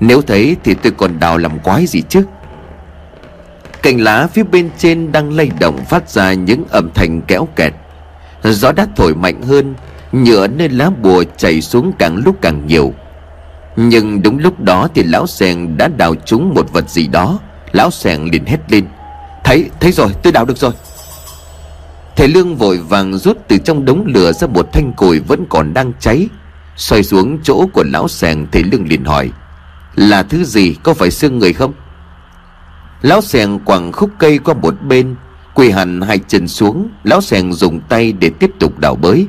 Nếu 0.00 0.22
thấy 0.22 0.56
thì 0.64 0.74
tôi 0.74 0.92
còn 0.92 1.20
đào 1.20 1.38
làm 1.38 1.58
quái 1.58 1.86
gì 1.86 2.02
chứ? 2.08 2.24
Cành 3.82 4.00
lá 4.00 4.26
phía 4.26 4.42
bên 4.42 4.70
trên 4.78 5.12
đang 5.12 5.32
lay 5.32 5.50
động 5.60 5.84
phát 5.84 6.10
ra 6.10 6.32
những 6.32 6.64
âm 6.70 6.90
thanh 6.94 7.22
kéo 7.22 7.48
kẹt. 7.56 7.72
Gió 8.42 8.72
đã 8.72 8.86
thổi 8.96 9.14
mạnh 9.14 9.42
hơn 9.42 9.74
Nhựa 10.12 10.46
nên 10.46 10.72
lá 10.72 10.90
bùa 10.90 11.24
chảy 11.36 11.60
xuống 11.60 11.92
càng 11.98 12.16
lúc 12.16 12.36
càng 12.42 12.66
nhiều. 12.66 12.94
Nhưng 13.76 14.22
đúng 14.22 14.38
lúc 14.38 14.60
đó 14.60 14.88
thì 14.94 15.02
lão 15.02 15.26
sèn 15.26 15.76
đã 15.76 15.88
đào 15.88 16.14
trúng 16.14 16.54
một 16.54 16.72
vật 16.72 16.90
gì 16.90 17.06
đó. 17.06 17.38
Lão 17.72 17.90
sèn 17.90 18.24
liền 18.24 18.44
hét 18.44 18.72
lên. 18.72 18.86
Thấy, 19.44 19.70
thấy 19.80 19.92
rồi, 19.92 20.08
tôi 20.22 20.32
đào 20.32 20.44
được 20.44 20.56
rồi. 20.56 20.72
Thầy 22.16 22.28
Lương 22.28 22.56
vội 22.56 22.78
vàng 22.78 23.18
rút 23.18 23.38
từ 23.48 23.58
trong 23.58 23.84
đống 23.84 24.04
lửa 24.06 24.32
ra 24.32 24.46
một 24.46 24.72
thanh 24.72 24.92
cùi 24.92 25.20
vẫn 25.20 25.46
còn 25.48 25.74
đang 25.74 25.92
cháy. 26.00 26.28
Xoay 26.76 27.02
xuống 27.02 27.38
chỗ 27.42 27.66
của 27.72 27.84
lão 27.86 28.08
sèn 28.08 28.46
Thầy 28.52 28.62
Lương 28.62 28.88
liền 28.88 29.04
hỏi 29.04 29.30
Là 29.94 30.22
thứ 30.22 30.44
gì? 30.44 30.76
Có 30.82 30.94
phải 30.94 31.10
xương 31.10 31.38
người 31.38 31.52
không? 31.52 31.72
Lão 33.02 33.20
sèn 33.20 33.58
quẳng 33.58 33.92
khúc 33.92 34.10
cây 34.18 34.38
qua 34.38 34.54
một 34.54 34.74
bên 34.82 35.14
Quỳ 35.54 35.70
hẳn 35.70 36.00
hai 36.00 36.18
chân 36.18 36.48
xuống. 36.48 36.88
Lão 37.04 37.20
sèn 37.20 37.52
dùng 37.52 37.80
tay 37.80 38.12
để 38.12 38.30
tiếp 38.38 38.50
tục 38.58 38.78
đào 38.78 38.94
bới. 38.94 39.26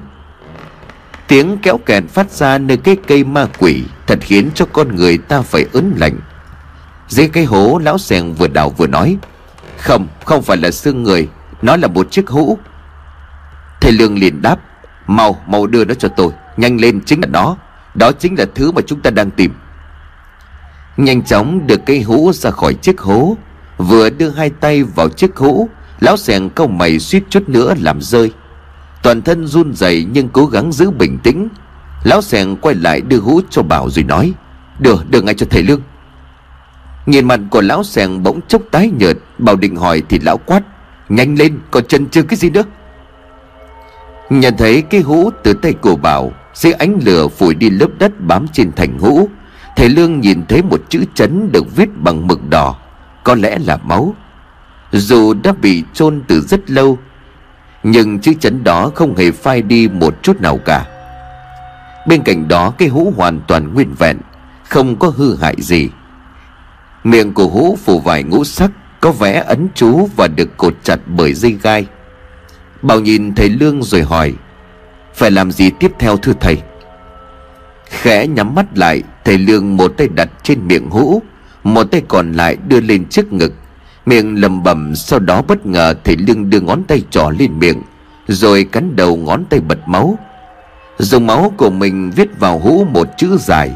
Tiếng 1.27 1.57
kéo 1.57 1.77
kẹt 1.77 2.03
phát 2.09 2.31
ra 2.31 2.57
nơi 2.57 2.77
cái 2.77 2.97
cây 3.07 3.23
ma 3.23 3.47
quỷ 3.59 3.83
Thật 4.07 4.19
khiến 4.21 4.49
cho 4.55 4.65
con 4.73 4.95
người 4.95 5.17
ta 5.17 5.41
phải 5.41 5.65
ớn 5.73 5.93
lạnh. 5.97 6.19
Dưới 7.07 7.27
cái 7.27 7.43
hố 7.43 7.79
lão 7.83 7.97
sèn 7.97 8.33
vừa 8.33 8.47
đào 8.47 8.69
vừa 8.69 8.88
nói 8.88 9.17
Không, 9.77 10.07
không 10.25 10.41
phải 10.41 10.57
là 10.57 10.71
xương 10.71 11.03
người 11.03 11.29
Nó 11.62 11.77
là 11.77 11.88
một 11.88 12.12
chiếc 12.12 12.29
hũ. 12.29 12.57
Thầy 13.81 13.91
Lương 13.91 14.19
liền 14.19 14.41
đáp 14.41 14.59
Mau 15.07 15.43
mau 15.47 15.67
đưa 15.67 15.86
nó 15.86 15.93
cho 15.93 16.07
tôi 16.07 16.31
Nhanh 16.57 16.81
lên 16.81 17.01
chính 17.05 17.21
là 17.21 17.27
nó 17.27 17.57
Đó 17.95 18.12
chính 18.12 18.39
là 18.39 18.45
thứ 18.55 18.71
mà 18.71 18.81
chúng 18.88 18.99
ta 18.99 19.09
đang 19.09 19.31
tìm. 19.31 19.53
Nhanh 20.97 21.21
chóng 21.21 21.67
được 21.67 21.81
cây 21.86 22.01
hũ 22.01 22.31
ra 22.33 22.51
khỏi 22.51 22.73
chiếc 22.73 23.01
hố 23.01 23.38
Vừa 23.77 24.09
đưa 24.09 24.29
hai 24.29 24.49
tay 24.49 24.83
vào 24.83 25.09
chiếc 25.09 25.36
hũ 25.36 25.69
Lão 25.99 26.17
sèn 26.17 26.49
câu 26.49 26.67
mày 26.67 26.99
suýt 26.99 27.23
chút 27.29 27.49
nữa 27.49 27.73
làm 27.79 28.01
rơi. 28.01 28.31
Toàn 29.03 29.21
thân 29.21 29.47
run 29.47 29.73
rẩy 29.73 30.07
nhưng 30.11 30.29
cố 30.29 30.45
gắng 30.45 30.71
giữ 30.71 30.91
bình 30.91 31.17
tĩnh. 31.23 31.47
Lão 32.03 32.21
sèn 32.21 32.55
quay 32.55 32.75
lại 32.75 33.01
đưa 33.01 33.19
hũ 33.19 33.41
cho 33.49 33.63
Bảo 33.63 33.89
rồi 33.89 34.03
nói 34.03 34.33
Đưa, 34.79 34.95
đưa 35.09 35.21
ngay 35.21 35.33
cho 35.33 35.45
thầy 35.49 35.63
Lương. 35.63 35.81
Nhìn 37.05 37.25
mặt 37.25 37.39
của 37.51 37.61
lão 37.61 37.83
sèn 37.83 38.23
bỗng 38.23 38.41
chốc 38.47 38.61
tái 38.71 38.91
nhợt 38.97 39.17
Bảo 39.37 39.55
định 39.55 39.75
hỏi 39.75 40.03
thì 40.09 40.19
lão 40.19 40.37
quát 40.37 40.61
Nhanh 41.09 41.35
lên 41.35 41.59
còn 41.71 41.83
chân 41.87 42.07
chưa 42.09 42.23
cái 42.23 42.37
gì 42.37 42.49
nữa? 42.49 42.63
Nhận 44.29 44.53
thấy 44.57 44.81
cái 44.81 45.01
hũ 45.01 45.29
từ 45.43 45.53
tay 45.53 45.73
của 45.73 45.95
Bảo 45.95 46.31
Dưới 46.53 46.73
ánh 46.73 46.99
lửa 47.05 47.27
phủi 47.27 47.55
đi 47.55 47.69
lớp 47.69 47.89
đất 47.99 48.11
bám 48.19 48.47
trên 48.47 48.71
thành 48.71 48.99
hũ 48.99 49.29
Thầy 49.75 49.89
Lương 49.89 50.19
nhìn 50.19 50.45
thấy 50.49 50.61
một 50.61 50.81
chữ 50.89 51.03
chấn 51.13 51.51
được 51.51 51.75
viết 51.75 51.89
bằng 51.97 52.27
mực 52.27 52.49
đỏ 52.49 52.75
Có 53.23 53.35
lẽ 53.35 53.57
là 53.65 53.77
máu. 53.77 54.15
Dù 54.91 55.33
đã 55.33 55.53
bị 55.61 55.83
chôn 55.93 56.21
từ 56.27 56.41
rất 56.41 56.69
lâu 56.69 56.97
nhưng 57.84 58.19
chữ 58.19 58.34
chấn 58.39 58.63
đó 58.63 58.91
không 58.96 59.15
hề 59.15 59.32
phai 59.32 59.62
đi 59.62 59.88
một 59.88 60.24
chút 60.24 60.41
nào 60.41 60.60
cả. 60.65 60.86
Bên 62.08 62.22
cạnh 62.24 62.48
đó, 62.48 62.74
cái 62.78 62.88
hũ 62.88 63.13
hoàn 63.17 63.41
toàn 63.48 63.74
nguyên 63.74 63.93
vẹn, 64.00 64.17
Không 64.69 64.96
có 65.00 65.13
hư 65.15 65.36
hại 65.36 65.56
gì. 65.58 65.89
Miệng 67.04 67.34
của 67.34 67.48
hũ 67.48 67.78
phủ 67.86 68.00
vải 68.00 68.24
ngũ 68.24 68.43
sắc, 68.43 68.72
Có 69.02 69.12
vẽ 69.12 69.43
ấn 69.48 69.67
chú 69.76 70.10
và 70.15 70.28
được 70.28 70.58
cột 70.58 70.76
chặt 70.84 71.00
bởi 71.08 71.34
dây 71.34 71.58
gai. 71.63 71.86
Bảo 72.82 73.00
nhìn 73.00 73.36
thầy 73.36 73.50
Lương 73.50 73.84
rồi 73.84 74.02
hỏi, 74.02 74.34
Phải 75.15 75.32
làm 75.32 75.52
gì 75.52 75.69
tiếp 75.80 75.91
theo, 76.00 76.17
thưa 76.17 76.34
thầy? 76.39 76.62
Khẽ 77.89 78.28
nhắm 78.28 78.56
mắt 78.56 78.65
lại, 78.78 79.04
Thầy 79.26 79.38
Lương 79.38 79.78
một 79.78 79.93
tay 79.98 80.08
đặt 80.08 80.30
trên 80.43 80.67
miệng 80.67 80.89
hũ, 80.89 81.22
Một 81.63 81.84
tay 81.84 82.02
còn 82.08 82.32
lại 82.32 82.58
đưa 82.67 82.80
lên 82.80 83.06
trước 83.06 83.34
ngực. 83.34 83.54
Miệng 84.05 84.41
lầm 84.41 84.63
bầm, 84.63 84.95
Sau 84.95 85.19
đó 85.19 85.41
bất 85.41 85.65
ngờ 85.65 85.93
thầy 86.03 86.17
Lương 86.17 86.49
đưa 86.49 86.59
ngón 86.59 86.83
tay 86.83 87.01
trỏ 87.09 87.31
lên 87.39 87.59
miệng, 87.59 87.81
Rồi 88.27 88.63
cắn 88.63 88.95
đầu 88.95 89.15
ngón 89.15 89.45
tay 89.49 89.59
bật 89.59 89.79
máu. 89.87 90.17
Dùng 90.97 91.27
máu 91.27 91.53
của 91.57 91.69
mình 91.69 92.11
viết 92.15 92.39
vào 92.39 92.59
hũ 92.59 92.85
một 92.93 93.07
chữ 93.17 93.37
dài. 93.37 93.71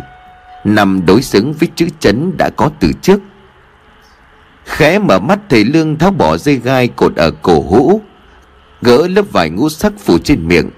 Nằm 0.64 1.06
đối 1.06 1.22
xứng 1.22 1.54
với 1.54 1.70
chữ 1.76 1.88
chấn 2.00 2.38
đã 2.38 2.50
có 2.50 2.70
từ 2.80 2.92
trước. 3.02 3.20
Khẽ 4.66 5.00
mở 5.00 5.20
mắt, 5.20 5.40
thầy 5.50 5.66
Lương 5.66 5.98
tháo 5.98 6.12
bỏ 6.12 6.38
dây 6.38 6.56
gai 6.56 6.88
cột 6.88 7.16
ở 7.16 7.32
cổ 7.32 7.62
hũ, 7.62 8.02
Gỡ 8.82 9.08
lớp 9.08 9.32
vải 9.32 9.50
ngũ 9.50 9.70
sắc 9.70 9.94
phủ 10.00 10.18
trên 10.18 10.48
miệng. 10.48 10.70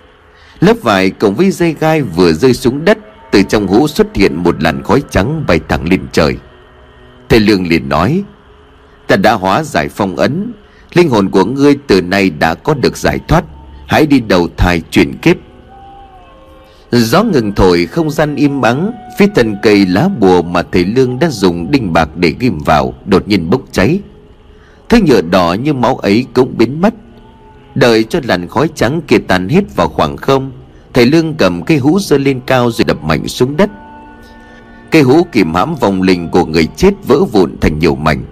Lớp 0.60 0.78
vải 0.82 1.10
cộng 1.10 1.36
với 1.36 1.52
dây 1.52 1.76
gai 1.80 2.02
vừa 2.02 2.34
rơi 2.34 2.54
xuống 2.54 2.86
đất, 2.86 2.98
Từ 3.32 3.44
trong 3.44 3.68
hũ 3.68 3.88
xuất 3.88 4.08
hiện 4.16 4.36
một 4.36 4.64
làn 4.64 4.84
khói 4.84 5.04
trắng 5.10 5.44
bay 5.48 5.60
thẳng 5.68 5.90
lên 5.90 6.02
trời. 6.12 6.38
Thầy 7.30 7.40
Lương 7.40 7.68
liền 7.68 7.90
nói 7.90 8.24
Ta 9.10 9.16
đã 9.16 9.34
hóa 9.34 9.64
giải 9.64 9.90
phong 9.90 10.16
ấn. 10.16 10.54
Linh 10.94 11.10
hồn 11.10 11.30
của 11.30 11.46
ngươi 11.46 11.78
từ 11.88 12.02
nay 12.02 12.30
đã 12.30 12.54
có 12.54 12.74
được 12.74 12.98
giải 12.98 13.20
thoát. 13.28 13.44
Hãy 13.88 14.06
đi 14.06 14.20
đầu 14.20 14.48
thai 14.58 14.82
chuyển 14.92 15.18
kiếp. 15.18 15.38
Gió 16.92 17.24
ngừng 17.24 17.52
thổi, 17.56 17.86
không 17.86 18.10
gian 18.12 18.36
im 18.36 18.62
ắng. 18.62 18.92
Phía 19.20 19.28
thân 19.36 19.56
cây 19.64 19.86
lá 19.86 20.10
bùa 20.20 20.42
mà 20.42 20.64
thầy 20.72 20.86
Lương 20.86 21.20
đã 21.20 21.30
dùng 21.30 21.72
đinh 21.72 21.94
bạc 21.94 22.10
để 22.16 22.34
ghim 22.40 22.60
vào, 22.60 22.94
Đột 23.06 23.28
nhiên 23.28 23.50
bốc 23.50 23.62
cháy. 23.72 24.00
Thứ 24.90 24.98
nhựa 25.06 25.22
đỏ 25.22 25.54
như 25.54 25.74
máu 25.74 25.98
ấy 25.98 26.26
cũng 26.34 26.58
biến 26.58 26.82
mất. 26.82 26.94
Đợi 27.76 28.04
cho 28.04 28.20
làn 28.24 28.48
khói 28.48 28.70
trắng 28.76 29.02
kia 29.08 29.18
tan 29.28 29.50
hết 29.50 29.76
vào 29.76 29.90
khoảng 29.90 30.18
không, 30.18 30.52
Thầy 30.94 31.06
Lương 31.06 31.34
cầm 31.34 31.64
cây 31.64 31.78
hũ 31.78 32.00
giơ 32.00 32.18
lên 32.18 32.40
cao 32.46 32.72
rồi 32.72 32.86
đập 32.86 33.04
mạnh 33.04 33.28
xuống 33.28 33.58
đất. 33.58 33.70
Cây 34.92 35.02
hũ 35.02 35.28
kìm 35.32 35.54
hãm 35.54 35.76
vòng 35.76 36.02
linh 36.02 36.30
của 36.30 36.46
người 36.46 36.68
chết 36.76 36.92
vỡ 37.08 37.24
vụn 37.24 37.58
thành 37.62 37.80
nhiều 37.80 37.96
mảnh. 37.96 38.24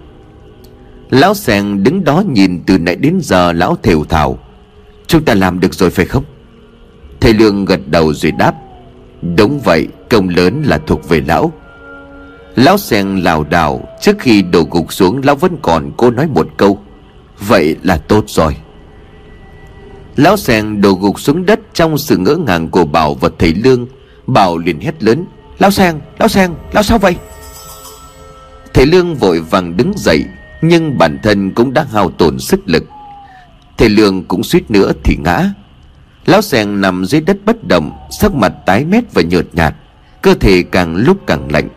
Lão 1.10 1.34
sèn 1.34 1.84
đứng 1.84 2.04
đó 2.04 2.24
nhìn 2.28 2.64
từ 2.66 2.78
nãy 2.78 2.96
đến 2.96 3.20
giờ 3.22 3.54
lão 3.54 3.78
thều 3.84 4.04
thào. 4.04 4.40
Chúng 5.08 5.26
ta 5.26 5.34
làm 5.34 5.60
được 5.60 5.74
rồi 5.74 5.90
phải 5.90 6.06
không? 6.06 6.24
Thầy 7.20 7.34
Lương 7.34 7.66
gật 7.66 7.80
đầu 7.88 8.14
rồi 8.14 8.32
đáp. 8.32 8.56
Đúng 9.38 9.60
vậy 9.60 9.88
công 10.10 10.30
lớn 10.30 10.64
là 10.66 10.78
thuộc 10.78 11.10
về 11.10 11.22
lão. 11.28 11.52
Lão 12.56 12.78
sèn 12.78 13.20
lảo 13.20 13.44
đảo 13.44 13.88
Trước 14.02 14.16
khi 14.20 14.42
đổ 14.42 14.68
gục 14.72 14.94
xuống 14.94 15.22
Lão 15.24 15.36
vẫn 15.36 15.58
còn 15.62 15.92
cô 15.98 16.12
nói 16.12 16.28
một 16.28 16.48
câu. 16.58 16.80
Vậy 17.40 17.76
là 17.84 17.98
tốt 17.98 18.24
rồi. 18.28 18.56
Lão 20.16 20.38
sèn 20.38 20.82
đổ 20.82 20.94
gục 20.94 21.20
xuống 21.20 21.46
đất 21.46 21.60
Trong 21.74 21.98
sự 21.98 22.18
ngỡ 22.18 22.36
ngàng 22.36 22.70
của 22.70 22.86
Bảo 22.86 23.14
và 23.14 23.30
thầy 23.40 23.54
Lương. 23.54 23.88
Bảo 24.28 24.58
liền 24.58 24.80
hét 24.80 25.04
lớn 25.04 25.26
Lão 25.60 25.72
sèn, 25.72 25.96
Lão 26.20 26.28
sèn, 26.28 26.52
Lão 26.72 26.84
sao 26.84 26.98
vậy? 26.98 27.16
Thầy 28.74 28.86
Lương 28.86 29.16
vội 29.16 29.42
vàng 29.42 29.78
đứng 29.78 29.94
dậy 29.96 30.24
nhưng 30.62 30.98
bản 30.98 31.20
thân 31.24 31.52
cũng 31.52 31.74
đã 31.74 31.86
hao 31.92 32.12
tổn 32.12 32.40
sức 32.40 32.60
lực. 32.66 32.84
Thầy 33.78 33.90
Lương 33.90 34.24
cũng 34.24 34.44
suýt 34.44 34.72
nữa 34.72 34.92
thì 35.04 35.18
ngã. 35.24 35.54
Lão 36.26 36.42
sèn 36.42 36.82
nằm 36.82 37.06
dưới 37.06 37.22
đất 37.22 37.38
bất 37.46 37.68
động, 37.68 37.92
Sắc 38.10 38.34
mặt 38.34 38.54
tái 38.66 38.86
mét 38.86 39.04
và 39.14 39.22
nhợt 39.22 39.46
nhạt, 39.54 39.76
Cơ 40.22 40.34
thể 40.34 40.64
càng 40.64 40.96
lúc 40.96 41.18
càng 41.28 41.52
lạnh. 41.52 41.70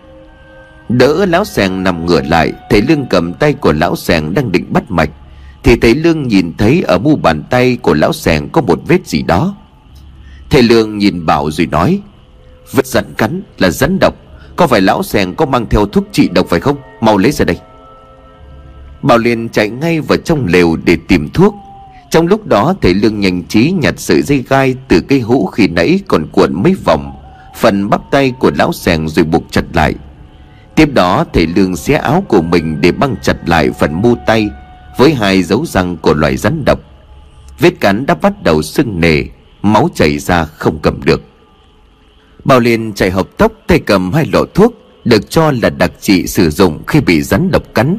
Đỡ 0.89 1.27
lão 1.27 1.45
sèn 1.45 1.83
nằm 1.83 2.07
ngửa 2.07 2.21
lại, 2.21 2.53
Thầy 2.71 2.83
Lương 2.83 3.07
cầm 3.07 3.35
tay 3.35 3.53
của 3.53 3.73
lão 3.73 3.97
sèn 3.97 4.35
đang 4.35 4.53
định 4.53 4.73
bắt 4.73 4.91
mạch, 4.91 5.11
Thì 5.63 5.77
thầy 5.77 5.95
Lương 5.95 6.29
nhìn 6.29 6.53
thấy 6.59 6.83
ở 6.83 6.99
mu 6.99 7.17
bàn 7.17 7.43
tay 7.51 7.77
của 7.83 7.95
lão 7.95 8.13
sèn 8.13 8.49
có 8.53 8.61
một 8.61 8.81
vết 8.87 9.07
gì 9.07 9.23
đó. 9.23 9.57
Thầy 10.51 10.63
Lương 10.63 10.99
nhìn 10.99 11.27
Bảo 11.27 11.51
rồi 11.51 11.67
nói, 11.67 12.01
Vết 12.73 12.87
rắn 12.87 13.05
cắn 13.19 13.43
là 13.59 13.71
rắn 13.71 13.99
độc, 14.01 14.15
Có 14.57 14.67
phải 14.67 14.81
lão 14.81 15.03
sèn 15.03 15.35
có 15.35 15.47
mang 15.47 15.67
theo 15.71 15.87
thuốc 15.87 16.05
trị 16.13 16.29
độc 16.29 16.47
phải 16.49 16.61
không? 16.61 16.77
Mau 17.01 17.19
lấy 17.19 17.33
ra 17.33 17.45
đây. 17.45 17.57
Bảo 19.03 19.19
liền 19.19 19.49
chạy 19.49 19.69
ngay 19.69 20.01
vào 20.01 20.19
trong 20.19 20.47
lều 20.47 20.77
để 20.85 20.97
tìm 21.09 21.29
thuốc. 21.29 21.55
Trong 22.11 22.27
lúc 22.27 22.47
đó, 22.47 22.75
thầy 22.83 22.95
Lương 22.95 23.21
nhanh 23.21 23.43
trí 23.45 23.71
nhặt 23.71 23.95
sợi 23.97 24.23
dây 24.23 24.45
gai 24.49 24.75
Từ 24.89 25.01
cây 25.01 25.21
hũ 25.21 25.47
khi 25.47 25.69
nãy 25.69 26.01
còn 26.09 26.27
cuộn 26.33 26.63
mấy 26.63 26.75
vòng, 26.85 27.13
Phần 27.57 27.91
bắp 27.91 28.01
tay 28.11 28.33
của 28.39 28.51
lão 28.59 28.73
sèn 28.73 29.09
rồi 29.09 29.25
buộc 29.25 29.43
chặt 29.51 29.65
lại. 29.73 29.95
Tiếp 30.75 30.95
đó, 30.95 31.25
thầy 31.33 31.47
Lương 31.47 31.77
xé 31.77 31.95
áo 31.95 32.25
của 32.29 32.43
mình 32.43 32.81
để 32.81 32.93
băng 32.93 33.17
chặt 33.23 33.37
lại 33.49 33.71
phần 33.71 33.95
mu 33.95 34.15
tay 34.27 34.49
Với 34.99 35.15
hai 35.15 35.43
dấu 35.43 35.67
răng 35.67 35.97
của 35.97 36.15
loài 36.15 36.37
rắn 36.37 36.65
độc. 36.65 36.81
Vết 37.59 37.81
cắn 37.81 38.07
đã 38.07 38.15
bắt 38.15 38.43
đầu 38.43 38.63
sưng 38.63 39.01
nề, 39.01 39.25
Máu 39.63 39.89
chảy 39.95 40.19
ra 40.19 40.45
không 40.45 40.79
cầm 40.83 41.01
được. 41.05 41.23
Bảo 42.45 42.61
liền 42.61 42.93
chạy 42.93 43.11
hợp 43.11 43.29
tốc, 43.39 43.53
tay 43.67 43.79
cầm 43.79 44.13
hai 44.13 44.27
lọ 44.33 44.45
thuốc 44.55 44.75
Được 45.05 45.31
cho 45.31 45.53
là 45.63 45.71
đặc 45.71 45.93
trị 46.01 46.27
sử 46.27 46.51
dụng 46.51 46.83
khi 46.87 47.01
bị 47.01 47.23
rắn 47.23 47.51
độc 47.51 47.63
cắn. 47.75 47.99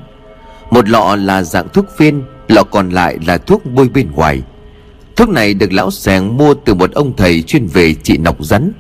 Một 0.72 0.90
lọ 0.90 1.16
là 1.16 1.44
dạng 1.44 1.70
thuốc 1.70 1.86
viên, 1.98 2.24
Lọ 2.48 2.64
còn 2.64 2.90
lại 2.90 3.18
là 3.28 3.38
thuốc 3.38 3.66
bôi 3.66 3.90
bên 3.90 4.12
ngoài. 4.12 4.42
Thuốc 5.16 5.30
này 5.30 5.54
được 5.54 5.74
lão 5.74 5.92
sẻng 5.92 6.38
mua 6.38 6.54
từ 6.54 6.74
một 6.74 6.92
ông 6.92 7.16
thầy 7.16 7.42
chuyên 7.42 7.68
về 7.68 7.94
trị 7.94 8.18
nọc 8.18 8.46
rắn. 8.46 8.72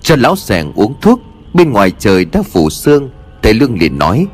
Cho 0.00 0.16
lão 0.16 0.36
sẻng 0.36 0.72
uống 0.72 0.94
thuốc, 1.00 1.20
Bên 1.54 1.72
ngoài 1.72 1.92
trời 1.98 2.24
đã 2.24 2.42
phủ 2.42 2.70
sương 2.70 3.10
Thầy 3.42 3.54
Lương 3.54 3.78
liền 3.78 3.98
nói, 3.98 4.26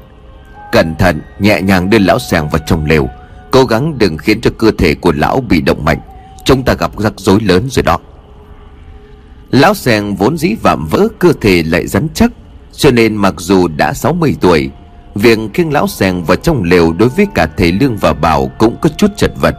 Cẩn 0.73 0.95
thận, 0.99 1.21
nhẹ 1.39 1.63
nhàng 1.63 1.91
đưa 1.91 1.99
lão 1.99 2.19
sẻng 2.19 2.49
vào 2.49 2.63
trong 2.67 2.87
lều, 2.87 3.09
Cố 3.51 3.65
gắng 3.65 3.99
đừng 3.99 4.19
khiến 4.19 4.41
cho 4.41 4.51
cơ 4.59 4.71
thể 4.79 4.95
của 4.95 5.13
lão 5.13 5.41
bị 5.41 5.61
động 5.61 5.85
mạnh. 5.85 6.01
Chúng 6.45 6.63
ta 6.63 6.75
gặp 6.75 6.91
rắc 6.99 7.13
rối 7.17 7.41
lớn 7.41 7.69
rồi 7.71 7.83
đó. 7.83 7.99
Lão 9.51 9.75
sẻng 9.75 10.17
vốn 10.17 10.39
dĩ 10.39 10.55
vạm 10.63 10.87
vỡ 10.91 11.09
cơ 11.19 11.33
thể 11.41 11.63
lại 11.63 11.87
rắn 11.87 12.09
chắc, 12.15 12.31
Cho 12.73 12.91
nên 12.91 13.17
mặc 13.17 13.35
dù 13.39 13.69
đã 13.69 13.93
60 13.93 14.37
tuổi 14.41 14.71
Việc 15.21 15.39
khiêng 15.55 15.73
lão 15.73 15.87
sèn 15.87 16.23
vào 16.23 16.37
trong 16.37 16.63
lều 16.63 16.93
đối 16.93 17.09
với 17.09 17.27
cả 17.35 17.49
thầy 17.57 17.73
Lương 17.73 17.97
và 17.97 18.13
Bảo 18.13 18.51
cũng 18.59 18.77
có 18.81 18.89
chút 18.97 19.07
chật 19.17 19.33
vật. 19.41 19.55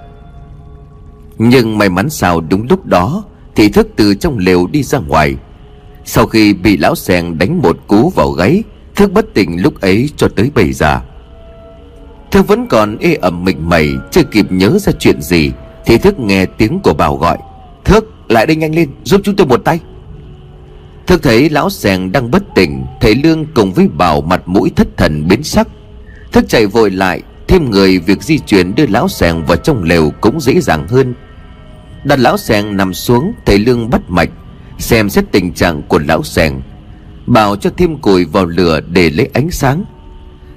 Nhưng 1.38 1.78
may 1.78 1.90
mắn 1.90 2.10
sao 2.10 2.42
đúng 2.42 2.68
lúc 2.70 2.86
đó 2.86 3.24
Thì 3.56 3.70
thức 3.70 3.88
từ 3.96 4.16
trong 4.16 4.38
lều 4.38 4.68
đi 4.68 4.84
ra 4.84 5.00
ngoài. 5.00 5.36
Sau 6.06 6.26
khi 6.26 6.54
bị 6.54 6.78
lão 6.78 6.96
sèn 6.96 7.38
đánh 7.38 7.62
một 7.62 7.78
cú 7.88 8.10
vào 8.10 8.32
gáy, 8.32 8.64
Thức 8.96 9.12
bất 9.12 9.26
tỉnh 9.34 9.62
lúc 9.62 9.82
ấy 9.82 10.10
cho 10.18 10.28
tới 10.36 10.52
bây 10.56 10.74
giờ. 10.74 11.00
Thức 12.32 12.48
vẫn 12.48 12.68
còn 12.68 12.98
ê 12.98 13.16
ẩm 13.16 13.44
mình 13.44 13.70
mẩy 13.70 13.90
Chưa 14.12 14.24
kịp 14.24 14.52
nhớ 14.52 14.78
ra 14.80 14.92
chuyện 15.00 15.22
gì 15.22 15.52
Thì 15.86 15.98
Thức 15.98 16.20
nghe 16.20 16.46
tiếng 16.46 16.80
của 16.84 16.94
Bảo 16.94 17.18
gọi. 17.18 17.38
Thức, 17.84 18.06
lại 18.30 18.46
đây 18.46 18.56
nhanh 18.56 18.76
lên, 18.76 18.90
giúp 19.04 19.22
chúng 19.24 19.36
tôi 19.36 19.48
một 19.48 19.62
tay. 19.66 19.80
Thức 21.10 21.24
thấy 21.24 21.50
lão 21.50 21.70
sèn 21.70 22.12
đang 22.12 22.32
bất 22.32 22.44
tỉnh, 22.56 22.86
Thầy 23.02 23.16
Lương 23.16 23.46
cùng 23.54 23.74
với 23.74 23.88
Bảo 23.88 24.22
mặt 24.22 24.42
mũi 24.46 24.72
thất 24.76 24.88
thần 24.98 25.28
biến 25.28 25.44
sắc. 25.44 25.68
Thức 26.32 26.46
chạy 26.48 26.66
vội 26.66 26.92
lại, 26.92 27.22
Thêm 27.48 27.72
người 27.72 28.00
việc 28.00 28.24
di 28.24 28.40
chuyển 28.40 28.76
đưa 28.76 28.88
lão 28.88 29.08
sèn 29.08 29.44
vào 29.44 29.58
trong 29.58 29.84
lều 29.84 30.12
cũng 30.22 30.42
dễ 30.42 30.60
dàng 30.60 30.88
hơn. 30.88 31.14
Đặt 32.04 32.20
lão 32.20 32.38
sèn 32.38 32.78
nằm 32.78 32.94
xuống, 32.94 33.34
Thầy 33.46 33.60
Lương 33.60 33.90
bắt 33.90 34.02
mạch, 34.08 34.30
Xem 34.78 35.10
xét 35.10 35.26
tình 35.32 35.54
trạng 35.54 35.82
của 35.82 36.00
lão 36.00 36.24
sèn 36.24 36.54
Bảo 37.26 37.56
cho 37.56 37.70
thêm 37.78 37.98
củi 37.98 38.26
vào 38.26 38.46
lửa 38.46 38.80
để 38.80 39.10
lấy 39.10 39.30
ánh 39.34 39.52
sáng. 39.52 39.84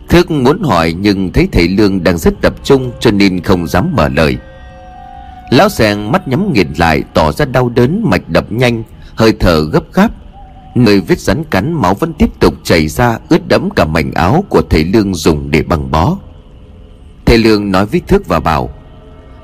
Thức 0.08 0.30
muốn 0.30 0.62
hỏi 0.62 0.94
nhưng 0.98 1.32
thấy 1.32 1.48
thầy 1.52 1.68
Lương 1.68 2.04
đang 2.04 2.18
rất 2.18 2.34
tập 2.40 2.54
trung 2.64 2.92
Cho 3.00 3.10
nên 3.10 3.40
không 3.40 3.66
dám 3.66 3.92
mở 3.96 4.08
lời. 4.08 4.36
Lão 5.50 5.68
sèn 5.68 6.12
mắt 6.12 6.28
nhắm 6.28 6.52
nghiền 6.52 6.72
lại, 6.76 7.02
Tỏ 7.14 7.32
ra 7.32 7.44
đau 7.44 7.68
đớn, 7.68 8.02
mạch 8.04 8.28
đập 8.28 8.52
nhanh, 8.52 8.82
Hơi 9.14 9.32
thở 9.40 9.60
gấp 9.72 9.92
gáp. 9.92 10.10
Người 10.74 11.00
vết 11.00 11.20
rắn 11.20 11.44
cắn 11.44 11.72
máu 11.72 11.94
vẫn 11.94 12.12
tiếp 12.12 12.40
tục 12.40 12.54
chảy 12.64 12.88
ra, 12.88 13.18
Ướt 13.28 13.48
đẫm 13.48 13.68
cả 13.76 13.84
mảnh 13.84 14.12
áo 14.14 14.44
của 14.48 14.62
thầy 14.70 14.84
Lương 14.84 15.14
dùng 15.14 15.50
để 15.50 15.62
băng 15.62 15.90
bó. 15.90 16.16
Thầy 17.26 17.38
Lương 17.38 17.70
nói 17.70 17.86
với 17.86 18.00
Thức 18.00 18.26
và 18.26 18.40
bảo, 18.40 18.70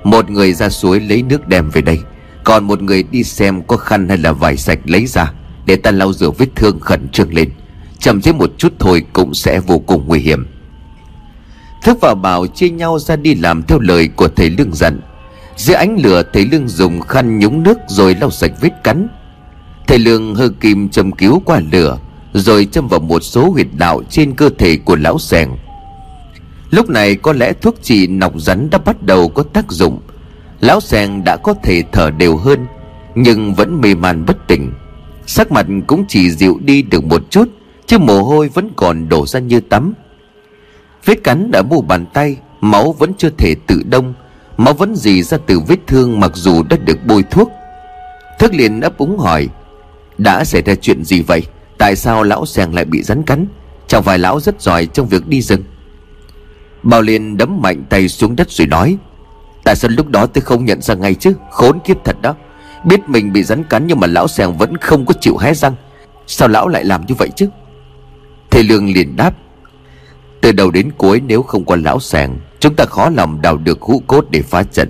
Một 0.04 0.30
người 0.30 0.52
ra 0.52 0.68
suối 0.68 1.00
lấy 1.00 1.22
nước 1.22 1.48
đem 1.48 1.70
về 1.70 1.80
đây, 1.80 1.98
Còn 2.44 2.64
một 2.64 2.82
người 2.82 3.02
đi 3.02 3.24
xem 3.24 3.62
có 3.62 3.76
khăn 3.76 4.08
hay 4.08 4.18
là 4.18 4.32
vải 4.32 4.56
sạch 4.56 4.78
lấy 4.84 5.06
ra, 5.06 5.32
Để 5.66 5.76
ta 5.76 5.90
lau 5.90 6.12
rửa 6.12 6.30
vết 6.30 6.48
thương 6.56 6.80
khẩn 6.80 7.08
trương 7.08 7.34
lên. 7.34 7.50
Chậm 7.98 8.20
chế 8.20 8.32
một 8.32 8.50
chút 8.58 8.72
thôi 8.78 9.04
cũng 9.12 9.34
sẽ 9.34 9.60
vô 9.60 9.78
cùng 9.78 10.04
nguy 10.06 10.20
hiểm. 10.20 10.46
Thức 11.82 11.98
và 12.00 12.14
Bảo 12.14 12.46
chia 12.46 12.70
nhau 12.70 12.98
ra 12.98 13.16
đi 13.16 13.34
làm 13.34 13.62
theo 13.62 13.78
lời 13.78 14.08
của 14.16 14.28
thầy 14.28 14.50
Lương 14.50 14.74
dặn. 14.74 15.00
Dưới 15.58 15.74
ánh 15.74 15.96
lửa, 16.02 16.22
thầy 16.32 16.44
lương 16.44 16.68
dùng 16.68 17.00
khăn 17.00 17.38
nhúng 17.38 17.62
nước 17.62 17.78
rồi 17.88 18.14
lau 18.14 18.30
sạch 18.30 18.52
vết 18.60 18.70
cắn 18.84 19.08
thầy 19.88 19.98
lương 19.98 20.34
hơ 20.34 20.48
kim 20.48 20.88
châm 20.88 21.12
cứu 21.12 21.42
qua 21.44 21.60
lửa, 21.72 21.98
rồi 22.32 22.68
châm 22.72 22.88
vào 22.88 23.00
một 23.00 23.20
số 23.20 23.50
huyệt 23.50 23.66
đạo 23.72 24.02
trên 24.10 24.34
cơ 24.34 24.50
thể 24.58 24.76
của 24.76 24.96
lão 24.96 25.18
sèn. 25.18 25.48
Lúc 26.70 26.88
này 26.88 27.14
có 27.14 27.32
lẽ 27.32 27.52
thuốc 27.52 27.74
trị 27.82 28.06
nọc 28.06 28.32
rắn 28.40 28.70
đã 28.70 28.78
bắt 28.78 29.02
đầu 29.02 29.28
có 29.28 29.42
tác 29.42 29.70
dụng. 29.70 30.00
Lão 30.60 30.80
sèn 30.80 31.24
đã 31.24 31.36
có 31.36 31.54
thể 31.62 31.82
thở 31.92 32.10
đều 32.10 32.36
hơn, 32.36 32.66
nhưng 33.14 33.54
vẫn 33.54 33.80
mê 33.80 33.94
man 33.94 34.26
bất 34.26 34.46
tỉnh. 34.46 34.72
Sắc 35.26 35.52
mặt 35.52 35.66
cũng 35.86 36.04
chỉ 36.08 36.30
dịu 36.30 36.58
đi 36.60 36.82
được 36.82 37.04
một 37.04 37.22
chút, 37.30 37.48
chứ 37.86 37.98
mồ 37.98 38.22
hôi 38.22 38.48
vẫn 38.48 38.70
còn 38.76 39.08
đổ 39.08 39.26
ra 39.26 39.40
như 39.40 39.60
tắm. 39.60 39.94
Vết 41.04 41.24
cắn 41.24 41.50
đã 41.50 41.62
mu 41.62 41.82
bàn 41.82 42.06
tay, 42.06 42.36
máu 42.60 42.92
vẫn 42.92 43.12
chưa 43.18 43.30
thể 43.38 43.54
tự 43.66 43.82
đông. 43.90 44.14
Máu 44.56 44.74
vẫn 44.74 44.96
dì 44.96 45.22
ra 45.22 45.38
từ 45.46 45.60
vết 45.60 45.78
thương 45.86 46.20
mặc 46.20 46.30
dù 46.34 46.62
đã 46.62 46.76
được 46.76 46.98
bôi 47.06 47.22
thuốc. 47.22 47.50
Thức 48.38 48.54
liền 48.54 48.80
ấp 48.80 48.98
úng 48.98 49.18
hỏi 49.18 49.48
đã 50.18 50.44
xảy 50.44 50.62
ra 50.62 50.74
chuyện 50.74 51.04
gì 51.04 51.22
vậy? 51.22 51.42
Tại 51.78 51.96
sao 51.96 52.22
lão 52.22 52.46
sèng 52.46 52.74
lại 52.74 52.84
bị 52.84 53.02
rắn 53.02 53.22
cắn? 53.22 53.46
Chẳng 53.86 54.02
phải 54.02 54.18
lão 54.18 54.40
rất 54.40 54.60
giỏi 54.60 54.86
trong 54.86 55.08
việc 55.08 55.26
đi 55.26 55.42
rừng. 55.42 55.64
Bảo 56.82 57.02
liền 57.02 57.36
đấm 57.36 57.62
mạnh 57.62 57.84
tay 57.90 58.08
xuống 58.08 58.36
đất 58.36 58.50
rồi 58.50 58.66
nói, 58.66 58.98
Tại 59.64 59.76
sao 59.76 59.90
lúc 59.90 60.08
đó 60.08 60.26
tôi 60.26 60.42
không 60.42 60.64
nhận 60.64 60.82
ra 60.82 60.94
ngay 60.94 61.14
chứ? 61.14 61.32
Khốn 61.50 61.78
kiếp 61.80 62.04
thật 62.04 62.16
đó. 62.22 62.34
Biết 62.84 63.08
mình 63.08 63.32
bị 63.32 63.42
rắn 63.42 63.64
cắn 63.64 63.86
nhưng 63.86 64.00
mà 64.00 64.06
lão 64.06 64.28
sèng 64.28 64.58
vẫn 64.58 64.76
không 64.76 65.06
có 65.06 65.14
chịu 65.20 65.36
hé 65.36 65.54
răng. 65.54 65.74
Sao 66.26 66.48
lão 66.48 66.68
lại 66.68 66.84
làm 66.84 67.06
như 67.06 67.14
vậy 67.14 67.28
chứ? 67.36 67.48
Thầy 68.50 68.62
Lương 68.62 68.92
liền 68.92 69.16
đáp, 69.16 69.34
Từ 70.40 70.52
đầu 70.52 70.70
đến 70.70 70.90
cuối 70.98 71.20
nếu 71.26 71.42
không 71.42 71.64
có 71.64 71.76
lão 71.76 72.00
sèng 72.00 72.38
Chúng 72.60 72.74
ta 72.74 72.84
khó 72.84 73.10
lòng 73.10 73.42
đào 73.42 73.56
được 73.56 73.80
hũ 73.80 74.02
cốt 74.06 74.26
để 74.30 74.42
phá 74.42 74.62
trận. 74.62 74.88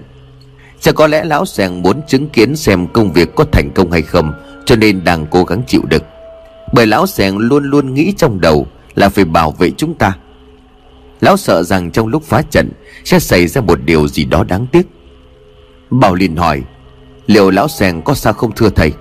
Chắc 0.81 0.95
có 0.95 1.07
lẽ 1.07 1.25
lão 1.25 1.45
sàng 1.45 1.83
muốn 1.83 2.01
chứng 2.07 2.29
kiến 2.29 2.57
xem 2.57 2.87
công 2.87 3.13
việc 3.13 3.35
có 3.35 3.45
thành 3.53 3.71
công 3.75 3.93
hay 3.93 4.03
không 4.03 4.33
cho 4.69 4.77
nên 4.77 5.05
đang 5.05 5.27
cố 5.27 5.45
gắng 5.45 5.63
chịu 5.67 5.83
đựng. 5.89 6.03
Bởi 6.73 6.87
lão 6.87 7.07
sẻng 7.07 7.39
luôn 7.39 7.65
luôn 7.65 7.95
nghĩ 7.95 8.15
trong 8.17 8.41
đầu 8.41 8.67
Là 8.95 9.09
phải 9.09 9.25
bảo 9.25 9.51
vệ 9.51 9.71
chúng 9.71 9.95
ta. 9.95 10.17
Lão 11.21 11.37
sợ 11.37 11.63
rằng 11.63 11.91
trong 11.91 12.09
lúc 12.09 12.23
phá 12.23 12.43
trận 12.51 12.71
Sẽ 13.05 13.19
xảy 13.19 13.47
ra 13.47 13.61
một 13.61 13.79
điều 13.85 14.09
gì 14.09 14.25
đó 14.25 14.45
đáng 14.45 14.67
tiếc. 14.73 14.87
Bảo 15.91 16.15
liền 16.15 16.37
hỏi, 16.37 16.63
Liệu 17.27 17.51
lão 17.51 17.69
sẻng 17.69 18.03
có 18.03 18.15
sao 18.15 18.33
không 18.33 18.53
thưa 18.53 18.71
thầy? 18.71 18.93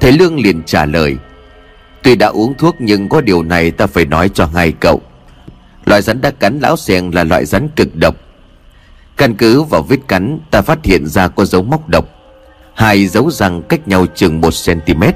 Thầy 0.00 0.12
Lương 0.12 0.40
liền 0.40 0.62
trả 0.62 0.84
lời, 0.84 1.16
Tuy 2.02 2.16
đã 2.16 2.26
uống 2.26 2.54
thuốc 2.54 2.74
nhưng 2.78 3.08
có 3.08 3.20
điều 3.20 3.42
này 3.42 3.70
ta 3.70 3.86
phải 3.86 4.06
nói 4.06 4.30
cho 4.34 4.48
ngay 4.54 4.72
cậu. 4.80 5.00
Loại 5.84 6.02
rắn 6.02 6.20
đã 6.20 6.30
cắn 6.30 6.58
lão 6.58 6.76
sẻng 6.76 7.14
là 7.14 7.24
loại 7.24 7.44
rắn 7.44 7.68
cực 7.76 7.88
độc. 7.96 8.16
Căn 9.16 9.34
cứ 9.34 9.62
vào 9.62 9.82
vết 9.82 9.98
cắn, 10.08 10.38
Ta 10.50 10.62
phát 10.62 10.84
hiện 10.84 11.06
ra 11.06 11.28
có 11.28 11.44
dấu 11.44 11.62
móc 11.62 11.88
độc. 11.88 12.15
Hai 12.76 13.06
dấu 13.06 13.30
răng 13.30 13.62
cách 13.62 13.88
nhau 13.88 14.06
chừng 14.06 14.40
1cm 14.40 15.12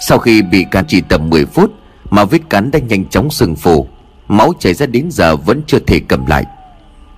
Sau 0.00 0.18
khi 0.18 0.42
bị 0.42 0.64
cắn 0.70 0.84
chỉ 0.88 1.00
tầm 1.00 1.30
10 1.30 1.46
phút 1.46 1.70
Mà 2.10 2.24
vết 2.24 2.40
cắn 2.50 2.70
đã 2.70 2.78
nhanh 2.78 3.08
chóng 3.08 3.30
sưng 3.30 3.56
phù, 3.56 3.88
Máu 4.28 4.52
chảy 4.58 4.74
ra 4.74 4.86
đến 4.86 5.10
giờ 5.10 5.36
vẫn 5.36 5.62
chưa 5.66 5.78
thể 5.78 6.00
cầm 6.08 6.26
lại. 6.26 6.44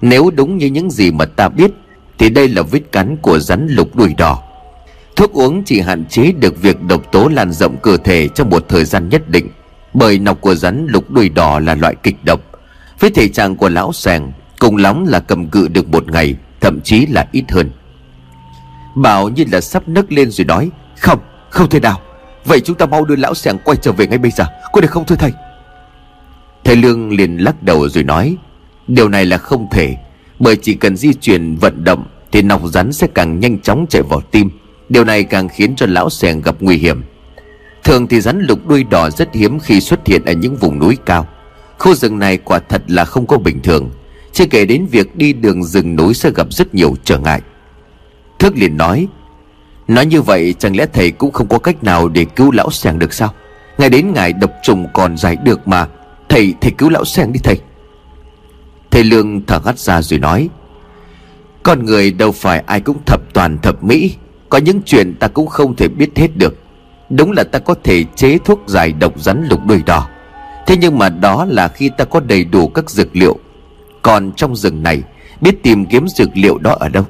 Nếu 0.01 0.31
đúng 0.31 0.59
như 0.59 0.67
những 0.67 0.91
gì 0.91 1.11
mà 1.11 1.25
ta 1.25 1.49
biết, 1.49 1.71
Thì 2.19 2.29
đây 2.31 2.49
là 2.49 2.63
vết 2.63 2.81
cắn 2.93 3.17
của 3.17 3.39
rắn 3.39 3.67
lục 3.69 3.97
đuôi 3.97 4.15
đỏ. 4.19 4.43
Thuốc 5.17 5.33
uống 5.33 5.63
chỉ 5.65 5.81
hạn 5.81 6.05
chế 6.05 6.33
được 6.33 6.63
việc 6.63 6.83
độc 6.83 7.13
tố 7.13 7.29
lan 7.29 7.53
rộng 7.53 7.77
cơ 7.83 7.97
thể 7.97 8.29
trong 8.29 8.51
một 8.51 8.65
thời 8.69 8.85
gian 8.85 9.09
nhất 9.09 9.29
định, 9.29 9.49
Bởi 9.95 10.19
nọc 10.19 10.41
của 10.41 10.55
rắn 10.55 10.87
lục 10.91 11.11
đuôi 11.11 11.29
đỏ 11.29 11.59
là 11.59 11.75
loại 11.75 11.95
kịch 12.03 12.17
độc. 12.25 12.41
Với 13.01 13.11
thể 13.11 13.29
trạng 13.29 13.57
của 13.57 13.69
lão 13.69 13.93
sàng, 13.93 14.33
Cùng 14.59 14.77
lắm 14.77 15.07
là 15.07 15.21
cầm 15.21 15.49
cự 15.49 15.69
được 15.69 15.89
một 15.89 16.13
ngày, 16.13 16.35
Thậm 16.61 16.81
chí 16.81 17.07
là 17.07 17.29
ít 17.33 17.45
hơn. 17.49 17.71
Bảo 18.97 19.29
như 19.29 19.45
là 19.53 19.61
sắp 19.61 19.89
nấc 19.89 20.13
lên 20.13 20.31
rồi 20.31 20.45
nói 20.45 20.71
Không, 20.99 21.19
không 21.51 21.69
thể 21.69 21.81
nào. 21.81 22.01
Vậy 22.45 22.61
chúng 22.61 22.77
ta 22.77 22.87
mau 22.87 23.05
đưa 23.05 23.17
lão 23.17 23.35
sẻng 23.35 23.59
quay 23.65 23.77
trở 23.83 23.93
về 23.93 24.07
ngay 24.07 24.19
bây 24.19 24.31
giờ 24.31 24.45
Có 24.73 24.81
được 24.81 24.91
không 24.91 25.05
thưa 25.05 25.17
thầy? 25.17 25.33
Thầy 26.65 26.77
Lương 26.77 27.13
liền 27.13 27.37
lắc 27.37 27.63
đầu 27.63 27.89
rồi 27.89 28.05
nói 28.05 28.37
Điều 28.89 29.09
này 29.09 29.25
là 29.25 29.39
không 29.39 29.67
thể 29.71 29.97
Bởi 30.39 30.57
chỉ 30.57 30.75
cần 30.75 30.97
di 30.97 31.15
chuyển 31.15 31.57
vận 31.57 31.85
động 31.85 32.05
Thì 32.33 32.43
nọc 32.43 32.63
rắn 32.65 32.93
sẽ 32.93 33.07
càng 33.15 33.41
nhanh 33.41 33.61
chóng 33.61 33.87
chạy 33.91 34.03
vào 34.03 34.21
tim. 34.21 34.51
Điều 34.89 35.05
này 35.05 35.25
càng 35.25 35.49
khiến 35.49 35.77
cho 35.77 35.87
lão 35.87 36.11
sẻng 36.11 36.41
gặp 36.41 36.57
nguy 36.61 36.77
hiểm. 36.77 37.03
Thường 37.85 38.07
thì 38.07 38.21
rắn 38.21 38.41
lục 38.41 38.67
đuôi 38.67 38.85
đỏ 38.85 39.11
rất 39.11 39.35
hiếm 39.35 39.59
khi 39.61 39.81
xuất 39.81 40.07
hiện 40.07 40.25
ở 40.25 40.33
những 40.33 40.57
vùng 40.57 40.79
núi 40.79 40.97
cao. 41.07 41.29
Khu 41.79 41.95
rừng 41.95 42.19
này 42.19 42.37
quả 42.37 42.59
thật 42.69 42.83
là 42.89 43.05
không 43.05 43.27
có 43.27 43.39
bình 43.39 43.63
thường. 43.63 43.91
Chưa 44.33 44.47
kể 44.51 44.65
đến 44.65 44.87
việc 44.91 45.17
đi 45.17 45.33
đường 45.33 45.65
rừng 45.65 45.97
núi 45.97 46.15
sẽ 46.15 46.31
gặp 46.35 46.53
rất 46.53 46.75
nhiều 46.75 46.97
trở 47.05 47.19
ngại. 47.19 47.41
Thước 48.39 48.57
liền 48.57 48.77
nói 48.77 49.09
Nói 49.89 50.07
như 50.07 50.23
vậy 50.23 50.55
chẳng 50.59 50.77
lẽ 50.77 50.87
thầy 50.93 51.11
cũng 51.11 51.33
không 51.33 51.49
có 51.49 51.59
cách 51.59 51.85
nào 51.85 52.09
để 52.09 52.25
cứu 52.25 52.51
lão 52.51 52.71
sẻng 52.71 52.99
được 52.99 53.13
sao? 53.13 53.35
Ngày 53.79 53.89
đến 53.89 54.13
ngày 54.15 54.33
độc 54.33 54.51
trùng 54.63 54.87
còn 54.93 55.17
giải 55.17 55.37
được 55.45 55.69
mà 55.69 55.89
Thầy, 56.29 56.55
thầy 56.61 56.71
cứu 56.71 56.89
lão 56.89 57.05
sẻng 57.05 57.33
đi 57.33 57.41
thầy. 57.45 57.61
Thầy 58.91 59.05
Lương 59.05 59.47
thở 59.47 59.61
hắt 59.65 59.79
ra 59.79 60.03
rồi 60.03 60.19
nói 60.19 60.49
Con 61.63 61.85
người 61.85 62.11
đâu 62.11 62.33
phải 62.33 62.63
ai 62.67 62.81
cũng 62.81 62.97
thập 63.07 63.21
toàn 63.35 63.59
thập 63.59 63.85
mỹ 63.85 64.15
Có 64.49 64.59
những 64.59 64.81
chuyện 64.87 65.15
ta 65.15 65.29
cũng 65.29 65.47
không 65.47 65.77
thể 65.77 65.89
biết 65.89 66.11
hết 66.17 66.37
được. 66.37 66.55
Đúng 67.11 67.33
là 67.33 67.45
ta 67.45 67.59
có 67.59 67.75
thể 67.85 68.05
chế 68.17 68.39
thuốc 68.45 68.61
giải 68.67 68.93
độc 68.93 69.21
rắn 69.21 69.47
lục 69.51 69.61
đuôi 69.67 69.83
đỏ. 69.87 70.09
Thế 70.67 70.77
nhưng 70.81 70.99
mà 70.99 71.09
đó 71.09 71.47
là 71.49 71.69
khi 71.69 71.91
ta 71.99 72.05
có 72.05 72.21
đầy 72.21 72.45
đủ 72.45 72.69
các 72.69 72.91
dược 72.91 73.17
liệu. 73.17 73.39
Còn 74.03 74.33
trong 74.33 74.57
rừng 74.57 74.83
này 74.83 75.03
Biết 75.41 75.63
tìm 75.63 75.87
kiếm 75.87 76.09
dược 76.09 76.29
liệu 76.35 76.59
đó 76.59 76.77
ở 76.81 76.89
đâu? 76.89 77.05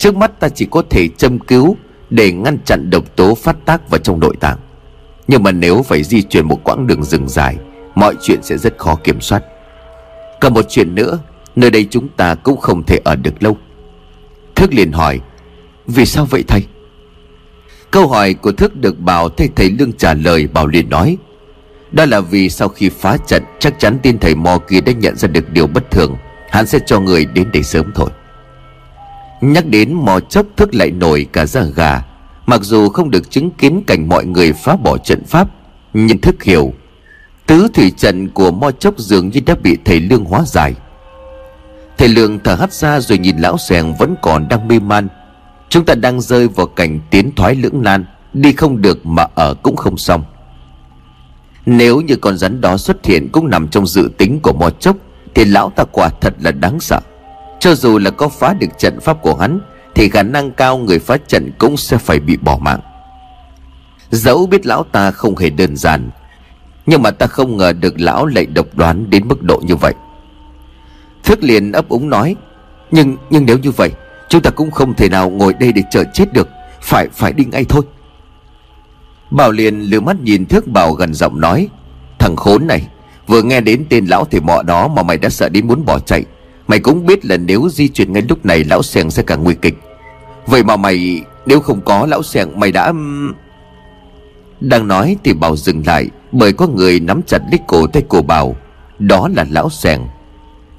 Trước 0.00 0.16
mắt 0.16 0.40
ta 0.40 0.48
chỉ 0.48 0.66
có 0.70 0.82
thể 0.90 1.08
châm 1.08 1.38
cứu 1.38 1.76
Để 2.10 2.32
ngăn 2.32 2.58
chặn 2.64 2.90
độc 2.90 3.16
tố 3.16 3.34
phát 3.34 3.56
tác 3.66 3.90
vào 3.90 3.98
trong 3.98 4.20
nội 4.20 4.36
tạng. 4.40 4.58
Nhưng 5.28 5.42
mà 5.42 5.52
nếu 5.52 5.82
phải 5.82 6.02
di 6.02 6.22
chuyển 6.22 6.48
một 6.48 6.64
quãng 6.64 6.86
đường 6.86 7.04
rừng 7.04 7.28
dài, 7.28 7.56
Mọi 7.94 8.14
chuyện 8.22 8.42
sẽ 8.42 8.58
rất 8.58 8.78
khó 8.78 8.96
kiểm 9.04 9.20
soát. 9.20 9.42
Còn 10.40 10.54
một 10.54 10.64
chuyện 10.68 10.94
nữa, 10.94 11.18
Nơi 11.56 11.70
đây 11.70 11.86
chúng 11.90 12.08
ta 12.08 12.34
cũng 12.34 12.60
không 12.60 12.82
thể 12.82 13.00
ở 13.04 13.16
được 13.16 13.42
lâu. 13.42 13.56
Thức 14.54 14.74
liền 14.74 14.92
hỏi, 14.92 15.20
Vì 15.86 16.06
sao 16.06 16.26
vậy 16.30 16.44
thầy? 16.48 16.66
Câu 17.90 18.08
hỏi 18.08 18.34
của 18.34 18.52
Thức 18.52 18.76
được 18.76 19.00
Bảo 19.00 19.28
thay 19.28 19.48
thầy 19.56 19.70
Lương 19.70 19.92
trả 19.92 20.14
lời 20.14 20.46
Bảo 20.46 20.66
liền 20.66 20.90
nói, 20.90 21.16
Đó 21.92 22.04
là 22.04 22.20
vì 22.20 22.50
sau 22.50 22.68
khi 22.68 22.88
phá 22.88 23.16
trận, 23.26 23.42
Chắc 23.58 23.78
chắn 23.78 23.98
tin 24.02 24.18
thầy 24.18 24.34
mò 24.34 24.58
kia 24.58 24.80
đã 24.80 24.92
nhận 24.92 25.16
ra 25.16 25.28
được 25.28 25.50
điều 25.50 25.66
bất 25.66 25.90
thường, 25.90 26.16
Hắn 26.50 26.66
sẽ 26.66 26.78
cho 26.86 27.00
người 27.00 27.24
đến 27.24 27.50
đây 27.52 27.62
sớm 27.62 27.92
thôi. 27.94 28.10
Nhắc 29.40 29.66
đến 29.66 29.92
mò 29.92 30.20
chốc 30.20 30.46
Thức 30.56 30.74
lại 30.74 30.90
nổi 30.90 31.26
cả 31.32 31.46
da 31.46 31.62
gà. 31.62 32.02
Mặc 32.46 32.60
dù 32.62 32.88
không 32.88 33.10
được 33.10 33.30
chứng 33.30 33.50
kiến 33.50 33.82
cảnh 33.86 34.08
mọi 34.08 34.24
người 34.24 34.52
phá 34.52 34.76
bỏ 34.76 34.98
trận 34.98 35.24
pháp, 35.24 35.48
Nhưng 35.94 36.18
Thức 36.20 36.42
hiểu, 36.42 36.72
Tứ 37.46 37.68
thủy 37.74 37.92
trận 37.96 38.28
của 38.28 38.50
mo 38.50 38.70
chốc 38.70 38.98
dường 38.98 39.28
như 39.28 39.40
đã 39.46 39.54
bị 39.62 39.78
thầy 39.84 40.00
Lương 40.00 40.24
hóa 40.24 40.42
giải. 40.46 40.74
Thầy 41.98 42.08
Lương 42.08 42.38
thở 42.38 42.54
hắt 42.54 42.72
ra 42.72 43.00
rồi 43.00 43.18
nhìn 43.18 43.38
lão 43.38 43.58
xèng 43.58 43.94
vẫn 43.94 44.14
còn 44.22 44.48
đang 44.48 44.68
mê 44.68 44.78
man. 44.78 45.08
Chúng 45.68 45.84
ta 45.84 45.94
đang 45.94 46.20
rơi 46.20 46.48
vào 46.48 46.66
cảnh 46.66 47.00
tiến 47.10 47.30
thoái 47.36 47.54
lưỡng 47.54 47.82
nan, 47.82 48.04
Đi 48.32 48.52
không 48.52 48.82
được 48.82 49.06
mà 49.06 49.26
ở 49.34 49.54
cũng 49.54 49.76
không 49.76 49.96
xong. 49.96 50.24
Nếu 51.66 52.00
như 52.00 52.16
con 52.16 52.38
rắn 52.38 52.60
đó 52.60 52.76
xuất 52.76 53.06
hiện 53.06 53.28
cũng 53.32 53.50
nằm 53.50 53.68
trong 53.68 53.86
dự 53.86 54.10
tính 54.18 54.40
của 54.42 54.52
Mo 54.52 54.70
Chốc, 54.70 54.96
Thì 55.34 55.44
lão 55.44 55.70
ta 55.70 55.84
quả 55.92 56.08
thật 56.20 56.34
là 56.40 56.50
đáng 56.50 56.80
sợ. 56.80 57.00
Cho 57.60 57.74
dù 57.74 57.98
là 57.98 58.10
có 58.10 58.28
phá 58.28 58.54
được 58.54 58.78
trận 58.78 59.00
pháp 59.00 59.22
của 59.22 59.34
hắn, 59.34 59.60
Thì 59.94 60.08
khả 60.08 60.22
năng 60.22 60.50
cao 60.50 60.78
người 60.78 60.98
phá 60.98 61.16
trận 61.16 61.50
cũng 61.58 61.76
sẽ 61.76 61.98
phải 61.98 62.20
bị 62.20 62.36
bỏ 62.36 62.58
mạng. 62.60 62.80
Dẫu 64.10 64.46
biết 64.46 64.66
lão 64.66 64.84
ta 64.92 65.10
không 65.10 65.36
hề 65.36 65.50
đơn 65.50 65.76
giản, 65.76 66.10
Nhưng 66.86 67.02
mà 67.02 67.10
ta 67.10 67.26
không 67.26 67.56
ngờ 67.56 67.72
được 67.72 68.00
lão 68.00 68.26
lại 68.26 68.46
độc 68.46 68.66
đoán 68.74 69.10
đến 69.10 69.28
mức 69.28 69.42
độ 69.42 69.60
như 69.64 69.76
vậy. 69.76 69.94
Thức 71.24 71.42
liền 71.42 71.72
ấp 71.72 71.88
úng 71.88 72.10
nói, 72.10 72.36
Nhưng 72.90 73.16
nhưng 73.30 73.46
nếu 73.46 73.58
như 73.58 73.70
vậy, 73.70 73.90
Chúng 74.28 74.42
ta 74.42 74.50
cũng 74.50 74.70
không 74.70 74.94
thể 74.94 75.08
nào 75.08 75.30
ngồi 75.30 75.54
đây 75.54 75.72
để 75.72 75.82
chờ 75.90 76.04
chết 76.14 76.32
được, 76.32 76.48
Phải 76.82 77.08
phải 77.12 77.32
đi 77.32 77.44
ngay 77.44 77.64
thôi. 77.64 77.82
Bảo 79.30 79.52
liền 79.52 79.80
lừa 79.80 80.00
mắt 80.00 80.20
nhìn 80.20 80.46
thước 80.46 80.66
bảo 80.66 80.92
gần 80.92 81.14
giọng 81.14 81.40
nói, 81.40 81.68
Thằng 82.18 82.36
khốn 82.36 82.66
này, 82.66 82.86
Vừa 83.26 83.42
nghe 83.42 83.60
đến 83.60 83.86
tên 83.90 84.06
lão 84.06 84.24
thì 84.24 84.40
mọ 84.40 84.62
đó 84.62 84.88
mà 84.88 85.02
mày 85.02 85.18
đã 85.18 85.28
sợ 85.28 85.48
đến 85.48 85.66
muốn 85.66 85.84
bỏ 85.84 85.98
chạy 85.98 86.24
Mày 86.70 86.80
cũng 86.80 87.06
biết 87.06 87.24
là 87.24 87.36
nếu 87.36 87.68
di 87.70 87.88
chuyển 87.88 88.12
ngay 88.12 88.22
lúc 88.28 88.46
này, 88.46 88.64
lão 88.64 88.82
sèng 88.82 89.10
sẽ 89.10 89.22
càng 89.22 89.44
nguy 89.44 89.54
kịch. 89.54 89.74
Vậy 90.46 90.64
mà 90.64 90.76
mày, 90.76 91.22
Nếu 91.46 91.60
không 91.60 91.80
có, 91.80 92.06
lão 92.06 92.22
sèng 92.22 92.60
mày 92.60 92.72
đã 92.72 92.92
Đang 94.60 94.88
nói 94.88 95.16
thì 95.24 95.32
Bảo 95.32 95.56
dừng 95.56 95.82
lại, 95.86 96.08
Bởi 96.32 96.52
có 96.52 96.66
người 96.66 97.00
nắm 97.00 97.22
chặt 97.26 97.38
lít 97.52 97.60
cổ 97.66 97.86
tay 97.86 98.02
của 98.02 98.22
Bảo. 98.22 98.56
Đó 98.98 99.28
là 99.36 99.46
lão 99.50 99.70
sèng 99.70 100.06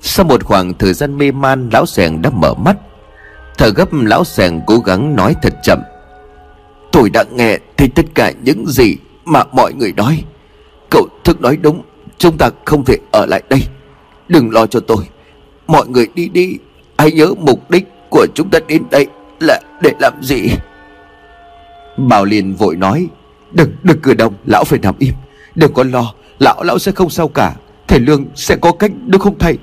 Sau 0.02 0.26
một 0.26 0.44
khoảng 0.44 0.74
thời 0.74 0.94
gian 0.94 1.18
mê 1.18 1.32
man, 1.32 1.70
Lão 1.70 1.86
sèng 1.86 2.22
đã 2.22 2.30
mở 2.30 2.54
mắt. 2.54 2.78
Thở 3.58 3.70
gấp, 3.70 3.94
lão 3.94 4.24
sèng 4.24 4.62
cố 4.68 4.78
gắng 4.78 5.16
nói 5.16 5.36
thật 5.42 5.54
chậm. 5.64 5.80
Tôi 6.92 7.10
đã 7.10 7.24
nghe 7.32 7.58
thấy 7.78 7.88
tất 7.96 8.06
cả 8.16 8.32
những 8.44 8.68
gì 8.68 8.96
mà 9.26 9.44
mọi 9.52 9.74
người 9.74 9.94
nói. 9.94 10.24
Cậu 10.90 11.08
thức 11.24 11.42
nói 11.42 11.58
đúng, 11.58 11.82
Chúng 12.18 12.38
ta 12.38 12.50
không 12.66 12.86
thể 12.86 12.98
ở 13.12 13.26
lại 13.26 13.42
đây. 13.50 13.62
Đừng 14.28 14.52
lo 14.52 14.66
cho 14.66 14.80
tôi. 14.80 15.06
Mọi 15.72 15.88
người 15.88 16.08
đi 16.16 16.30
đi. 16.30 16.58
Hãy 16.98 17.12
nhớ 17.12 17.34
mục 17.40 17.72
đích 17.72 17.88
của 18.10 18.28
chúng 18.36 18.50
ta 18.50 18.60
đến 18.68 18.84
đây 18.92 19.08
Là 19.40 19.60
để 19.82 19.92
làm 20.00 20.14
gì? 20.22 20.50
Bảo 21.98 22.26
liền 22.26 22.56
vội 22.56 22.76
nói, 22.76 23.08
Đừng 23.52 23.72
đừng 23.84 24.02
cử 24.02 24.14
động 24.14 24.34
Lão 24.46 24.64
phải 24.64 24.80
nằm 24.80 24.96
im. 25.00 25.14
Đừng 25.56 25.74
có 25.74 25.84
lo, 25.84 26.14
Lão 26.40 26.64
lão 26.64 26.80
sẽ 26.80 26.92
không 26.92 27.10
sao 27.10 27.28
cả. 27.28 27.56
Thầy 27.88 28.00
Lương 28.00 28.26
sẽ 28.36 28.56
có 28.56 28.72
cách 28.72 28.92
được 29.06 29.22
không 29.22 29.40
thầy? 29.40 29.58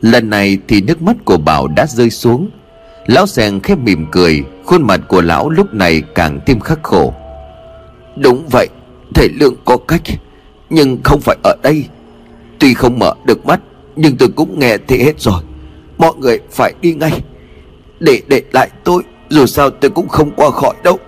Lần 0.00 0.30
này 0.30 0.58
thì 0.68 0.80
nước 0.80 1.02
mắt 1.02 1.16
của 1.24 1.36
Bảo 1.36 1.68
đã 1.68 1.86
rơi 1.86 2.10
xuống. 2.10 2.48
Lão 3.06 3.26
sèn 3.26 3.60
khép 3.60 3.78
mỉm 3.78 4.06
cười, 4.12 4.42
Khuôn 4.64 4.82
mặt 4.82 5.00
của 5.08 5.22
lão 5.22 5.50
lúc 5.50 5.74
này 5.74 6.02
càng 6.14 6.40
thêm 6.46 6.60
khắc 6.60 6.82
khổ. 6.82 7.14
Đúng 8.16 8.46
vậy, 8.52 8.68
Thầy 9.14 9.28
Lương 9.28 9.54
có 9.64 9.76
cách, 9.76 10.02
Nhưng 10.70 10.98
không 11.04 11.20
phải 11.20 11.36
ở 11.44 11.56
đây. 11.62 11.84
Tuy 12.58 12.74
không 12.74 12.98
mở 12.98 13.14
được 13.24 13.46
mắt 13.46 13.60
nhưng 13.96 14.16
tôi 14.16 14.28
cũng 14.36 14.58
nghe 14.58 14.78
thế 14.88 14.98
hết 14.98 15.20
rồi. 15.20 15.42
Mọi 15.98 16.12
người 16.18 16.38
phải 16.50 16.74
đi 16.80 16.94
ngay. 16.94 17.20
Để 18.00 18.22
để 18.28 18.42
lại 18.52 18.70
tôi, 18.84 19.02
Dù 19.28 19.46
sao 19.46 19.70
tôi 19.70 19.90
cũng 19.90 20.08
không 20.08 20.30
qua 20.36 20.50
khỏi 20.50 20.74
đâu. 20.82 20.98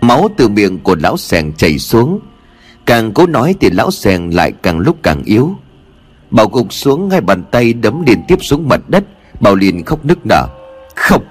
Máu 0.00 0.28
từ 0.36 0.48
miệng 0.48 0.78
của 0.78 0.96
lão 1.02 1.16
sèng 1.16 1.52
chảy 1.52 1.78
xuống. 1.78 2.20
Càng 2.86 3.12
cố 3.12 3.26
nói 3.26 3.54
thì 3.60 3.70
lão 3.70 3.90
sèn 3.90 4.30
lại 4.30 4.52
càng 4.62 4.78
lúc 4.78 4.96
càng 5.02 5.22
yếu. 5.24 5.54
Bảo 6.30 6.46
gục 6.46 6.72
xuống 6.72 7.10
hai 7.10 7.20
bàn 7.20 7.44
tay 7.50 7.72
đấm 7.72 8.02
liên 8.06 8.22
tiếp 8.28 8.38
xuống 8.40 8.68
mặt 8.68 8.80
đất. 8.88 9.04
Bảo 9.40 9.54
liền 9.54 9.84
khóc 9.84 10.04
nức 10.04 10.18
nở. 10.24 10.46
Không, 10.96 11.22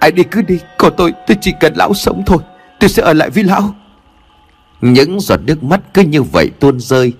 Ai 0.00 0.12
đi 0.12 0.22
cứ 0.22 0.42
đi. 0.42 0.58
Còn 0.78 0.92
tôi 0.96 1.12
tôi 1.26 1.36
chỉ 1.40 1.52
cần 1.60 1.74
lão 1.76 1.94
sống 1.94 2.22
thôi. 2.26 2.38
Tôi 2.80 2.90
sẽ 2.90 3.02
ở 3.02 3.12
lại 3.12 3.30
với 3.30 3.44
lão. 3.44 3.74
Những 4.80 5.20
giọt 5.20 5.40
nước 5.46 5.62
mắt 5.62 5.80
cứ 5.94 6.02
như 6.02 6.22
vậy 6.22 6.50
tuôn 6.60 6.80
rơi. 6.80 7.12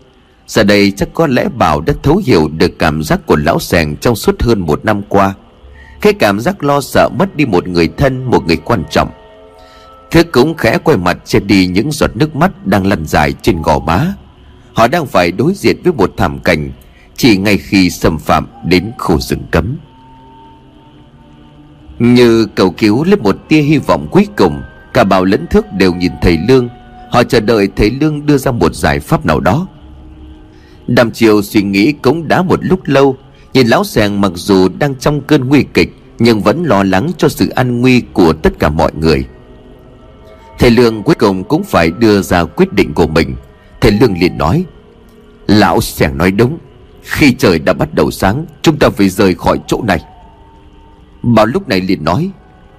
Giờ 0.51 0.64
đây 0.64 0.92
chắc 0.96 1.09
có 1.14 1.26
lẽ 1.26 1.48
Bảo 1.48 1.80
đã 1.80 1.92
thấu 2.03 2.22
hiểu 2.26 2.48
được 2.48 2.78
cảm 2.78 3.03
giác 3.03 3.26
của 3.26 3.36
lão 3.36 3.59
sèn 3.59 3.96
trong 3.96 4.16
suốt 4.16 4.42
hơn 4.42 4.61
một 4.61 4.84
năm 4.84 5.03
qua. 5.09 5.34
Cái 6.01 6.12
cảm 6.12 6.40
giác 6.40 6.64
lo 6.64 6.80
sợ 6.80 7.09
mất 7.18 7.36
đi 7.36 7.46
một 7.46 7.68
người 7.68 7.88
thân, 7.96 8.24
một 8.24 8.46
người 8.46 8.57
quan 8.57 8.84
trọng. 8.90 9.11
Thế 10.11 10.22
cũng 10.22 10.55
khẽ 10.55 10.78
quay 10.78 10.96
mặt 10.96 11.18
che 11.24 11.40
đi 11.40 11.66
những 11.66 11.92
giọt 11.92 12.16
nước 12.16 12.36
mắt 12.36 12.66
đang 12.66 12.86
lăn 12.86 13.07
dài 13.07 13.32
trên 13.42 13.62
gò 13.62 13.78
má. 13.78 14.14
Họ 14.74 14.88
đang 14.88 15.07
phải 15.07 15.32
đối 15.32 15.55
diện 15.55 15.76
với 15.84 15.92
một 15.92 16.12
thảm 16.16 16.38
cảnh 16.38 16.70
Chỉ 17.16 17.36
ngay 17.36 17.57
khi 17.57 17.90
xâm 17.90 18.18
phạm 18.18 18.46
đến 18.64 18.92
khu 18.98 19.20
rừng 19.20 19.42
cấm. 19.51 19.76
Như 21.98 22.46
cầu 22.55 22.70
cứu 22.70 23.05
lên 23.05 23.22
một 23.22 23.36
tia 23.48 23.61
hy 23.61 23.78
vọng 23.78 24.09
cuối 24.11 24.26
cùng 24.36 24.62
Cả 24.94 25.05
bảo 25.05 25.24
lẫn 25.24 25.46
thức 25.46 25.66
đều 25.72 25.94
nhìn 25.94 26.12
thầy 26.22 26.38
Lương. 26.48 26.68
Họ 27.11 27.24
chờ 27.24 27.40
đợi 27.40 27.68
thầy 27.76 27.90
Lương 27.90 28.26
đưa 28.26 28.38
ra 28.38 28.53
một 28.53 28.74
giải 28.74 29.01
pháp 29.01 29.26
nào 29.26 29.40
đó. 29.40 29.66
Đàm 30.91 31.11
chiều 31.11 31.43
suy 31.43 31.62
nghĩ 31.62 31.93
cũng 31.93 32.28
đã 32.28 32.43
một 32.43 32.59
lúc 32.62 32.80
lâu, 32.84 33.16
Nhìn 33.55 33.66
lão 33.66 33.84
sàng 33.84 34.20
mặc 34.20 34.32
dù 34.34 34.68
đang 34.78 34.95
trong 34.95 35.20
cơn 35.20 35.49
nguy 35.49 35.64
kịch, 35.74 35.93
Nhưng 36.18 36.41
vẫn 36.41 36.64
lo 36.64 36.82
lắng 36.82 37.11
cho 37.18 37.28
sự 37.28 37.49
an 37.49 37.80
nguy 37.80 38.01
của 38.12 38.32
tất 38.32 38.51
cả 38.59 38.68
mọi 38.68 38.93
người. 39.01 39.24
Thầy 40.59 40.70
Lương 40.70 41.03
cuối 41.03 41.14
cùng 41.14 41.45
cũng 41.45 41.64
phải 41.64 41.91
đưa 41.91 42.22
ra 42.22 42.45
quyết 42.45 42.72
định 42.72 42.95
của 42.95 43.07
mình. 43.07 43.36
Thầy 43.80 43.93
Lương 43.93 44.18
liền 44.20 44.38
nói, 44.38 44.64
Lão 45.47 45.80
sẻng 45.80 46.18
nói 46.18 46.30
đúng, 46.30 46.59
Khi 47.03 47.34
trời 47.34 47.59
đã 47.59 47.72
bắt 47.72 47.95
đầu 47.95 48.11
sáng, 48.11 48.47
Chúng 48.62 48.78
ta 48.78 48.91
phải 48.91 49.09
rời 49.09 49.34
khỏi 49.34 49.59
chỗ 49.66 49.82
này. 49.82 49.99
Bảo 51.22 51.47
lúc 51.47 51.68
này 51.68 51.80
liền 51.80 52.05
nói, 52.05 52.30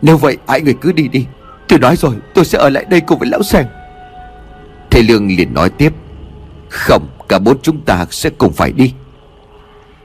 Nếu 0.02 0.18
vậy 0.18 0.38
ai 0.46 0.62
người 0.62 0.76
cứ 0.82 0.92
đi 0.92 1.08
đi. 1.08 1.26
Tôi 1.68 1.80
nói 1.80 1.96
rồi, 1.96 2.16
tôi 2.34 2.46
sẽ 2.46 2.58
ở 2.58 2.70
lại 2.70 2.86
đây 2.90 3.02
cùng 3.02 3.20
với 3.20 3.30
lão 3.30 3.44
sẻng 3.44 3.66
Thầy 4.92 5.04
Lương 5.04 5.28
liền 5.28 5.54
nói 5.54 5.70
tiếp 5.70 5.94
không 6.72 7.08
cả 7.30 7.40
bốn 7.40 7.62
chúng 7.62 7.82
ta 7.82 8.06
sẽ 8.10 8.30
cùng 8.30 8.54
phải 8.54 8.72
đi. 8.72 8.94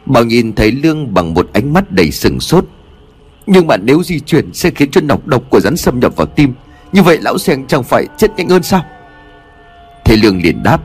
Bảo 0.07 0.25
nhìn 0.25 0.53
thấy 0.53 0.73
Lương 0.73 1.14
bằng 1.14 1.35
một 1.35 1.49
ánh 1.53 1.73
mắt 1.73 1.93
đầy 1.93 2.11
sừng 2.11 2.41
sốt. 2.41 2.64
Nhưng 3.47 3.67
mà 3.67 3.77
nếu 3.77 4.03
di 4.03 4.21
chuyển 4.21 4.53
sẽ 4.53 4.71
khiến 4.71 4.91
cho 4.91 5.01
nọc 5.01 5.27
độc 5.27 5.43
của 5.51 5.61
rắn 5.61 5.77
xâm 5.77 6.01
nhập 6.01 6.17
vào 6.17 6.27
tim, 6.27 6.53
Như 6.93 7.03
vậy 7.03 7.19
lão 7.21 7.39
sen 7.39 7.67
chẳng 7.67 7.83
phải 7.83 8.07
chết 8.19 8.31
nhanh 8.37 8.49
hơn 8.49 8.62
sao? 8.62 8.83
Thế 10.05 10.17
Lương 10.17 10.43
liền 10.43 10.62
đáp, 10.62 10.83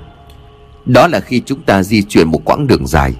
Đó 0.86 1.07
là 1.07 1.19
khi 1.19 1.41
chúng 1.45 1.61
ta 1.61 1.84
di 1.84 2.03
chuyển 2.03 2.27
một 2.27 2.45
quãng 2.45 2.67
đường 2.67 2.88
dài. 2.88 3.13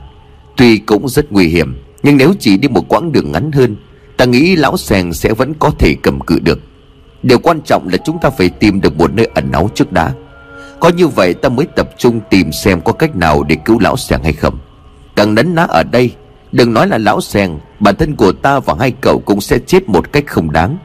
Tuy 0.57 0.78
cũng 0.78 1.09
rất 1.09 1.32
nguy 1.32 1.47
hiểm, 1.47 1.76
Nhưng 2.03 2.18
nếu 2.18 2.34
chỉ 2.39 2.57
đi 2.57 2.68
một 2.68 2.86
quãng 2.88 3.12
đường 3.12 3.32
ngắn 3.32 3.51
hơn, 3.51 3.76
Ta 4.18 4.26
nghĩ 4.26 4.55
lão 4.55 4.78
sèng 4.78 5.14
sẽ 5.14 5.34
vẫn 5.34 5.53
có 5.59 5.72
thể 5.80 5.95
cầm 6.03 6.20
cự 6.20 6.39
được. 6.39 6.59
Điều 7.24 7.39
quan 7.39 7.62
trọng 7.66 7.88
là 7.88 7.97
chúng 7.97 8.18
ta 8.22 8.30
phải 8.30 8.49
tìm 8.49 8.82
được 8.82 8.97
một 8.97 9.14
nơi 9.14 9.30
ẩn 9.36 9.51
náu 9.51 9.70
trước 9.76 9.91
đã 9.91 10.14
có 10.82 10.89
như 10.89 11.07
vậy 11.07 11.34
ta 11.34 11.49
mới 11.49 11.67
tập 11.75 11.89
trung 11.97 12.21
tìm 12.29 12.51
xem 12.51 12.82
có 12.82 12.93
cách 12.93 13.15
nào 13.15 13.43
để 13.43 13.55
cứu 13.65 13.79
lão 13.79 13.97
sèng 13.97 14.23
hay 14.23 14.34
không. 14.34 14.59
Càng 15.15 15.36
nấn 15.36 15.55
ná 15.55 15.63
ở 15.63 15.84
đây, 15.84 16.11
Đừng 16.51 16.73
nói 16.73 16.88
là 16.88 16.97
lão 16.97 17.21
sèng 17.21 17.59
Bản 17.79 17.95
thân 17.95 18.15
của 18.15 18.32
ta 18.32 18.59
và 18.59 18.75
hai 18.79 18.91
cậu 19.01 19.19
cũng 19.25 19.41
sẽ 19.41 19.59
chết 19.59 19.89
một 19.89 20.11
cách 20.11 20.23
không 20.27 20.51
đáng. 20.51 20.77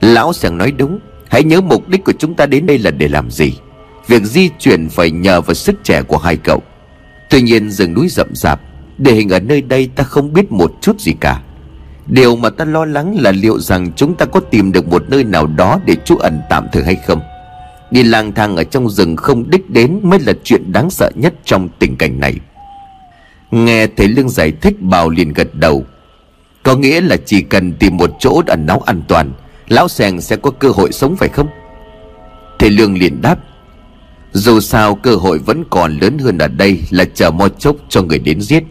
Lão 0.00 0.32
sèng 0.32 0.58
nói 0.58 0.70
đúng, 0.70 0.98
Hãy 1.28 1.44
nhớ 1.44 1.60
mục 1.60 1.88
đích 1.88 2.04
của 2.04 2.12
chúng 2.18 2.34
ta 2.34 2.46
đến 2.46 2.66
đây 2.66 2.78
là 2.78 2.90
để 2.90 3.08
làm 3.08 3.30
gì. 3.30 3.52
Việc 4.06 4.22
di 4.22 4.50
chuyển 4.58 4.88
phải 4.88 5.10
nhờ 5.10 5.40
vào 5.40 5.54
sức 5.54 5.76
trẻ 5.84 6.02
của 6.02 6.18
hai 6.18 6.36
cậu. 6.36 6.62
Tuy 7.30 7.42
nhiên 7.42 7.70
rừng 7.70 7.94
núi 7.94 8.08
rậm 8.08 8.28
rạp, 8.34 8.60
Địa 8.98 9.12
hình 9.12 9.28
ở 9.28 9.40
nơi 9.40 9.60
đây 9.62 9.90
ta 9.96 10.04
không 10.04 10.32
biết 10.32 10.52
một 10.52 10.72
chút 10.80 11.00
gì 11.00 11.12
cả. 11.20 11.42
Điều 12.06 12.36
mà 12.36 12.50
ta 12.50 12.64
lo 12.64 12.84
lắng 12.84 13.16
là 13.20 13.32
liệu 13.32 13.58
rằng 13.58 13.92
chúng 13.96 14.14
ta 14.14 14.26
có 14.26 14.40
tìm 14.40 14.72
được 14.72 14.88
một 14.88 15.04
nơi 15.08 15.24
nào 15.24 15.46
đó 15.46 15.80
để 15.84 15.96
trú 16.04 16.16
ẩn 16.16 16.40
tạm 16.50 16.66
thời 16.72 16.84
hay 16.84 16.96
không? 17.06 17.20
Đi 17.90 18.02
lang 18.02 18.32
thang 18.32 18.56
ở 18.56 18.64
trong 18.64 18.90
rừng 18.90 19.16
không 19.16 19.50
đích 19.50 19.70
đến 19.70 20.00
mới 20.02 20.20
là 20.20 20.32
chuyện 20.44 20.72
đáng 20.72 20.90
sợ 20.90 21.10
nhất 21.14 21.34
trong 21.44 21.68
tình 21.78 21.96
cảnh 21.96 22.20
này. 22.20 22.34
Nghe 23.50 23.86
thấy 23.86 24.08
Lương 24.08 24.28
giải 24.28 24.52
thích, 24.60 24.80
Bảo 24.80 25.10
liền 25.10 25.32
gật 25.32 25.54
đầu. 25.54 25.84
Có 26.62 26.76
nghĩa 26.76 27.00
là 27.00 27.16
chỉ 27.26 27.42
cần 27.42 27.72
tìm 27.72 27.96
một 27.96 28.10
chỗ 28.18 28.42
ẩn 28.46 28.66
náu 28.66 28.80
an 28.86 29.02
toàn, 29.08 29.32
Lão 29.68 29.88
Sèng 29.88 30.20
sẽ 30.20 30.36
có 30.36 30.50
cơ 30.50 30.68
hội 30.68 30.92
sống 30.92 31.16
phải 31.16 31.28
không? 31.28 31.48
Thầy 32.58 32.70
Lương 32.70 32.98
liền 32.98 33.22
đáp. 33.22 33.38
Dù 34.32 34.60
sao 34.60 34.94
cơ 34.94 35.14
hội 35.14 35.38
vẫn 35.38 35.64
còn 35.70 35.98
lớn 35.98 36.18
hơn 36.18 36.38
ở 36.38 36.48
đây 36.48 36.82
Là 36.90 37.04
chờ 37.14 37.30
mo 37.30 37.48
chốc 37.48 37.76
cho 37.88 38.02
người 38.02 38.18
đến 38.18 38.40
giết. 38.40 38.64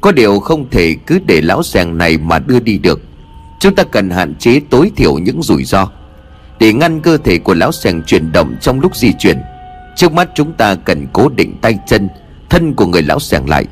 Có 0.00 0.12
điều 0.12 0.40
không 0.40 0.70
thể 0.70 0.96
cứ 1.06 1.18
để 1.26 1.40
lão 1.40 1.62
Sèng 1.62 1.98
này 1.98 2.18
mà 2.18 2.38
đưa 2.38 2.60
đi 2.60 2.78
được. 2.78 3.00
Chúng 3.60 3.74
ta 3.74 3.82
cần 3.84 4.10
hạn 4.10 4.34
chế 4.34 4.60
tối 4.70 4.90
thiểu 4.96 5.18
những 5.18 5.42
rủi 5.42 5.64
ro. 5.64 5.88
Để 6.62 6.72
ngăn 6.72 7.00
cơ 7.00 7.16
thể 7.16 7.38
của 7.38 7.54
lão 7.54 7.72
Sèng 7.72 8.02
chuyển 8.02 8.32
động 8.32 8.56
trong 8.60 8.80
lúc 8.80 8.96
di 8.96 9.12
chuyển, 9.12 9.42
Trước 9.96 10.12
mắt 10.12 10.28
chúng 10.34 10.52
ta 10.52 10.74
cần 10.74 11.06
cố 11.12 11.28
định 11.28 11.56
tay 11.62 11.78
chân, 11.86 12.08
Thân 12.50 12.74
của 12.74 12.86
người 12.86 13.02
lão 13.02 13.18
Sèng 13.18 13.48
lại. 13.48 13.64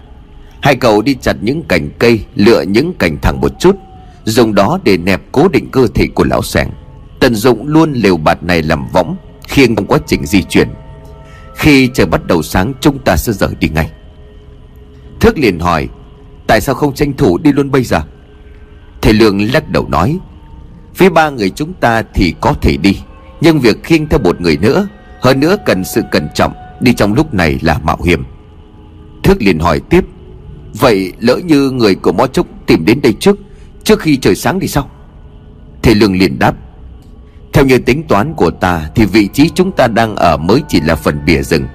Hai 0.62 0.76
cậu 0.76 1.02
đi 1.02 1.16
chặt 1.20 1.36
những 1.40 1.62
cành 1.68 1.90
cây, 1.98 2.24
Lựa 2.34 2.62
những 2.62 2.92
cành 2.98 3.18
thẳng 3.22 3.40
một 3.40 3.60
chút, 3.60 3.76
Dùng 4.24 4.54
đó 4.54 4.78
để 4.84 4.96
nẹp 4.96 5.20
cố 5.32 5.48
định 5.48 5.70
cơ 5.70 5.86
thể 5.94 6.06
của 6.14 6.24
lão 6.24 6.42
sèng 6.42 6.70
Tận 7.20 7.34
dụng 7.34 7.66
luôn 7.66 7.92
lều 7.92 8.16
bạt 8.16 8.42
này 8.42 8.62
làm 8.62 8.88
võng, 8.92 9.16
Khiêng 9.48 9.76
trong 9.76 9.86
quá 9.86 9.98
trình 10.06 10.26
di 10.26 10.42
chuyển. 10.42 10.68
Khi 11.56 11.90
trời 11.94 12.06
bắt 12.06 12.26
đầu 12.26 12.42
sáng, 12.42 12.72
Chúng 12.80 12.98
ta 12.98 13.16
sẽ 13.16 13.32
rời 13.32 13.50
đi 13.60 13.68
ngay. 13.68 13.90
Thức 15.20 15.38
liền 15.38 15.58
hỏi, 15.58 15.88
Tại 16.46 16.60
sao 16.60 16.74
không 16.74 16.94
tranh 16.94 17.12
thủ 17.12 17.38
đi 17.38 17.52
luôn 17.52 17.70
bây 17.70 17.84
giờ? 17.84 18.00
Thầy 19.02 19.12
Lương 19.12 19.52
lắc 19.52 19.68
đầu 19.68 19.88
nói 19.88 20.18
Phía 20.94 21.08
ba 21.08 21.30
người 21.30 21.50
chúng 21.50 21.72
ta 21.72 22.02
thì 22.14 22.34
có 22.40 22.54
thể 22.62 22.76
đi, 22.76 23.00
Nhưng 23.40 23.60
việc 23.60 23.84
khiêng 23.84 24.08
theo 24.08 24.20
một 24.20 24.40
người 24.40 24.56
nữa, 24.56 24.88
Hơn 25.20 25.40
nữa 25.40 25.56
cần 25.66 25.84
sự 25.84 26.02
cẩn 26.12 26.28
trọng, 26.34 26.52
Đi 26.80 26.92
trong 26.92 27.14
lúc 27.14 27.34
này 27.34 27.58
là 27.62 27.78
mạo 27.78 27.98
hiểm. 28.04 28.24
Thước 29.22 29.42
liền 29.42 29.58
hỏi 29.58 29.80
tiếp, 29.90 30.04
Vậy 30.74 31.12
lỡ 31.20 31.36
như 31.44 31.70
người 31.70 31.94
của 31.94 32.12
Mó 32.12 32.26
Trúc 32.26 32.46
tìm 32.66 32.84
đến 32.84 33.00
đây 33.02 33.12
trước 33.20 33.38
Trước 33.84 34.00
khi 34.00 34.16
trời 34.16 34.34
sáng 34.34 34.60
thì 34.60 34.68
sao? 34.68 34.90
Thầy 35.82 35.94
Lương 35.94 36.18
liền 36.18 36.38
đáp, 36.38 36.54
Theo 37.52 37.64
như 37.64 37.78
tính 37.78 38.02
toán 38.08 38.34
của 38.34 38.50
ta 38.50 38.90
Thì 38.94 39.04
vị 39.04 39.28
trí 39.32 39.50
chúng 39.54 39.72
ta 39.72 39.86
đang 39.86 40.16
ở 40.16 40.36
mới 40.36 40.62
chỉ 40.68 40.80
là 40.80 40.94
phần 40.94 41.20
bìa 41.26 41.42
rừng. 41.42 41.66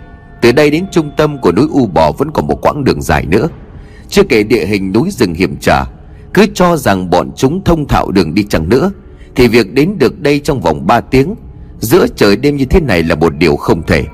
Từ 0.42 0.52
đây 0.52 0.70
đến 0.70 0.86
trung 0.92 1.12
tâm 1.18 1.38
của 1.38 1.52
núi 1.52 1.68
U 1.72 1.88
Bò 1.88 2.12
Vẫn 2.12 2.32
còn 2.32 2.48
một 2.48 2.62
quãng 2.62 2.84
đường 2.84 3.02
dài 3.02 3.26
nữa. 3.26 3.48
Chưa 4.10 4.24
kể 4.24 4.44
địa 4.44 4.66
hình 4.66 4.92
núi 4.92 5.12
rừng 5.12 5.34
hiểm 5.34 5.56
trở, 5.62 5.86
Cứ 6.34 6.46
cho 6.54 6.78
rằng 6.78 7.10
bọn 7.10 7.32
chúng 7.36 7.64
thông 7.64 7.88
thạo 7.88 8.12
đường 8.12 8.34
đi 8.34 8.44
chẳng 8.50 8.70
nữa 8.70 8.92
thì 9.36 9.48
việc 9.48 9.74
đến 9.74 9.98
được 9.98 10.20
đây 10.20 10.40
trong 10.40 10.62
vòng 10.62 10.88
3 10.88 11.02
tiếng, 11.02 11.36
Giữa 11.80 12.08
trời 12.16 12.36
đêm 12.36 12.56
như 12.56 12.66
thế 12.66 12.82
này 12.82 13.04
là 13.04 13.16
một 13.16 13.34
điều 13.38 13.56
không 13.56 13.84
thể. 13.84 14.06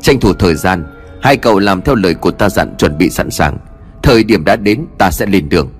Tranh 0.00 0.20
thủ 0.20 0.32
thời 0.32 0.54
gian, 0.54 0.84
Hai 1.22 1.36
cậu 1.36 1.58
làm 1.58 1.82
theo 1.82 1.94
lời 1.94 2.14
của 2.14 2.30
ta 2.30 2.48
dặn 2.48 2.74
chuẩn 2.78 2.98
bị 2.98 3.10
sẵn 3.10 3.30
sàng. 3.30 3.58
Thời 4.02 4.24
điểm 4.24 4.44
đã 4.44 4.56
đến, 4.56 4.84
ta 4.98 5.10
sẽ 5.10 5.26
lên 5.26 5.48
đường. 5.48 5.70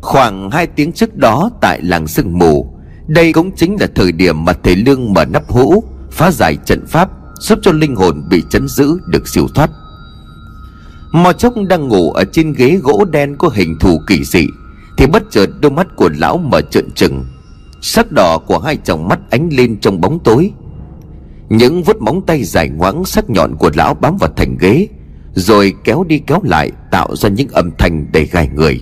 Khoảng 0.00 0.50
2 0.50 0.66
tiếng 0.66 0.92
trước 0.92 1.16
đó 1.16 1.50
tại 1.60 1.80
làng 1.82 2.06
sương 2.06 2.38
mù, 2.38 2.74
Đây 3.06 3.32
cũng 3.32 3.50
chính 3.56 3.76
là 3.80 3.86
thời 3.94 4.12
điểm 4.12 4.44
mà 4.44 4.52
thầy 4.52 4.76
Lương 4.76 5.12
mở 5.12 5.24
nắp 5.24 5.48
hũ, 5.48 5.84
Phá 6.10 6.30
giải 6.30 6.56
trận 6.64 6.86
pháp, 6.86 7.10
Giúp 7.40 7.58
cho 7.62 7.72
linh 7.72 7.96
hồn 7.96 8.22
bị 8.30 8.42
chấn 8.50 8.68
giữ 8.68 8.98
được 9.06 9.28
siêu 9.28 9.46
thoát. 9.54 9.70
Mò 11.12 11.32
chốc 11.32 11.54
đang 11.68 11.88
ngủ 11.88 12.12
ở 12.12 12.24
trên 12.24 12.52
ghế 12.52 12.78
gỗ 12.82 13.04
đen 13.04 13.36
có 13.36 13.48
hình 13.54 13.78
thù 13.80 14.00
kỳ 14.06 14.24
dị, 14.24 14.46
Thì 14.96 15.06
bất 15.06 15.22
chợt 15.30 15.46
đôi 15.60 15.70
mắt 15.70 15.86
của 15.96 16.10
lão 16.18 16.38
mở 16.38 16.60
trợn 16.60 16.90
trừng. 16.90 17.24
Sắc 17.80 18.12
đỏ 18.12 18.38
của 18.38 18.58
hai 18.58 18.76
tròng 18.76 19.08
mắt 19.08 19.18
ánh 19.30 19.48
lên 19.52 19.80
trong 19.80 20.00
bóng 20.00 20.18
tối. 20.24 20.50
Những 21.48 21.82
vút 21.82 21.96
móng 22.00 22.22
tay 22.26 22.44
dài 22.44 22.68
ngoãng 22.68 23.04
sắc 23.04 23.30
nhọn 23.30 23.56
của 23.56 23.70
lão 23.74 23.94
bám 23.94 24.16
vào 24.16 24.30
thành 24.36 24.56
ghế, 24.60 24.88
Rồi 25.34 25.74
kéo 25.84 26.04
đi 26.04 26.18
kéo 26.18 26.40
lại, 26.44 26.72
tạo 26.90 27.16
ra 27.16 27.28
những 27.28 27.48
âm 27.48 27.70
thanh 27.78 28.12
đầy 28.12 28.24
gai 28.24 28.48
người. 28.54 28.80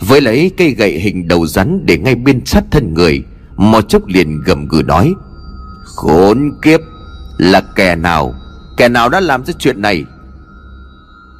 Với 0.00 0.20
lấy 0.20 0.50
cây 0.56 0.70
gậy 0.70 0.92
hình 0.98 1.28
đầu 1.28 1.46
rắn 1.46 1.86
để 1.86 1.98
ngay 1.98 2.14
bên 2.14 2.40
sát 2.44 2.64
thân 2.70 2.94
người 2.94 3.24
Mò 3.56 3.80
chốc 3.80 4.06
liền 4.06 4.40
gầm 4.42 4.68
gừ 4.68 4.82
nói, 4.82 5.14
Khốn 5.84 6.50
kiếp! 6.62 6.80
Là 7.38 7.60
kẻ 7.60 7.96
nào? 7.96 8.34
Kẻ 8.76 8.88
nào 8.88 9.08
đã 9.08 9.20
làm 9.20 9.44
ra 9.44 9.54
chuyện 9.58 9.82
này? 9.82 10.04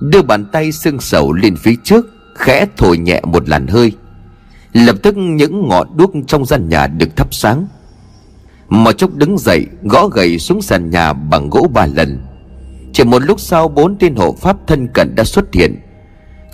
Đưa 0.00 0.22
bàn 0.22 0.44
tay 0.44 0.72
xương 0.72 1.00
sầu 1.00 1.32
lên 1.32 1.56
phía 1.56 1.74
trước, 1.84 2.06
Khẽ 2.34 2.66
thổi 2.76 2.98
nhẹ 2.98 3.20
một 3.24 3.48
làn 3.48 3.66
hơi. 3.66 3.92
Lập 4.72 4.96
tức 5.02 5.16
những 5.16 5.68
ngọn 5.68 5.96
đuốc 5.96 6.12
trong 6.26 6.44
gian 6.44 6.68
nhà 6.68 6.86
được 6.86 7.16
thắp 7.16 7.34
sáng. 7.34 7.66
Mò 8.68 8.92
chốc 8.92 9.14
đứng 9.14 9.38
dậy, 9.38 9.66
Gõ 9.82 10.08
gậy 10.08 10.38
xuống 10.38 10.62
sàn 10.62 10.90
nhà 10.90 11.12
bằng 11.12 11.50
gỗ 11.50 11.70
ba 11.74 11.86
lần. 11.86 12.18
Chỉ 12.92 13.04
một 13.04 13.22
lúc 13.22 13.40
sau, 13.40 13.68
Bốn 13.68 13.96
tên 13.98 14.14
hộ 14.14 14.36
pháp 14.40 14.56
thân 14.66 14.88
cận 14.88 15.14
đã 15.14 15.24
xuất 15.24 15.54
hiện. 15.54 15.80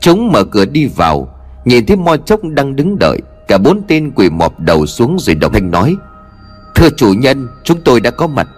Chúng 0.00 0.32
mở 0.32 0.44
cửa 0.44 0.64
đi 0.64 0.86
vào, 0.86 1.28
Nhìn 1.64 1.86
thấy 1.86 1.96
mo 1.96 2.16
chốc 2.16 2.40
đang 2.44 2.76
đứng 2.76 2.98
đợi. 2.98 3.18
Cả 3.48 3.58
bốn 3.58 3.82
tên 3.88 4.10
quỳ 4.10 4.30
mọp 4.30 4.60
đầu 4.60 4.86
xuống 4.86 5.18
rồi 5.18 5.34
đồng 5.34 5.52
thanh 5.52 5.70
nói, 5.70 5.96
Thưa 6.74 6.88
chủ 6.96 7.12
nhân, 7.12 7.48
chúng 7.64 7.80
tôi 7.84 8.00
đã 8.00 8.10
có 8.10 8.26
mặt. 8.26 8.48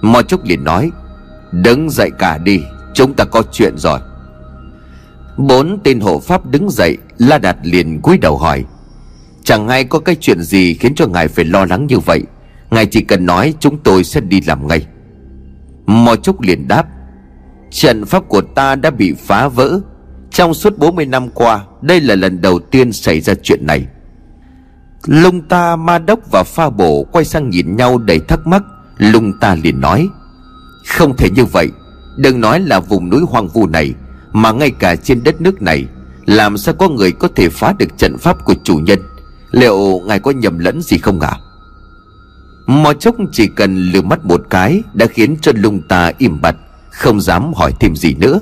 Mo 0.00 0.22
chốc 0.22 0.44
liền 0.44 0.64
nói, 0.64 0.90
Đứng 1.52 1.90
dậy 1.90 2.10
cả 2.18 2.38
đi. 2.38 2.62
Chúng 2.94 3.14
ta 3.14 3.24
có 3.24 3.42
chuyện 3.52 3.78
rồi. 3.78 3.98
Bốn 5.36 5.78
tên 5.84 6.00
hộ 6.00 6.20
pháp 6.20 6.46
đứng 6.46 6.70
dậy, 6.70 6.96
La 7.18 7.38
Đạt 7.38 7.56
liền 7.62 8.00
cúi 8.00 8.18
đầu 8.18 8.36
hỏi, 8.38 8.64
Chẳng 9.44 9.68
hay 9.68 9.84
có 9.84 9.98
cái 9.98 10.16
chuyện 10.20 10.42
gì 10.42 10.74
khiến 10.74 10.94
cho 10.94 11.06
ngài 11.06 11.28
phải 11.28 11.44
lo 11.44 11.64
lắng 11.64 11.86
như 11.86 11.98
vậy? 11.98 12.22
Ngài 12.70 12.86
chỉ 12.86 13.02
cần 13.02 13.26
nói 13.26 13.54
chúng 13.60 13.78
tôi 13.78 14.04
sẽ 14.04 14.20
đi 14.20 14.40
làm 14.40 14.68
ngay. 14.68 14.86
Mo 15.86 16.16
trúc 16.16 16.40
liền 16.40 16.68
đáp, 16.68 16.86
Trận 17.70 18.04
pháp 18.04 18.28
của 18.28 18.40
ta 18.40 18.74
đã 18.74 18.90
bị 18.90 19.14
phá 19.18 19.48
vỡ. 19.48 19.80
Trong 20.30 20.54
suốt 20.54 20.78
40 20.78 21.06
năm 21.06 21.28
qua, 21.30 21.64
Đây 21.82 22.00
là 22.00 22.14
lần 22.14 22.40
đầu 22.40 22.58
tiên 22.58 22.92
xảy 22.92 23.20
ra 23.20 23.34
chuyện 23.42 23.66
này. 23.66 23.86
Lung 25.06 25.48
ta, 25.48 25.76
ma 25.76 25.98
đốc 25.98 26.20
và 26.32 26.42
pha 26.42 26.70
bổ 26.70 27.06
Quay 27.12 27.24
sang 27.24 27.50
nhìn 27.50 27.76
nhau 27.76 27.98
đầy 27.98 28.20
thắc 28.28 28.46
mắc. 28.46 28.62
Lung 28.98 29.32
ta 29.40 29.54
liền 29.54 29.80
nói, 29.80 30.08
Không 30.86 31.16
thể 31.16 31.30
như 31.30 31.44
vậy. 31.44 31.68
Đừng 32.18 32.40
nói 32.40 32.60
là 32.60 32.80
vùng 32.80 33.10
núi 33.10 33.20
hoang 33.28 33.48
vu 33.48 33.66
này, 33.66 33.94
Mà 34.32 34.52
ngay 34.52 34.70
cả 34.70 34.96
trên 34.96 35.24
đất 35.24 35.40
nước 35.40 35.62
này, 35.62 35.84
Làm 36.26 36.58
sao 36.58 36.74
có 36.74 36.88
người 36.88 37.12
có 37.12 37.28
thể 37.36 37.48
phá 37.48 37.74
được 37.78 37.98
trận 37.98 38.18
pháp 38.18 38.44
của 38.44 38.54
chủ 38.64 38.76
nhân? 38.76 38.98
Liệu 39.50 40.00
ngài 40.06 40.18
có 40.18 40.30
nhầm 40.30 40.58
lẫn 40.58 40.82
gì 40.82 40.98
không 40.98 41.20
ạ? 41.20 41.30
À? 41.30 41.40
Mò 42.66 42.92
chốc 42.92 43.16
chỉ 43.32 43.48
cần 43.56 43.76
lừa 43.76 44.02
mắt 44.02 44.24
một 44.24 44.40
cái 44.50 44.82
Đã 44.94 45.06
khiến 45.06 45.36
cho 45.42 45.52
lung 45.54 45.82
ta 45.88 46.12
im 46.18 46.40
bặt, 46.40 46.56
Không 46.90 47.20
dám 47.20 47.52
hỏi 47.54 47.72
thêm 47.80 47.96
gì 47.96 48.14
nữa. 48.14 48.40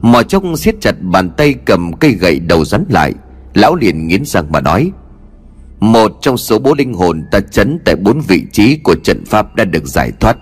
Mò 0.00 0.22
chốc 0.22 0.42
siết 0.56 0.74
chặt 0.80 0.94
bàn 1.00 1.30
tay 1.30 1.54
cầm 1.54 1.92
cây 1.92 2.12
gậy 2.12 2.40
đầu 2.40 2.64
rắn 2.64 2.84
lại, 2.88 3.14
Lão 3.54 3.74
liền 3.74 4.06
nghiến 4.06 4.24
răng 4.24 4.52
mà 4.52 4.60
nói, 4.60 4.92
Một 5.80 6.12
trong 6.20 6.36
số 6.36 6.58
bốn 6.58 6.78
linh 6.78 6.94
hồn 6.94 7.24
ta 7.30 7.40
chấn 7.40 7.78
tại 7.84 7.96
bốn 7.96 8.20
vị 8.20 8.42
trí 8.52 8.76
của 8.76 8.94
trận 8.94 9.24
pháp 9.24 9.54
đã 9.54 9.64
được 9.64 9.84
giải 9.84 10.12
thoát. 10.20 10.36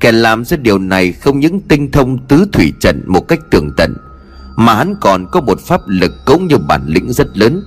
Kẻ 0.00 0.12
làm 0.12 0.44
ra 0.44 0.56
điều 0.56 0.78
này 0.78 1.12
không 1.12 1.40
những 1.40 1.60
tinh 1.68 1.90
thông 1.92 2.26
tứ 2.26 2.46
thủy 2.52 2.72
trận 2.80 3.02
một 3.06 3.28
cách 3.28 3.38
tường 3.50 3.70
tận 3.76 3.94
Mà 4.56 4.74
hắn 4.74 4.94
còn 5.00 5.26
có 5.32 5.40
một 5.40 5.60
pháp 5.60 5.80
lực 5.86 6.12
cũng 6.26 6.46
như 6.46 6.58
bản 6.58 6.82
lĩnh 6.86 7.12
rất 7.12 7.38
lớn. 7.38 7.62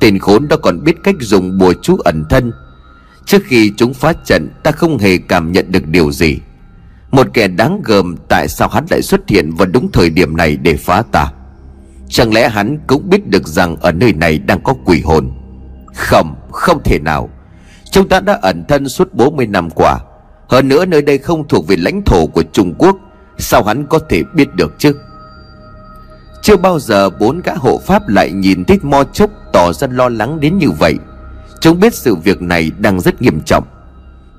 Tên 0.00 0.18
khốn 0.18 0.48
đó 0.48 0.56
còn 0.56 0.84
biết 0.84 0.96
cách 1.04 1.14
dùng 1.20 1.58
bùa 1.58 1.74
chú 1.82 1.96
ẩn 1.96 2.24
thân. 2.30 2.52
Trước 3.26 3.42
khi 3.44 3.72
chúng 3.76 3.94
phá 3.94 4.12
trận 4.12 4.48
ta 4.62 4.70
không 4.70 4.98
hề 4.98 5.18
cảm 5.18 5.52
nhận 5.52 5.72
được 5.72 5.86
điều 5.86 6.12
gì. 6.12 6.38
Một 7.10 7.26
kẻ 7.34 7.48
đáng 7.48 7.82
gờm 7.84 8.16
Tại 8.28 8.48
sao 8.48 8.68
hắn 8.68 8.84
lại 8.90 9.02
xuất 9.02 9.28
hiện 9.28 9.50
vào 9.54 9.68
đúng 9.68 9.92
thời 9.92 10.10
điểm 10.10 10.36
này 10.36 10.56
để 10.56 10.76
phá 10.76 11.02
ta? 11.12 11.26
Chẳng 12.08 12.34
lẽ 12.34 12.48
hắn 12.48 12.78
cũng 12.86 13.10
biết 13.10 13.28
được 13.28 13.48
rằng 13.48 13.76
Ở 13.76 13.92
nơi 13.92 14.12
này 14.12 14.38
đang 14.38 14.62
có 14.62 14.74
quỷ 14.84 15.00
hồn? 15.00 15.30
Không, 15.94 16.34
không 16.50 16.82
thể 16.84 16.98
nào. 16.98 17.30
Chúng 17.90 18.08
ta 18.08 18.20
đã 18.20 18.38
ẩn 18.42 18.64
thân 18.68 18.88
suốt 18.88 19.14
40 19.14 19.46
năm 19.46 19.70
qua. 19.70 19.98
Hơn 20.48 20.68
nữa 20.68 20.84
nơi 20.84 21.02
đây 21.02 21.18
không 21.18 21.48
thuộc 21.48 21.66
về 21.66 21.76
lãnh 21.76 22.02
thổ 22.02 22.26
của 22.26 22.42
Trung 22.52 22.74
Quốc, 22.78 22.96
Sao 23.38 23.64
hắn 23.64 23.86
có 23.86 23.98
thể 24.08 24.22
biết 24.34 24.54
được 24.54 24.74
chứ? 24.78 24.92
Chưa 26.42 26.56
bao 26.56 26.78
giờ 26.78 27.10
bốn 27.10 27.40
gã 27.44 27.54
hộ 27.54 27.80
pháp 27.86 28.08
lại 28.08 28.32
nhìn 28.32 28.64
thấy 28.64 28.78
mo 28.82 29.04
chốc 29.04 29.30
tỏ 29.52 29.72
ra 29.72 29.88
lo 29.90 30.08
lắng 30.08 30.40
đến 30.40 30.58
như 30.58 30.70
vậy. 30.70 30.94
Chúng 31.60 31.80
biết 31.80 31.94
sự 31.94 32.14
việc 32.14 32.42
này 32.42 32.70
đang 32.78 33.00
rất 33.00 33.22
nghiêm 33.22 33.40
trọng. 33.40 33.64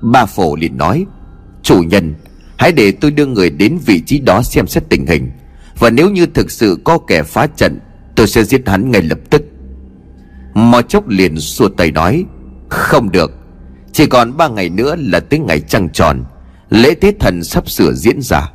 Ba 0.00 0.26
phổ 0.26 0.56
liền 0.56 0.78
nói, 0.78 1.06
Chủ 1.62 1.82
nhân, 1.82 2.14
Hãy 2.58 2.72
để 2.72 2.92
tôi 2.92 3.10
đưa 3.10 3.26
người 3.26 3.50
đến 3.50 3.78
vị 3.86 4.00
trí 4.06 4.18
đó 4.18 4.42
xem 4.42 4.66
xét 4.66 4.88
tình 4.88 5.06
hình. 5.06 5.30
Và 5.78 5.90
nếu 5.90 6.10
như 6.10 6.26
thực 6.26 6.50
sự 6.50 6.78
có 6.84 6.98
kẻ 6.98 7.22
phá 7.22 7.46
trận, 7.46 7.78
Tôi 8.16 8.26
sẽ 8.26 8.44
giết 8.44 8.68
hắn 8.68 8.90
ngay 8.90 9.02
lập 9.02 9.18
tức. 9.30 9.42
Mò 10.54 10.82
chốc 10.82 11.08
liền 11.08 11.38
xua 11.38 11.68
tay 11.68 11.90
nói, 11.90 12.24
Không 12.68 13.10
được. 13.10 13.32
Chỉ 13.96 14.06
còn 14.06 14.36
ba 14.36 14.48
ngày 14.48 14.68
nữa 14.68 14.96
là 14.98 15.20
tới 15.20 15.38
ngày 15.38 15.60
trăng 15.60 15.88
tròn. 15.92 16.24
Lễ 16.70 16.94
tế 16.94 17.12
thần 17.20 17.44
sắp 17.44 17.70
sửa 17.70 17.92
diễn 17.92 18.22
ra. 18.22 18.50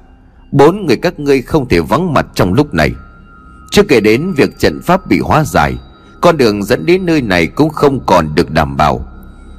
Bốn 0.51 0.85
người 0.85 0.97
các 0.97 1.19
ngươi 1.19 1.41
không 1.41 1.67
thể 1.67 1.79
vắng 1.79 2.13
mặt 2.13 2.25
trong 2.35 2.53
lúc 2.53 2.73
này. 2.73 2.91
Chưa 3.71 3.83
kể 3.83 3.99
đến 3.99 4.33
việc 4.37 4.59
trận 4.59 4.81
pháp 4.81 5.07
bị 5.07 5.19
hóa 5.19 5.43
giải, 5.43 5.77
Con 6.21 6.37
đường 6.37 6.63
dẫn 6.63 6.85
đến 6.85 7.05
nơi 7.05 7.21
này 7.21 7.47
cũng 7.47 7.69
không 7.69 8.05
còn 8.05 8.35
được 8.35 8.51
đảm 8.51 8.77
bảo. 8.77 9.05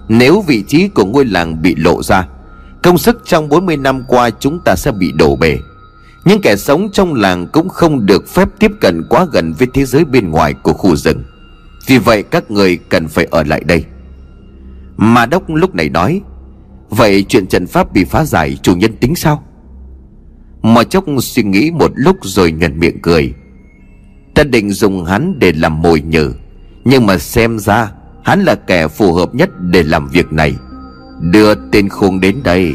Nếu 0.09 0.41
vị 0.41 0.65
trí 0.69 0.89
của 0.89 1.05
ngôi 1.05 1.25
làng 1.25 1.63
bị 1.63 1.75
lộ 1.75 2.03
ra, 2.03 2.27
Công 2.83 2.99
sức 2.99 3.23
trong 3.25 3.49
40 3.49 3.77
năm 3.77 4.05
qua 4.09 4.31
chúng 4.31 4.59
ta 4.65 4.77
sẽ 4.77 4.93
bị 4.93 5.13
đổ 5.13 5.37
bể. 5.37 5.59
Những 6.25 6.41
kẻ 6.43 6.57
sống 6.57 6.89
trong 6.93 7.15
làng 7.15 7.47
cũng 7.47 7.69
không 7.69 8.07
được 8.07 8.29
phép 8.29 8.49
tiếp 8.59 8.71
cận 8.81 9.03
quá 9.09 9.27
gần 9.33 9.53
với 9.59 9.69
thế 9.75 9.85
giới 9.85 10.05
bên 10.05 10.31
ngoài 10.31 10.55
của 10.55 10.73
khu 10.73 10.97
rừng. 10.97 11.23
Vì 11.87 11.99
vậy 11.99 12.23
các 12.23 12.51
người 12.51 12.79
cần 12.89 13.09
phải 13.09 13.27
ở 13.31 13.43
lại 13.43 13.63
đây. 13.65 13.85
Mà 15.03 15.27
đốc 15.27 15.51
lúc 15.51 15.75
này 15.75 15.89
nói, 15.89 16.21
Vậy 16.91 17.25
chuyện 17.29 17.47
trận 17.47 17.67
pháp 17.67 17.93
bị 17.93 18.05
phá 18.05 18.25
giải 18.25 18.57
chủ 18.63 18.77
nhân 18.77 18.97
tính 19.01 19.15
sao? 19.15 19.43
Mà 20.63 20.85
chốc 20.85 21.05
suy 21.21 21.43
nghĩ 21.43 21.71
một 21.71 21.91
lúc 21.95 22.17
rồi 22.23 22.53
nhận 22.53 22.79
miệng 22.79 23.03
cười. 23.03 23.35
Ta 24.35 24.43
định 24.45 24.71
dùng 24.71 25.05
hắn 25.05 25.39
để 25.39 25.53
làm 25.53 25.83
mồi 25.83 26.01
nhử, 26.01 26.33
Nhưng 26.85 27.07
mà 27.07 27.19
xem 27.19 27.59
ra 27.59 27.93
Hắn 28.25 28.45
là 28.45 28.55
kẻ 28.55 28.89
phù 28.89 29.13
hợp 29.13 29.35
nhất 29.35 29.51
để 29.61 29.83
làm 29.83 30.09
việc 30.09 30.33
này. 30.33 30.55
Đưa 31.21 31.55
tên 31.55 31.89
khôn 31.89 32.21
đến 32.21 32.41
đây. 32.45 32.75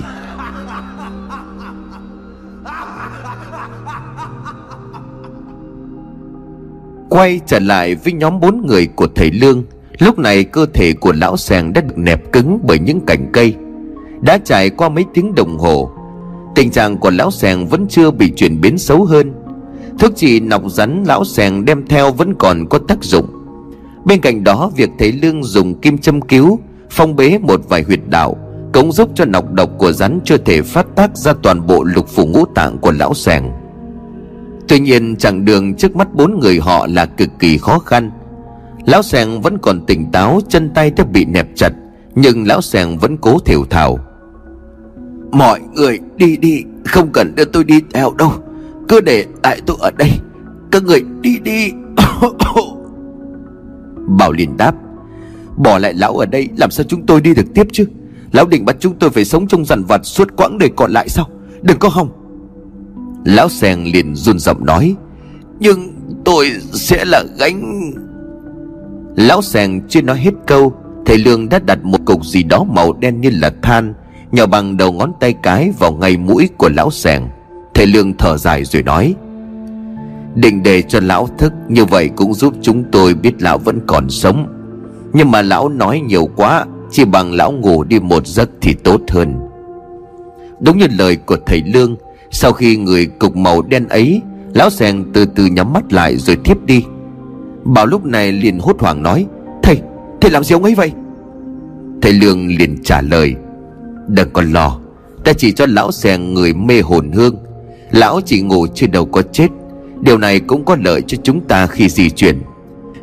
Quay 7.10 7.40
trở 7.46 7.60
lại 7.60 7.96
với 7.96 8.14
nhóm 8.14 8.40
bốn 8.40 8.68
người 8.68 8.88
của 8.88 9.08
thầy 9.16 9.32
Lương 9.32 9.64
Lúc 10.00 10.20
này 10.20 10.44
cơ 10.44 10.66
thể 10.74 10.94
của 10.94 11.14
lão 11.14 11.38
sàng 11.38 11.74
đã 11.74 11.82
được 11.82 11.98
nẹp 11.98 12.32
cứng 12.32 12.60
bởi 12.64 12.80
những 12.80 13.00
cành 13.00 13.30
cây. 13.34 13.56
Đã 14.22 14.38
trải 14.38 14.70
qua 14.70 14.90
mấy 14.90 15.06
tiếng 15.14 15.36
đồng 15.36 15.58
hồ, 15.58 15.92
Tình 16.58 16.72
trạng 16.72 16.98
của 16.98 17.10
lão 17.12 17.32
sàng 17.32 17.68
vẫn 17.68 17.88
chưa 17.90 18.12
bị 18.12 18.32
chuyển 18.36 18.62
biến 18.62 18.78
xấu 18.78 19.06
hơn. 19.06 19.34
Thuốc 20.00 20.16
trị 20.16 20.40
nọc 20.40 20.62
rắn 20.72 21.04
lão 21.04 21.26
sàng 21.26 21.66
đem 21.66 21.88
theo 21.88 22.12
vẫn 22.12 22.34
còn 22.40 22.66
có 22.70 22.80
tác 22.88 23.04
dụng. 23.04 23.26
Bên 24.06 24.22
cạnh 24.22 24.44
đó, 24.44 24.72
việc 24.76 24.90
thấy 25.00 25.12
Lương 25.12 25.44
dùng 25.44 25.74
kim 25.74 25.98
châm 25.98 26.22
cứu, 26.22 26.60
Phong 26.90 27.16
bế 27.16 27.38
một 27.38 27.62
vài 27.70 27.84
huyệt 27.84 28.00
đạo 28.08 28.38
Cũng 28.74 28.92
giúp 28.92 29.10
cho 29.16 29.26
nọc 29.26 29.54
độc 29.54 29.70
của 29.78 29.92
rắn 29.92 30.20
chưa 30.26 30.38
thể 30.38 30.62
phát 30.62 30.88
tác 30.96 31.18
ra 31.18 31.34
toàn 31.44 31.68
bộ 31.68 31.84
lục 31.84 32.08
phủ 32.08 32.26
ngũ 32.26 32.46
tạng 32.46 32.78
của 32.78 32.92
lão 32.92 33.14
sàng. 33.14 33.52
Tuy 34.68 34.80
nhiên, 34.80 35.16
chặng 35.16 35.46
đường 35.46 35.74
trước 35.76 35.96
mắt 35.96 36.14
bốn 36.14 36.40
người 36.40 36.60
họ 36.60 36.88
là 36.90 37.06
cực 37.06 37.30
kỳ 37.40 37.58
khó 37.58 37.80
khăn. 37.80 38.12
Lão 38.88 39.02
sẻng 39.02 39.42
vẫn 39.42 39.58
còn 39.58 39.86
tỉnh 39.86 40.12
táo, 40.12 40.40
Chân 40.50 40.70
tay 40.74 40.92
đã 40.92 41.04
bị 41.04 41.26
nẹp 41.26 41.48
chặt, 41.56 41.70
Nhưng 42.16 42.48
lão 42.48 42.62
sẻng 42.62 42.98
vẫn 42.98 43.18
cố 43.18 43.40
thều 43.40 43.66
thào 43.70 44.00
Mọi 45.32 45.60
người 45.74 46.00
đi 46.16 46.38
đi, 46.38 46.64
Không 46.86 47.12
cần 47.12 47.36
đưa 47.36 47.46
tôi 47.46 47.64
đi 47.64 47.82
theo 47.94 48.14
đâu. 48.18 48.32
Cứ 48.88 49.02
để 49.02 49.26
tại 49.42 49.62
tôi 49.66 49.78
ở 49.80 49.92
đây. 49.92 50.10
Các 50.72 50.84
người 50.84 51.02
đi 51.22 51.40
đi. 51.40 51.72
Bảo 54.20 54.32
liền 54.32 54.58
đáp, 54.58 54.76
Bỏ 55.58 55.78
lại 55.78 55.94
lão 55.94 56.18
ở 56.18 56.26
đây, 56.26 56.48
Làm 56.58 56.72
sao 56.72 56.86
chúng 56.90 57.06
tôi 57.06 57.22
đi 57.22 57.34
được 57.34 57.54
tiếp 57.54 57.68
chứ? 57.72 57.86
Lão 58.32 58.48
định 58.48 58.66
bắt 58.66 58.76
chúng 58.80 59.00
tôi 59.00 59.10
phải 59.10 59.26
sống 59.26 59.48
trong 59.48 59.66
dằn 59.66 59.84
vặt 59.84 60.02
Suốt 60.06 60.36
quãng 60.38 60.58
đời 60.58 60.70
còn 60.76 60.92
lại 60.92 61.10
sao? 61.10 61.30
Đừng 61.62 61.80
có 61.80 61.90
hòng. 61.90 62.10
Lão 63.26 63.50
sèn 63.50 63.84
liền 63.84 64.16
run 64.16 64.40
giọng 64.40 64.66
nói, 64.66 64.96
Nhưng 65.60 65.94
tôi 66.26 66.52
sẽ 66.74 67.06
là 67.06 67.24
gánh 67.40 67.92
Lão 69.18 69.42
sèn 69.42 69.82
chưa 69.90 70.02
nói 70.02 70.18
hết 70.18 70.32
câu, 70.48 70.74
Thầy 71.06 71.18
Lương 71.18 71.50
đã 71.50 71.60
đặt 71.60 71.84
một 71.84 71.98
cục 72.06 72.26
gì 72.26 72.44
đó 72.44 72.64
màu 72.64 72.94
đen 72.94 73.22
như 73.22 73.30
là 73.34 73.52
than, 73.62 73.94
Nhỏ 74.32 74.46
bằng 74.46 74.78
đầu 74.78 74.92
ngón 74.92 75.12
tay 75.20 75.34
cái 75.44 75.72
vào 75.80 75.92
ngay 75.92 76.18
mũi 76.18 76.50
của 76.58 76.70
lão 76.70 76.92
sèn. 76.92 77.22
Thầy 77.74 77.86
Lương 77.86 78.14
thở 78.18 78.38
dài 78.38 78.64
rồi 78.66 78.84
nói, 78.84 79.16
Định 80.36 80.64
để 80.64 80.82
cho 80.82 81.00
lão 81.00 81.30
thức, 81.38 81.54
Như 81.70 81.86
vậy 81.86 82.10
cũng 82.16 82.34
giúp 82.34 82.54
chúng 82.62 82.84
tôi 82.92 83.14
biết 83.14 83.42
lão 83.42 83.58
vẫn 83.58 83.80
còn 83.88 84.10
sống. 84.10 84.48
Nhưng 85.14 85.32
mà 85.32 85.42
lão 85.42 85.70
nói 85.70 86.00
nhiều 86.00 86.30
quá, 86.36 86.66
Chỉ 86.92 87.06
bằng 87.06 87.34
lão 87.34 87.52
ngủ 87.52 87.84
đi 87.84 88.00
một 88.00 88.28
giấc 88.28 88.50
thì 88.62 88.74
tốt 88.84 89.02
hơn. 89.10 89.34
Đúng 90.60 90.78
như 90.78 90.88
lời 90.98 91.16
của 91.16 91.38
thầy 91.46 91.64
Lương, 91.66 91.96
sau 92.32 92.54
khi 92.54 92.78
người 92.78 93.06
cục 93.06 93.36
màu 93.36 93.62
đen 93.62 93.88
ấy, 93.88 94.22
Lão 94.54 94.70
sèn 94.70 95.04
từ 95.14 95.26
từ 95.26 95.46
nhắm 95.46 95.74
mắt 95.74 95.94
lại 95.94 96.18
rồi 96.18 96.38
thiếp 96.46 96.66
đi. 96.66 96.84
Bảo 97.68 97.86
lúc 97.86 98.06
này 98.06 98.32
liền 98.32 98.60
hốt 98.60 98.80
hoảng 98.80 99.04
nói 99.04 99.26
Thầy, 99.64 99.82
thầy 100.22 100.32
làm 100.32 100.44
gì 100.44 100.54
ông 100.54 100.64
ấy 100.64 100.76
vậy? 100.76 100.92
Thầy 102.02 102.14
Lương 102.14 102.48
liền 102.48 102.84
trả 102.84 103.02
lời 103.02 103.36
Đừng 104.08 104.30
còn 104.34 104.52
lo 104.52 104.80
Ta 105.24 105.34
chỉ 105.34 105.52
cho 105.52 105.66
lão 105.70 105.92
xèng 105.92 106.34
người 106.34 106.54
mê 106.54 106.82
hồn 106.82 107.12
hương. 107.12 107.36
Lão 107.92 108.22
chỉ 108.26 108.42
ngủ 108.42 108.68
chứ 108.76 108.88
đâu 108.88 109.06
có 109.06 109.22
chết. 109.22 109.48
Điều 110.02 110.18
này 110.18 110.40
cũng 110.40 110.66
có 110.66 110.78
lợi 110.80 111.02
cho 111.08 111.18
chúng 111.24 111.42
ta 111.42 111.68
khi 111.68 111.90
di 111.90 112.10
chuyển. 112.10 112.42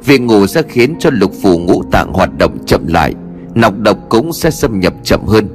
Việc 0.04 0.20
ngủ 0.20 0.46
sẽ 0.46 0.62
khiến 0.68 0.94
cho 0.98 1.10
lục 1.12 1.32
phủ 1.42 1.58
ngũ 1.58 1.82
tạng 1.82 2.12
hoạt 2.12 2.38
động 2.38 2.58
chậm 2.66 2.86
lại 2.86 3.14
Nọc 3.54 3.78
độc 3.78 3.98
cũng 4.08 4.32
sẽ 4.32 4.50
xâm 4.50 4.80
nhập 4.80 4.94
chậm 5.02 5.24
hơn. 5.26 5.48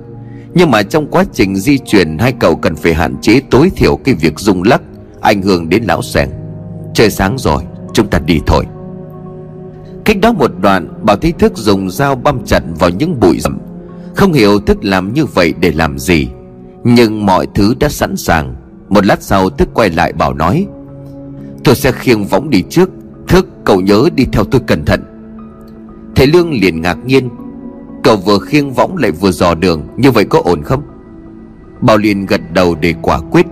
Nhưng 0.54 0.72
mà 0.72 0.84
trong 0.84 1.08
quá 1.12 1.24
trình 1.34 1.56
di 1.56 1.78
chuyển 1.78 2.18
Hai 2.18 2.34
cậu 2.40 2.56
cần 2.56 2.76
phải 2.76 2.94
hạn 2.94 3.16
chế 3.22 3.42
tối 3.52 3.72
thiểu 3.76 3.96
cái 3.96 4.16
việc 4.16 4.40
rung 4.40 4.64
lắc 4.64 4.82
Ảnh 5.22 5.42
hưởng 5.42 5.70
đến 5.70 5.84
lão 5.84 6.02
xèng 6.02 6.30
Trời 6.94 7.10
sáng 7.10 7.38
rồi 7.38 7.64
Chúng 7.94 8.08
ta 8.08 8.20
đi 8.20 8.40
thôi. 8.46 8.66
Cách 10.10 10.18
đó 10.22 10.32
một 10.32 10.52
đoạn, 10.62 10.88
Bảo 11.04 11.16
thấy 11.18 11.32
thức 11.32 11.58
dùng 11.58 11.90
dao 11.90 12.16
băm 12.16 12.46
chặt 12.46 12.64
vào 12.80 12.90
những 12.90 13.20
bụi 13.20 13.40
rậm. 13.40 13.58
Không 14.16 14.34
hiểu 14.34 14.60
thức 14.60 14.86
làm 14.86 15.14
như 15.14 15.26
vậy 15.26 15.54
để 15.60 15.72
làm 15.72 16.00
gì, 16.00 16.30
Nhưng 16.84 17.26
mọi 17.26 17.48
thứ 17.56 17.74
đã 17.80 17.90
sẵn 17.90 18.16
sàng. 18.16 18.56
Một 18.90 19.06
lát 19.06 19.24
sau, 19.24 19.50
thức 19.50 19.70
quay 19.74 19.90
lại 19.90 20.14
bảo 20.14 20.34
nói, 20.34 20.68
Tôi 21.64 21.76
sẽ 21.76 21.92
khiêng 21.92 22.26
võng 22.26 22.50
đi 22.50 22.64
trước. 22.70 22.90
Thức, 23.28 23.48
cậu 23.66 23.82
nhớ 23.82 24.10
đi 24.16 24.26
theo 24.32 24.44
tôi 24.44 24.62
cẩn 24.68 24.86
thận. 24.86 25.04
Thầy 26.16 26.28
Lương 26.28 26.52
liền 26.52 26.82
ngạc 26.82 26.98
nhiên, 27.06 27.30
Cậu 28.04 28.18
vừa 28.18 28.40
khiêng 28.40 28.74
võng 28.74 28.98
lại 28.98 29.12
vừa 29.12 29.32
dò 29.32 29.56
đường, 29.56 29.88
Như 29.98 30.12
vậy 30.12 30.26
có 30.26 30.42
ổn 30.44 30.64
không? 30.64 30.82
Bảo 31.82 31.98
liền 31.98 32.26
gật 32.26 32.42
đầu 32.54 32.76
để 32.76 32.94
quả 33.02 33.20
quyết, 33.32 33.46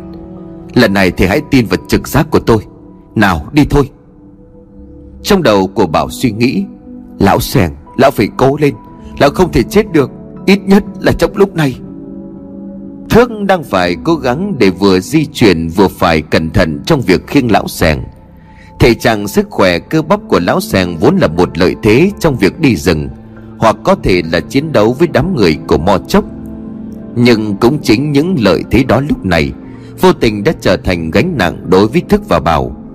Lần 0.74 0.94
này 0.94 1.12
thì 1.12 1.26
hãy 1.26 1.42
tin 1.52 1.66
vào 1.66 1.80
trực 1.88 2.08
giác 2.08 2.28
của 2.32 2.40
tôi. 2.40 2.58
Nào, 3.16 3.50
đi 3.54 3.66
thôi. 3.70 3.90
Trong 5.28 5.44
đầu 5.44 5.68
của 5.68 5.88
Bảo 5.88 6.10
suy 6.10 6.32
nghĩ, 6.32 6.66
Lão 7.20 7.40
Sẻng 7.40 7.72
Lão 7.98 8.12
phải 8.12 8.28
cố 8.38 8.58
lên, 8.58 8.74
Lão 9.20 9.30
không 9.30 9.52
thể 9.52 9.64
chết 9.64 9.92
được, 9.92 10.12
Ít 10.46 10.60
nhất 10.66 10.84
là 11.00 11.12
trong 11.12 11.38
lúc 11.38 11.56
này. 11.56 11.76
Thước 13.10 13.30
đang 13.48 13.64
phải 13.64 13.96
cố 14.04 14.16
gắng 14.16 14.54
để 14.58 14.70
vừa 14.70 15.00
di 15.00 15.26
chuyển 15.26 15.68
vừa 15.68 15.88
phải 15.88 16.22
cẩn 16.22 16.50
thận 16.50 16.80
trong 16.86 17.02
việc 17.02 17.28
khiêng 17.28 17.52
lão 17.52 17.68
sèng 17.68 18.04
Thể 18.80 18.94
trạng 18.94 19.28
sức 19.28 19.48
khỏe 19.50 19.80
cơ 19.80 20.02
bắp 20.02 20.20
của 20.28 20.40
lão 20.40 20.62
sèng 20.62 20.98
vốn 20.98 21.18
là 21.18 21.28
một 21.28 21.58
lợi 21.58 21.76
thế 21.84 22.12
trong 22.20 22.38
việc 22.38 22.60
đi 22.60 22.76
rừng, 22.76 23.10
hoặc 23.58 23.76
có 23.84 23.96
thể 24.04 24.22
là 24.32 24.40
chiến 24.40 24.72
đấu 24.72 24.96
với 25.00 25.08
đám 25.08 25.36
người 25.36 25.58
của 25.68 25.78
mo 25.78 25.98
chốc. 26.08 26.26
Nhưng 27.16 27.56
cũng 27.56 27.80
chính 27.82 28.12
những 28.12 28.36
lợi 28.40 28.64
thế 28.72 28.84
đó 28.84 29.02
lúc 29.10 29.26
này, 29.26 29.52
vô 30.02 30.14
tình 30.14 30.44
đã 30.44 30.54
trở 30.62 30.78
thành 30.78 31.12
gánh 31.12 31.38
nặng 31.38 31.58
đối 31.70 31.88
với 31.88 32.02
thức 32.10 32.22
và 32.30 32.40
bảo 32.40 32.87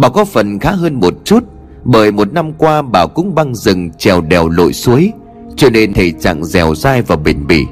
bảo 0.00 0.10
có 0.10 0.24
phần 0.24 0.58
khá 0.58 0.70
hơn 0.70 1.00
một 1.00 1.14
chút, 1.24 1.44
bởi 1.84 2.12
một 2.12 2.32
năm 2.32 2.52
qua 2.52 2.82
bảo 2.82 3.08
cũng 3.08 3.34
băng 3.34 3.54
rừng 3.54 3.90
trèo 3.98 4.20
đèo 4.20 4.48
lội 4.48 4.72
suối, 4.72 5.12
cho 5.56 5.70
nên 5.70 5.92
thể 5.92 6.12
trạng 6.12 6.44
dẻo 6.44 6.74
dai 6.74 7.02
và 7.02 7.16
bền 7.16 7.46
bỉ. 7.46 7.66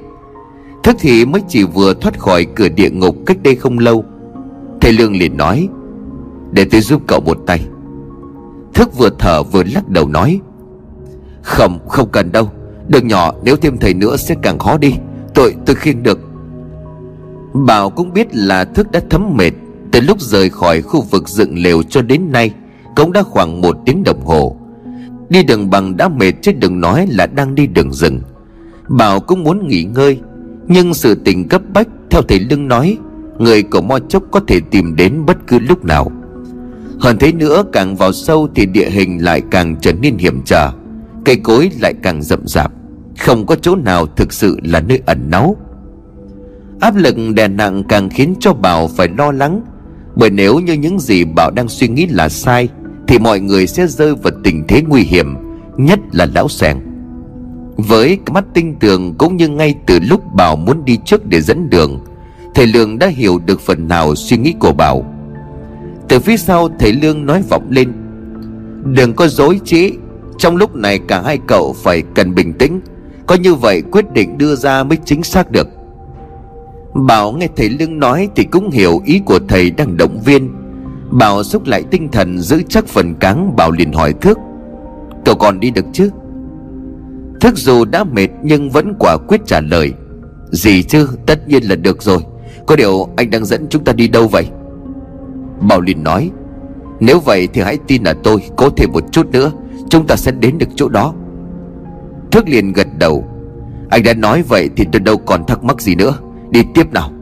Thức 0.83 0.97
thì 1.01 1.25
mới 1.25 1.43
chỉ 1.49 1.65
vừa 1.65 1.95
thoát 1.95 2.19
khỏi 2.19 2.47
cửa 2.57 2.69
địa 2.69 2.91
ngục 2.91 3.17
cách 3.27 3.37
đây 3.43 3.55
không 3.55 3.79
lâu. 3.79 4.05
Thầy 4.81 4.93
lương 4.93 5.17
liền 5.17 5.37
nói, 5.37 5.69
để 6.51 6.65
tôi 6.65 6.81
giúp 6.81 7.03
cậu 7.07 7.21
một 7.21 7.39
tay. 7.47 7.67
Thức 8.75 8.99
vừa 8.99 9.11
thở 9.19 9.43
vừa 9.43 9.63
lắc 9.75 9.89
đầu 9.89 10.09
nói, 10.09 10.41
không 11.43 11.79
không 11.89 12.09
cần 12.13 12.33
đâu. 12.33 12.51
Đừng 12.89 13.09
nhỏ 13.09 13.33
nếu 13.45 13.57
thêm 13.57 13.79
thầy 13.79 13.95
nữa 13.95 14.17
sẽ 14.17 14.35
càng 14.43 14.59
khó 14.59 14.79
đi. 14.79 14.95
Tôi 15.35 15.55
tôi 15.67 15.77
khiêng 15.77 16.03
được. 16.03 16.19
Bảo 17.55 17.91
cũng 17.91 18.13
biết 18.13 18.27
là 18.33 18.65
thức 18.65 18.91
đã 18.91 19.01
thấm 19.11 19.37
mệt 19.37 19.53
từ 19.93 20.01
lúc 20.01 20.21
rời 20.21 20.51
khỏi 20.51 20.83
khu 20.83 21.03
vực 21.03 21.29
dựng 21.29 21.59
lều 21.59 21.83
cho 21.83 22.03
đến 22.03 22.33
nay, 22.33 22.51
Cũng 22.97 23.13
đã 23.13 23.23
khoảng 23.23 23.61
một 23.61 23.77
tiếng 23.87 24.05
đồng 24.05 24.21
hồ. 24.21 24.57
Đi 25.29 25.43
đường 25.43 25.71
bằng 25.71 25.97
đã 25.97 26.09
mệt 26.09 26.33
chứ 26.43 26.53
đừng 26.53 26.81
nói 26.81 27.07
là 27.11 27.27
đang 27.27 27.55
đi 27.55 27.67
đường 27.67 27.93
rừng. 27.93 28.21
Bảo 28.89 29.21
cũng 29.21 29.45
muốn 29.45 29.69
nghỉ 29.69 29.85
ngơi, 29.85 30.21
Nhưng 30.67 30.95
sự 30.95 31.15
tình 31.15 31.49
cấp 31.49 31.63
bách, 31.75 31.89
Theo 32.11 32.23
thầy 32.23 32.41
lưng 32.41 32.69
nói, 32.69 32.99
Người 33.39 33.63
của 33.63 33.81
Mo 33.81 33.99
Chốc 33.99 34.23
có 34.31 34.41
thể 34.49 34.61
tìm 34.71 34.97
đến 34.97 35.27
bất 35.27 35.37
cứ 35.47 35.59
lúc 35.59 35.85
nào. 35.85 36.13
Hơn 37.01 37.17
thế 37.19 37.33
nữa, 37.33 37.65
càng 37.73 37.97
vào 37.97 38.13
sâu 38.13 38.49
Thì 38.55 38.67
địa 38.67 38.91
hình 38.91 39.25
lại 39.25 39.43
càng 39.51 39.77
trở 39.81 39.93
nên 39.93 40.19
hiểm 40.19 40.43
trở, 40.45 40.71
Cây 41.25 41.37
cối 41.37 41.71
lại 41.81 41.95
càng 42.03 42.23
rậm 42.23 42.47
rạp, 42.47 42.73
Không 43.19 43.47
có 43.47 43.57
chỗ 43.63 43.77
nào 43.77 44.07
thực 44.07 44.33
sự 44.33 44.59
là 44.65 44.81
nơi 44.81 45.03
ẩn 45.07 45.31
náu. 45.31 45.57
Áp 46.81 46.97
lực 46.97 47.17
đè 47.35 47.49
nặng 47.49 47.83
càng 47.89 48.11
khiến 48.11 48.35
cho 48.41 48.53
Bảo 48.53 48.89
phải 48.89 49.09
lo 49.19 49.33
lắng 49.33 49.63
bởi 50.19 50.31
nếu 50.31 50.59
như 50.59 50.73
những 50.73 51.01
gì 51.01 51.25
Bảo 51.25 51.51
đang 51.51 51.69
suy 51.69 51.89
nghĩ 51.89 52.07
là 52.07 52.29
sai, 52.29 52.69
Thì 53.09 53.19
mọi 53.19 53.41
người 53.41 53.67
sẽ 53.67 53.87
rơi 53.87 54.15
vào 54.15 54.33
tình 54.45 54.65
thế 54.69 54.83
nguy 54.89 55.03
hiểm, 55.03 55.37
Nhất 55.77 55.99
là 56.13 56.27
lão 56.35 56.49
sèng 56.49 56.81
Với 57.77 58.19
mắt 58.33 58.45
tinh 58.55 58.75
tường 58.81 59.15
cũng 59.19 59.37
như 59.37 59.49
ngay 59.49 59.75
từ 59.87 59.99
lúc 60.01 60.35
Bảo 60.35 60.57
muốn 60.57 60.85
đi 60.85 60.99
trước 61.05 61.27
để 61.27 61.41
dẫn 61.41 61.71
đường, 61.71 62.01
Thầy 62.55 62.67
Lương 62.67 62.99
đã 62.99 63.07
hiểu 63.07 63.39
được 63.47 63.61
phần 63.61 63.89
nào 63.89 64.15
suy 64.15 64.37
nghĩ 64.37 64.55
của 64.59 64.73
Bảo. 64.73 65.05
Từ 66.09 66.19
phía 66.19 66.37
sau, 66.37 66.69
thầy 66.79 66.93
Lương 66.93 67.27
nói 67.27 67.43
vọng 67.51 67.67
lên, 67.71 67.93
Đừng 68.85 69.15
có 69.15 69.29
dối 69.29 69.61
trí, 69.65 69.93
Trong 70.39 70.57
lúc 70.57 70.75
này 70.75 70.99
cả 71.09 71.23
hai 71.23 71.39
cậu 71.47 71.73
phải 71.73 72.03
cần 72.15 72.35
bình 72.35 72.53
tĩnh, 72.53 72.81
Có 73.27 73.35
như 73.35 73.55
vậy 73.55 73.83
quyết 73.93 74.13
định 74.13 74.39
đưa 74.39 74.55
ra 74.55 74.85
mới 74.85 74.99
chính 75.05 75.23
xác 75.23 75.51
được. 75.51 75.78
Bảo 77.07 77.33
nghe 77.33 77.49
thầy 77.57 77.69
Lương 77.69 77.99
nói 77.99 78.29
thì 78.37 78.45
cũng 78.45 78.71
hiểu 78.71 79.01
ý 79.05 79.21
của 79.25 79.39
thầy 79.49 79.71
đang 79.71 79.97
động 79.97 80.21
viên. 80.25 80.53
Bảo 81.11 81.43
xúc 81.43 81.67
lại 81.67 81.83
tinh 81.91 82.09
thần 82.13 82.39
giữ 82.39 82.63
chắc 82.69 82.87
phần 82.87 83.15
cáng, 83.15 83.57
Bảo 83.57 83.71
liền 83.71 83.93
hỏi 83.93 84.13
Thước, 84.13 84.39
Cậu 85.25 85.35
còn 85.35 85.61
đi 85.61 85.71
được 85.71 85.85
chứ? 85.93 86.11
Thức 87.41 87.57
dù 87.57 87.85
đã 87.85 88.05
mệt 88.05 88.29
nhưng 88.43 88.71
vẫn 88.71 88.95
quả 88.99 89.17
quyết 89.29 89.41
trả 89.47 89.61
lời, 89.61 89.93
Gì 90.51 90.83
chứ, 90.83 91.09
tất 91.27 91.49
nhiên 91.49 91.63
là 91.63 91.77
được 91.77 92.03
rồi. 92.03 92.19
Có 92.67 92.77
điều 92.77 93.09
anh 93.17 93.31
đang 93.31 93.45
dẫn 93.45 93.67
chúng 93.71 93.85
ta 93.85 93.93
đi 93.93 94.09
đâu 94.09 94.29
vậy? 94.29 94.47
Bảo 95.61 95.81
liền 95.81 96.05
nói, 96.05 96.31
Nếu 97.01 97.21
vậy 97.21 97.49
thì 97.53 97.61
hãy 97.61 97.79
tin 97.87 98.05
là 98.05 98.15
tôi, 98.23 98.43
Cố 98.57 98.71
thêm 98.71 98.93
một 98.93 99.05
chút 99.13 99.27
nữa, 99.31 99.53
Chúng 99.89 100.07
ta 100.07 100.17
sẽ 100.17 100.33
đến 100.33 100.59
được 100.59 100.69
chỗ 100.77 100.89
đó. 100.89 101.15
Thức 102.31 102.49
liền 102.49 102.73
gật 102.73 102.89
đầu, 102.99 103.25
Anh 103.91 104.03
đã 104.03 104.15
nói 104.15 104.43
vậy 104.43 104.71
thì 104.77 104.87
tôi 104.93 105.01
đâu 105.01 105.17
còn 105.17 105.47
thắc 105.47 105.65
mắc 105.65 105.81
gì 105.81 105.95
nữa. 105.95 106.15
Đi 106.51 106.63
tiếp 106.75 106.93
nào. 106.93 107.13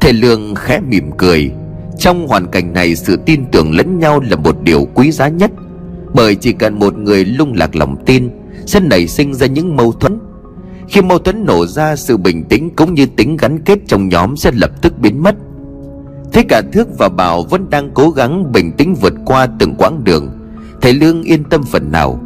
Thầy 0.00 0.12
Lương 0.12 0.54
khẽ 0.54 0.80
mỉm 0.80 1.10
cười. 1.18 1.50
Trong 1.98 2.28
hoàn 2.28 2.46
cảnh 2.46 2.72
này, 2.72 2.96
sự 2.96 3.16
tin 3.26 3.44
tưởng 3.52 3.76
lẫn 3.76 3.98
nhau 3.98 4.20
là 4.20 4.36
một 4.36 4.56
điều 4.62 4.88
quý 4.94 5.10
giá 5.10 5.28
nhất. 5.28 5.50
Bởi 6.14 6.34
chỉ 6.34 6.52
cần 6.52 6.78
một 6.78 6.98
người 6.98 7.24
lung 7.24 7.52
lạc 7.54 7.76
lòng 7.76 7.96
tin, 8.06 8.30
Sẽ 8.66 8.80
nảy 8.80 9.06
sinh 9.08 9.34
ra 9.34 9.46
những 9.46 9.76
mâu 9.76 9.92
thuẫn. 9.92 10.18
Khi 10.88 11.02
mâu 11.02 11.18
thuẫn 11.18 11.44
nổ 11.44 11.66
ra, 11.66 11.96
sự 11.96 12.16
bình 12.16 12.44
tĩnh 12.44 12.70
cũng 12.76 12.94
như 12.94 13.06
tính 13.06 13.36
gắn 13.36 13.58
kết 13.64 13.78
trong 13.86 14.08
nhóm 14.08 14.36
sẽ 14.36 14.50
lập 14.54 14.70
tức 14.82 14.98
biến 14.98 15.22
mất. 15.22 15.34
Thế 16.32 16.42
cả 16.48 16.62
Thước 16.72 16.98
và 16.98 17.08
Bảo 17.08 17.42
vẫn 17.42 17.70
đang 17.70 17.90
cố 17.94 18.10
gắng 18.10 18.52
bình 18.52 18.72
tĩnh 18.72 18.94
vượt 18.94 19.14
qua 19.24 19.46
từng 19.58 19.74
quãng 19.74 20.04
đường. 20.04 20.28
Thầy 20.80 20.94
Lương 20.94 21.22
yên 21.22 21.44
tâm 21.44 21.62
phần 21.62 21.92
nào. 21.92 22.20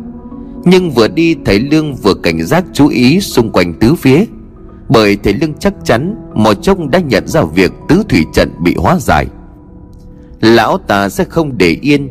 Nhưng 0.64 0.90
vừa 0.90 1.08
đi, 1.08 1.36
thầy 1.44 1.58
Lương 1.58 1.94
vừa 1.94 2.14
cảnh 2.14 2.42
giác 2.42 2.64
chú 2.72 2.88
ý 2.88 3.20
xung 3.20 3.52
quanh 3.52 3.74
tứ 3.74 3.94
phía 3.94 4.24
bởi 4.88 5.16
thầy 5.24 5.34
lương 5.34 5.54
chắc 5.54 5.74
chắn, 5.84 6.14
mò 6.34 6.54
trông 6.54 6.90
đã 6.90 6.98
nhận 6.98 7.28
ra 7.28 7.42
việc 7.42 7.72
tứ 7.88 8.02
thủy 8.08 8.24
trận 8.32 8.50
bị 8.62 8.74
hóa 8.78 8.96
giải. 9.00 9.26
Lão 10.40 10.78
ta 10.78 11.08
sẽ 11.08 11.24
không 11.24 11.58
để 11.58 11.76
yên. 11.80 12.08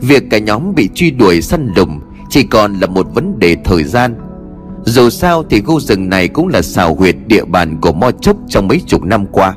Việc 0.00 0.22
cả 0.30 0.38
nhóm 0.38 0.74
bị 0.74 0.88
truy 0.94 1.10
đuổi 1.10 1.42
săn 1.42 1.72
lùng 1.76 2.00
chỉ 2.30 2.42
còn 2.42 2.74
là 2.74 2.86
một 2.86 3.06
vấn 3.14 3.38
đề 3.38 3.56
thời 3.64 3.84
gian. 3.84 4.14
Dù 4.84 5.10
sao 5.10 5.44
thì 5.50 5.60
khu 5.60 5.80
rừng 5.80 6.08
này 6.08 6.28
cũng 6.28 6.48
là 6.48 6.62
xào 6.62 6.94
huyệt 6.94 7.16
địa 7.26 7.44
bàn 7.44 7.80
của 7.80 7.92
mo 7.92 8.10
chốc 8.10 8.36
trong 8.48 8.68
mấy 8.68 8.80
chục 8.86 9.02
năm 9.02 9.26
qua. 9.26 9.54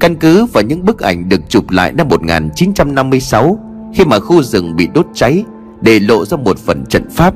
Căn 0.00 0.16
cứ 0.16 0.44
vào 0.44 0.62
những 0.62 0.84
bức 0.84 1.00
ảnh 1.00 1.28
được 1.28 1.40
chụp 1.48 1.70
lại 1.70 1.92
năm 1.92 2.08
1956 2.08 3.58
khi 3.94 4.04
mà 4.04 4.18
khu 4.18 4.42
rừng 4.42 4.76
bị 4.76 4.88
đốt 4.94 5.06
cháy, 5.14 5.44
để 5.80 6.00
lộ 6.00 6.24
ra 6.24 6.36
một 6.36 6.58
phần 6.58 6.86
trận 6.86 7.10
pháp 7.10 7.34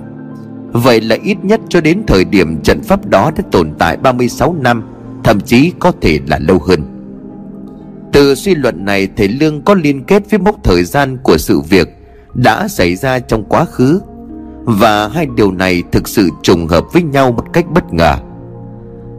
Vậy 0.75 1.01
là 1.01 1.17
ít 1.23 1.37
nhất 1.43 1.61
cho 1.69 1.81
đến 1.81 2.03
thời 2.07 2.25
điểm 2.25 2.61
trận 2.63 2.83
pháp 2.83 3.07
đó 3.07 3.31
đã 3.37 3.43
tồn 3.51 3.73
tại 3.79 3.97
36 3.97 4.57
năm, 4.61 4.83
Thậm 5.25 5.41
chí 5.41 5.73
có 5.79 5.93
thể 6.01 6.19
là 6.27 6.39
lâu 6.39 6.59
hơn. 6.59 6.81
Từ 8.13 8.35
suy 8.35 8.55
luận 8.55 8.85
này, 8.85 9.09
Thầy 9.17 9.29
Lương 9.29 9.63
có 9.63 9.75
liên 9.75 10.05
kết 10.05 10.31
với 10.31 10.39
mốc 10.39 10.57
thời 10.65 10.85
gian 10.85 11.19
của 11.23 11.39
sự 11.39 11.61
việc 11.61 11.89
Đã 12.35 12.69
xảy 12.69 12.97
ra 12.97 13.19
trong 13.19 13.45
quá 13.45 13.65
khứ. 13.65 14.01
Và 14.65 15.09
hai 15.09 15.27
điều 15.37 15.53
này 15.53 15.83
thực 15.93 16.09
sự 16.09 16.29
trùng 16.43 16.67
hợp 16.67 16.85
với 16.93 17.03
nhau 17.03 17.33
một 17.33 17.45
cách 17.53 17.65
bất 17.75 17.93
ngờ. 17.93 18.17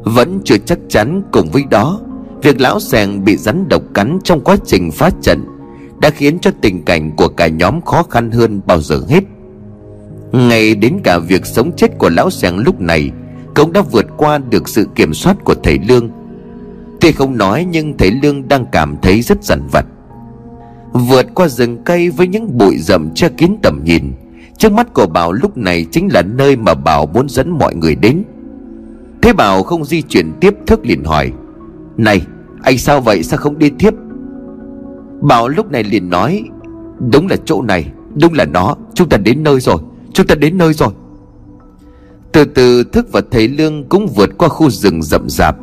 Vẫn 0.03 0.39
chưa 0.43 0.58
chắc 0.58 0.80
chắn 0.89 1.22
cùng 1.32 1.51
với 1.51 1.64
đó, 1.70 1.99
Việc 2.41 2.62
lão 2.62 2.80
sèng 2.80 3.26
bị 3.26 3.38
rắn 3.38 3.68
độc 3.70 3.82
cắn 3.93 4.20
trong 4.24 4.41
quá 4.41 4.56
trình 4.66 4.91
phá 4.91 5.10
trận 5.22 5.45
Đã 6.01 6.10
khiến 6.10 6.39
cho 6.39 6.51
tình 6.62 6.84
cảnh 6.86 7.12
của 7.16 7.28
cả 7.28 7.47
nhóm 7.47 7.82
khó 7.82 8.03
khăn 8.03 8.32
hơn 8.32 8.62
bao 8.66 8.82
giờ 8.82 9.01
hết 9.10 9.24
ngay 10.36 10.75
đến 10.75 10.99
cả 11.03 11.19
việc 11.19 11.45
sống 11.45 11.71
chết 11.75 11.97
của 11.97 12.09
lão 12.09 12.29
sàng 12.29 12.57
lúc 12.57 12.81
này 12.81 13.11
Cũng 13.55 13.73
đã 13.73 13.81
vượt 13.81 14.05
qua 14.17 14.38
được 14.38 14.69
sự 14.69 14.88
kiểm 14.95 15.13
soát 15.13 15.38
của 15.43 15.55
thầy 15.63 15.79
Lương. 15.88 16.09
Tuy 17.01 17.11
không 17.11 17.38
nói, 17.38 17.67
nhưng 17.71 17.97
thầy 17.97 18.11
Lương 18.11 18.47
đang 18.47 18.65
cảm 18.71 18.95
thấy 19.01 19.21
rất 19.21 19.43
dằn 19.43 19.67
vặt. 19.71 19.86
Vượt 20.93 21.25
qua 21.33 21.47
rừng 21.47 21.77
cây 21.83 22.09
với 22.09 22.27
những 22.27 22.57
bụi 22.57 22.77
rậm 22.77 23.09
che 23.15 23.29
kín 23.29 23.51
tầm 23.63 23.81
nhìn, 23.83 24.13
Trước 24.57 24.71
mắt 24.71 24.93
của 24.93 25.05
Bảo 25.05 25.31
lúc 25.31 25.57
này 25.57 25.86
chính 25.91 26.07
là 26.13 26.21
nơi 26.21 26.55
mà 26.55 26.73
Bảo 26.73 27.05
muốn 27.05 27.29
dẫn 27.29 27.49
mọi 27.49 27.75
người 27.75 27.95
đến. 27.95 28.23
Thế 29.21 29.33
Bảo 29.33 29.63
không 29.63 29.86
di 29.86 30.01
chuyển 30.01 30.33
tiếp, 30.39 30.53
thức 30.67 30.86
liền 30.86 31.03
hỏi, 31.03 31.31
Này, 31.97 32.21
anh 32.63 32.77
sao 32.77 33.01
vậy? 33.01 33.23
Sao 33.23 33.39
không 33.39 33.59
đi 33.59 33.69
tiếp? 33.69 33.93
Bảo 35.21 35.47
lúc 35.47 35.71
này 35.71 35.83
liền 35.83 36.09
nói, 36.09 36.43
Đúng 37.11 37.27
là 37.27 37.36
chỗ 37.45 37.61
này, 37.61 37.91
Đúng 38.21 38.33
là 38.33 38.45
nó, 38.45 38.75
Chúng 38.93 39.09
ta 39.09 39.17
đến 39.17 39.43
nơi 39.43 39.59
rồi. 39.59 39.77
Chúng 40.16 40.28
ta 40.28 40.36
đến 40.36 40.57
nơi 40.57 40.74
rồi. 40.74 40.89
Từ 42.32 42.45
từ 42.45 42.84
thức 42.84 43.07
và 43.11 43.22
thầy 43.32 43.47
Lương 43.47 43.89
cũng 43.89 44.07
vượt 44.07 44.30
qua 44.38 44.49
khu 44.49 44.70
rừng 44.70 45.03
rậm 45.03 45.30
rạp. 45.30 45.55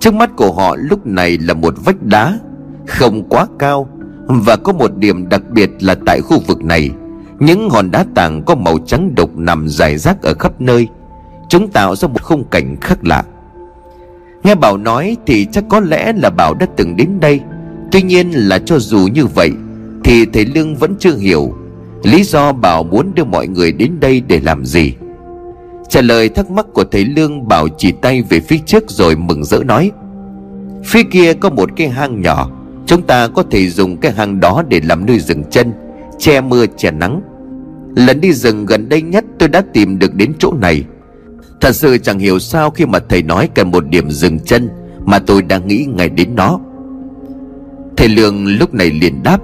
Trước 0.00 0.14
mắt 0.14 0.30
của 0.36 0.52
họ 0.52 0.76
lúc 0.78 1.06
này 1.06 1.38
là 1.38 1.54
một 1.54 1.74
vách 1.84 2.02
đá, 2.02 2.38
Không 2.86 3.28
quá 3.28 3.46
cao, 3.58 3.88
Và 4.28 4.56
có 4.56 4.72
một 4.72 4.96
điểm 4.96 5.28
đặc 5.28 5.42
biệt 5.50 5.70
là 5.80 5.96
tại 6.06 6.20
khu 6.20 6.40
vực 6.46 6.64
này. 6.64 6.90
Những 7.38 7.70
hòn 7.70 7.90
đá 7.90 8.04
tảng 8.14 8.42
có 8.42 8.54
màu 8.54 8.78
trắng 8.86 9.14
đục 9.14 9.38
nằm 9.38 9.68
dài 9.68 9.98
rác 9.98 10.22
ở 10.22 10.34
khắp 10.34 10.60
nơi. 10.60 10.88
Chúng 11.48 11.68
tạo 11.68 11.96
ra 11.96 12.08
một 12.08 12.22
khung 12.22 12.44
cảnh 12.50 12.76
khác 12.80 12.98
lạ. 13.02 13.24
Nghe 14.42 14.54
Bảo 14.54 14.76
nói 14.76 15.16
thì 15.26 15.46
chắc 15.52 15.64
có 15.68 15.80
lẽ 15.80 16.12
là 16.12 16.30
Bảo 16.30 16.54
đã 16.54 16.66
từng 16.76 16.96
đến 16.96 17.20
đây. 17.20 17.40
Tuy 17.92 18.02
nhiên 18.02 18.30
là 18.30 18.58
cho 18.58 18.78
dù 18.78 19.08
như 19.12 19.26
vậy, 19.26 19.50
Thì 20.04 20.26
thầy 20.26 20.46
Lương 20.46 20.76
vẫn 20.76 20.94
chưa 20.98 21.16
hiểu. 21.16 21.54
Lý 22.06 22.22
do 22.22 22.52
Bảo 22.52 22.82
muốn 22.82 23.14
đưa 23.14 23.24
mọi 23.24 23.48
người 23.48 23.72
đến 23.72 24.00
đây 24.00 24.22
để 24.28 24.40
làm 24.40 24.64
gì? 24.64 24.94
Trả 25.88 26.00
lời 26.00 26.28
thắc 26.28 26.50
mắc 26.50 26.66
của 26.72 26.84
thầy 26.84 27.04
Lương, 27.04 27.48
Bảo 27.48 27.68
chỉ 27.78 27.92
tay 27.92 28.22
về 28.22 28.40
phía 28.40 28.58
trước 28.66 28.84
rồi 28.90 29.16
mừng 29.16 29.44
rỡ 29.44 29.58
nói, 29.64 29.90
Phía 30.84 31.02
kia 31.02 31.34
có 31.34 31.50
một 31.50 31.70
cái 31.76 31.88
hang 31.88 32.22
nhỏ, 32.22 32.50
Chúng 32.86 33.02
ta 33.02 33.28
có 33.28 33.42
thể 33.50 33.68
dùng 33.68 33.96
cái 33.96 34.12
hang 34.12 34.40
đó 34.40 34.62
để 34.68 34.80
làm 34.84 35.06
nơi 35.06 35.18
dừng 35.18 35.44
chân, 35.50 35.72
Che 36.18 36.40
mưa, 36.40 36.66
che 36.76 36.90
nắng. 36.90 37.20
Lần 37.96 38.20
đi 38.20 38.32
rừng 38.32 38.66
gần 38.66 38.88
đây 38.88 39.02
nhất 39.02 39.24
tôi 39.38 39.48
đã 39.48 39.62
tìm 39.72 39.98
được 39.98 40.14
đến 40.14 40.32
chỗ 40.38 40.52
này. 40.60 40.84
Thật 41.60 41.72
sự 41.72 41.98
chẳng 41.98 42.18
hiểu 42.18 42.38
sao 42.38 42.70
khi 42.70 42.86
mà 42.86 42.98
thầy 43.08 43.22
nói 43.22 43.48
cần 43.54 43.70
một 43.70 43.86
điểm 43.88 44.10
dừng 44.10 44.38
chân 44.38 44.68
Mà 45.04 45.18
tôi 45.18 45.42
đang 45.42 45.68
nghĩ 45.68 45.86
ngay 45.94 46.08
đến 46.08 46.34
nó. 46.34 46.60
Thầy 47.96 48.08
Lương 48.08 48.46
lúc 48.46 48.74
này 48.74 48.90
liền 48.90 49.22
đáp 49.22 49.38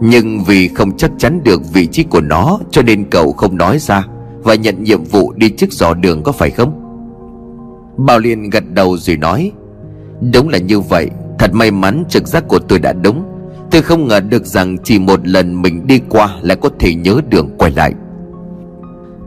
nhưng 0.00 0.44
vì 0.44 0.68
không 0.68 0.96
chắc 0.96 1.10
chắn 1.18 1.40
được 1.44 1.72
vị 1.72 1.86
trí 1.86 2.02
của 2.02 2.20
nó, 2.20 2.58
Cho 2.70 2.82
nên 2.82 3.10
cậu 3.10 3.32
không 3.32 3.56
nói 3.56 3.78
ra 3.78 4.06
Và 4.42 4.54
nhận 4.54 4.84
nhiệm 4.84 5.04
vụ 5.04 5.32
đi 5.32 5.48
trước 5.48 5.72
dò 5.72 5.94
đường 5.94 6.22
có 6.22 6.32
phải 6.32 6.50
không? 6.50 6.84
Bảo 7.96 8.18
Liên 8.18 8.50
gật 8.50 8.64
đầu 8.74 8.96
rồi 8.96 9.16
nói, 9.16 9.52
Đúng 10.32 10.48
là 10.48 10.58
như 10.58 10.80
vậy. 10.80 11.10
Thật 11.38 11.54
may 11.54 11.70
mắn 11.70 12.04
trực 12.08 12.28
giác 12.28 12.48
của 12.48 12.58
tôi 12.58 12.78
đã 12.78 12.92
đúng. 12.92 13.24
Tôi 13.70 13.82
không 13.82 14.08
ngờ 14.08 14.20
được 14.20 14.46
rằng 14.46 14.76
chỉ 14.84 14.98
một 14.98 15.28
lần 15.28 15.62
mình 15.62 15.86
đi 15.86 16.00
qua 16.08 16.36
Lại 16.42 16.56
có 16.56 16.68
thể 16.78 16.94
nhớ 16.94 17.20
đường 17.28 17.50
quay 17.58 17.70
lại. 17.70 17.94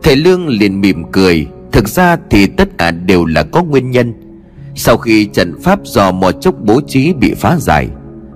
Thầy 0.02 0.16
Lương 0.16 0.48
liền 0.48 0.80
mỉm 0.80 1.04
cười. 1.12 1.46
Thực 1.72 1.88
ra 1.88 2.16
thì 2.30 2.46
tất 2.46 2.78
cả 2.78 2.90
đều 2.90 3.24
là 3.24 3.42
có 3.42 3.62
nguyên 3.62 3.90
nhân. 3.90 4.14
Sau 4.74 4.96
khi 4.96 5.26
trận 5.26 5.54
pháp 5.62 5.80
do 5.84 6.12
mò 6.12 6.32
chốc 6.32 6.54
bố 6.60 6.80
trí 6.86 7.12
bị 7.12 7.34
phá 7.34 7.56
giải 7.58 7.88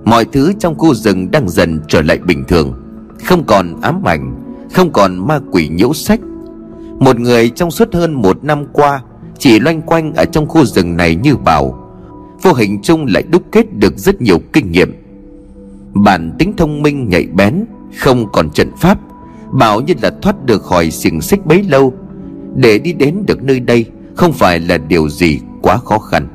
mọi 0.07 0.25
thứ 0.25 0.53
trong 0.59 0.75
khu 0.75 0.93
rừng 0.93 1.31
đang 1.31 1.49
dần 1.49 1.79
trở 1.87 2.01
lại 2.01 2.17
bình 2.17 2.43
thường. 2.47 2.73
Không 3.25 3.43
còn 3.43 3.81
ám 3.81 4.03
ảnh, 4.03 4.35
không 4.73 4.91
còn 4.91 5.27
ma 5.27 5.39
quỷ 5.51 5.67
nhiễu 5.67 5.93
sách. 5.93 6.19
Một 6.99 7.19
người 7.19 7.49
trong 7.49 7.71
suốt 7.71 7.93
hơn 7.93 8.13
một 8.13 8.43
năm 8.43 8.65
qua 8.73 9.01
chỉ 9.37 9.59
loanh 9.59 9.81
quanh 9.81 10.13
ở 10.13 10.25
trong 10.25 10.47
khu 10.47 10.65
rừng 10.65 10.97
này 10.97 11.15
như 11.15 11.37
bảo. 11.37 11.79
Vô 12.41 12.53
hình 12.53 12.79
chung 12.83 13.05
lại 13.05 13.23
đúc 13.23 13.43
kết 13.51 13.73
được 13.73 13.97
rất 13.97 14.21
nhiều 14.21 14.39
kinh 14.53 14.71
nghiệm. 14.71 14.93
Bản 15.93 16.31
tính 16.39 16.53
thông 16.57 16.81
minh 16.81 17.09
nhạy 17.09 17.27
bén, 17.33 17.65
Không 17.97 18.31
còn 18.31 18.49
trận 18.49 18.71
pháp, 18.77 18.99
Bảo 19.51 19.81
như 19.81 19.93
là 20.01 20.11
thoát 20.21 20.45
được 20.45 20.63
khỏi 20.63 20.91
xiềng 20.91 21.21
xích 21.21 21.45
bấy 21.45 21.63
lâu. 21.63 21.93
Để 22.55 22.79
đi 22.79 22.93
đến 22.93 23.23
được 23.27 23.43
nơi 23.43 23.59
đây 23.59 23.85
Không 24.15 24.33
phải 24.33 24.59
là 24.59 24.77
điều 24.77 25.09
gì 25.09 25.39
quá 25.61 25.77
khó 25.77 25.99
khăn. 25.99 26.27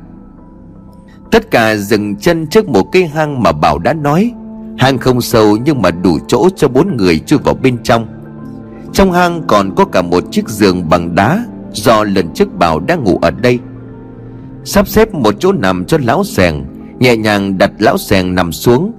Tất 1.33 1.51
cả 1.51 1.75
dừng 1.75 2.15
chân 2.15 2.47
trước 2.47 2.69
một 2.69 2.83
cái 2.91 3.07
hang 3.07 3.43
mà 3.43 3.51
Bảo 3.51 3.79
đã 3.79 3.93
nói. 3.93 4.31
Hang 4.77 4.97
không 4.97 5.21
sâu 5.21 5.57
nhưng 5.65 5.81
mà 5.81 5.91
đủ 5.91 6.19
chỗ 6.27 6.49
cho 6.55 6.67
bốn 6.67 6.97
người 6.97 7.19
chui 7.19 7.39
vào 7.39 7.55
bên 7.55 7.77
trong. 7.83 8.07
Trong 8.93 9.11
hang 9.11 9.41
còn 9.47 9.75
có 9.75 9.85
cả 9.85 10.01
một 10.01 10.23
chiếc 10.31 10.49
giường 10.49 10.89
bằng 10.89 11.15
đá 11.15 11.45
Do 11.73 12.03
lần 12.03 12.33
trước 12.33 12.57
Bảo 12.57 12.79
đã 12.79 12.95
ngủ 12.95 13.19
ở 13.21 13.31
đây. 13.31 13.59
Sắp 14.63 14.87
xếp 14.87 15.13
một 15.13 15.35
chỗ 15.39 15.51
nằm 15.51 15.85
cho 15.85 15.97
lão 16.03 16.23
sèng 16.23 16.65
Nhẹ 16.99 17.17
nhàng 17.17 17.57
đặt 17.57 17.71
lão 17.79 17.97
sèng 17.97 18.35
nằm 18.35 18.51
xuống. 18.51 18.91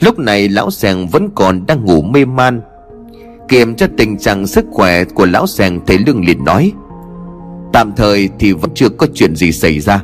Lúc 0.00 0.18
này 0.18 0.48
lão 0.48 0.70
sèng 0.70 1.06
vẫn 1.06 1.28
còn 1.34 1.66
đang 1.66 1.84
ngủ 1.84 2.02
mê 2.02 2.24
man. 2.24 2.60
Kiểm 3.48 3.74
cho 3.74 3.86
tình 3.96 4.18
trạng 4.18 4.46
sức 4.46 4.64
khỏe 4.70 5.04
của 5.04 5.26
lão 5.26 5.46
sèng 5.46 5.80
Thầy 5.86 5.98
Lương 5.98 6.24
liền 6.24 6.44
nói, 6.44 6.72
Tạm 7.72 7.92
thời 7.96 8.28
thì 8.38 8.52
vẫn 8.52 8.70
chưa 8.74 8.88
có 8.88 9.06
chuyện 9.14 9.36
gì 9.36 9.52
xảy 9.52 9.80
ra. 9.80 10.02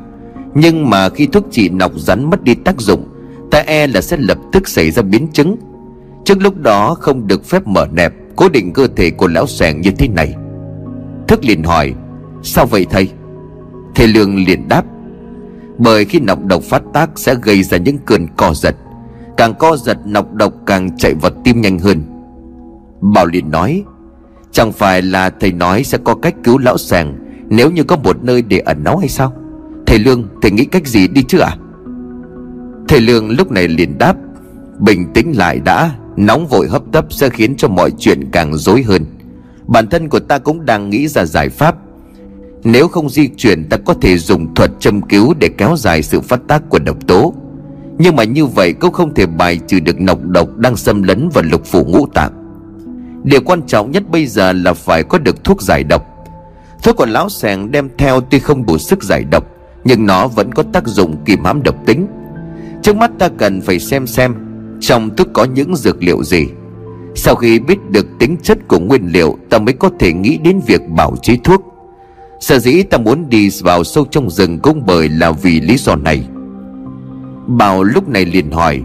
Nhưng 0.59 0.90
mà 0.90 1.09
khi 1.09 1.26
thuốc 1.26 1.44
trị 1.50 1.68
nọc 1.68 1.92
rắn 1.96 2.30
mất 2.30 2.42
đi 2.42 2.54
tác 2.54 2.80
dụng, 2.80 3.09
Ta 3.50 3.59
e 3.66 3.86
là 3.86 4.00
sẽ 4.00 4.16
lập 4.16 4.38
tức 4.52 4.68
xảy 4.68 4.90
ra 4.90 5.02
biến 5.02 5.28
chứng. 5.32 5.57
Trước 6.24 6.42
lúc 6.42 6.61
đó 6.61 6.94
không 6.94 7.26
được 7.26 7.44
phép 7.44 7.66
mở 7.66 7.86
nẹp, 7.92 8.14
Cố 8.36 8.48
định 8.48 8.72
cơ 8.72 8.86
thể 8.96 9.11
của 9.11 9.28
lão 9.28 9.46
sẻng 9.46 9.80
như 9.80 9.90
thế 9.90 10.09
này. 10.09 10.34
Thức 11.28 11.44
liền 11.44 11.62
hỏi, 11.62 11.94
Sao 12.42 12.66
vậy 12.66 12.86
thầy? 12.90 13.09
Thầy 13.94 14.07
Lương 14.07 14.44
liền 14.44 14.68
đáp, 14.68 14.84
Bởi 15.78 16.04
khi 16.04 16.20
nọc 16.20 16.44
độc 16.44 16.62
phát 16.62 16.82
tác 16.92 17.11
sẽ 17.16 17.34
gây 17.42 17.62
ra 17.62 17.78
những 17.78 17.98
cơn 17.98 18.26
co 18.36 18.54
giật, 18.54 18.76
Càng 19.36 19.54
co 19.54 19.76
giật 19.76 19.98
nọc 20.04 20.34
độc 20.34 20.52
càng 20.66 20.96
chạy 20.96 21.14
vào 21.14 21.30
tim 21.44 21.61
nhanh 21.61 21.78
hơn. 21.78 22.02
Bảo 23.00 23.26
liền 23.26 23.50
nói, 23.50 23.84
Chẳng 24.52 24.72
phải 24.72 25.02
là 25.02 25.30
thầy 25.40 25.52
nói 25.52 25.84
sẽ 25.84 25.98
có 26.04 26.14
cách 26.14 26.34
cứu 26.44 26.59
lão 26.59 26.78
sàng 26.78 27.16
Nếu 27.48 27.70
như 27.70 27.84
có 27.84 27.96
một 27.96 28.24
nơi 28.24 28.42
để 28.42 28.59
ẩn 28.59 28.84
náu 28.84 28.96
hay 28.96 29.09
sao? 29.09 29.32
Thầy 29.87 29.99
Lương, 29.99 30.28
thầy 30.43 30.51
nghĩ 30.51 30.64
cách 30.64 30.87
gì 30.87 31.09
đi 31.09 31.22
chứ 31.22 31.39
à 31.39 31.57
Thầy 32.89 33.01
Lương 33.01 33.30
lúc 33.30 33.51
này 33.51 33.68
liền 33.68 33.99
đáp, 33.99 34.16
Bình 34.78 35.12
tĩnh 35.14 35.32
lại 35.37 35.61
đã, 35.64 35.91
Nóng 36.16 36.47
vội 36.47 36.68
hấp 36.68 36.82
tấp 36.93 37.07
sẽ 37.11 37.28
khiến 37.28 37.57
cho 37.57 37.68
mọi 37.68 37.91
chuyện 37.99 38.30
càng 38.30 38.57
rối 38.57 38.82
hơn. 38.82 39.05
Bản 39.66 39.87
thân 39.89 40.09
của 40.09 40.20
ta 40.20 40.39
cũng 40.39 40.64
đang 40.64 40.91
nghĩ 40.91 41.09
ra 41.09 41.24
giải 41.24 41.49
pháp. 41.49 41.76
Nếu 42.64 42.89
không 42.89 43.11
di 43.11 43.28
chuyển, 43.37 43.68
ta 43.68 43.76
có 43.76 43.95
thể 43.95 44.18
dùng 44.18 44.55
thuật 44.55 44.70
châm 44.80 45.03
cứu 45.03 45.34
Để 45.41 45.49
kéo 45.49 45.76
dài 45.76 46.03
sự 46.03 46.20
phát 46.20 46.41
tác 46.49 46.62
của 46.68 46.78
độc 46.78 47.07
tố. 47.07 47.34
Nhưng 47.99 48.16
mà 48.16 48.24
như 48.24 48.47
vậy 48.47 48.72
cũng 48.72 48.93
không 48.93 49.14
thể 49.14 49.26
bài 49.26 49.61
trừ 49.66 49.80
được 49.80 50.01
nọc 50.01 50.22
độc 50.22 50.57
Đang 50.57 50.76
xâm 50.76 51.03
lấn 51.03 51.28
vào 51.28 51.45
lục 51.51 51.62
phủ 51.64 51.84
ngũ 51.84 52.07
tạng. 52.07 52.32
Điều 53.24 53.41
quan 53.41 53.62
trọng 53.62 53.91
nhất 53.91 54.03
bây 54.11 54.26
giờ 54.26 54.53
là 54.53 54.72
phải 54.74 55.03
có 55.03 55.18
được 55.18 55.45
thuốc 55.45 55.62
giải 55.62 55.84
độc. 55.84 56.03
Thuốc 56.82 56.97
của 56.97 57.07
lão 57.07 57.28
sàng 57.28 57.70
đem 57.70 57.89
theo 57.99 58.20
tuy 58.20 58.39
không 58.39 58.66
đủ 58.66 58.78
sức 58.78 59.03
giải 59.03 59.24
độc 59.24 59.55
nhưng 59.87 60.07
nó 60.07 60.28
vẫn 60.28 60.55
có 60.55 60.62
tác 60.72 60.87
dụng 60.87 61.16
kìm 61.24 61.45
hãm 61.45 61.62
độc 61.62 61.87
tính. 61.87 62.07
Trước 62.82 62.97
mắt 62.97 63.11
ta 63.18 63.28
cần 63.39 63.61
phải 63.61 63.78
xem 63.78 64.07
xem 64.07 64.34
Trong 64.80 65.16
thuốc 65.16 65.28
có 65.32 65.45
những 65.45 65.76
dược 65.76 66.03
liệu 66.03 66.24
gì. 66.24 66.47
Sau 67.14 67.34
khi 67.34 67.59
biết 67.59 67.91
được 67.91 68.07
tính 68.18 68.37
chất 68.43 68.59
của 68.68 68.78
nguyên 68.78 69.12
liệu, 69.12 69.39
Ta 69.51 69.59
mới 69.59 69.72
có 69.72 69.91
thể 69.99 70.12
nghĩ 70.12 70.39
đến 70.39 70.61
việc 70.66 70.80
bảo 70.89 71.16
chế 71.22 71.37
thuốc. 71.45 71.62
Sở 72.41 72.59
dĩ 72.59 72.82
ta 72.82 72.99
muốn 72.99 73.28
đi 73.28 73.51
vào 73.62 73.84
sâu 73.84 74.07
trong 74.11 74.30
rừng 74.30 74.59
cũng 74.59 74.82
bởi 74.87 75.09
là 75.09 75.32
vì 75.32 75.61
lý 75.61 75.76
do 75.76 75.97
này. 75.97 76.26
Bảo 77.47 77.82
lúc 77.82 78.09
này 78.09 78.24
liền 78.24 78.51
hỏi, 78.51 78.82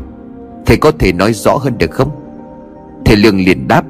Thầy 0.65 0.77
có 0.77 0.91
thể 0.91 1.13
nói 1.13 1.33
rõ 1.33 1.55
hơn 1.55 1.77
được 1.77 1.91
không? 1.91 2.09
Thầy 3.05 3.15
Lương 3.15 3.37
liền 3.37 3.67
đáp, 3.67 3.85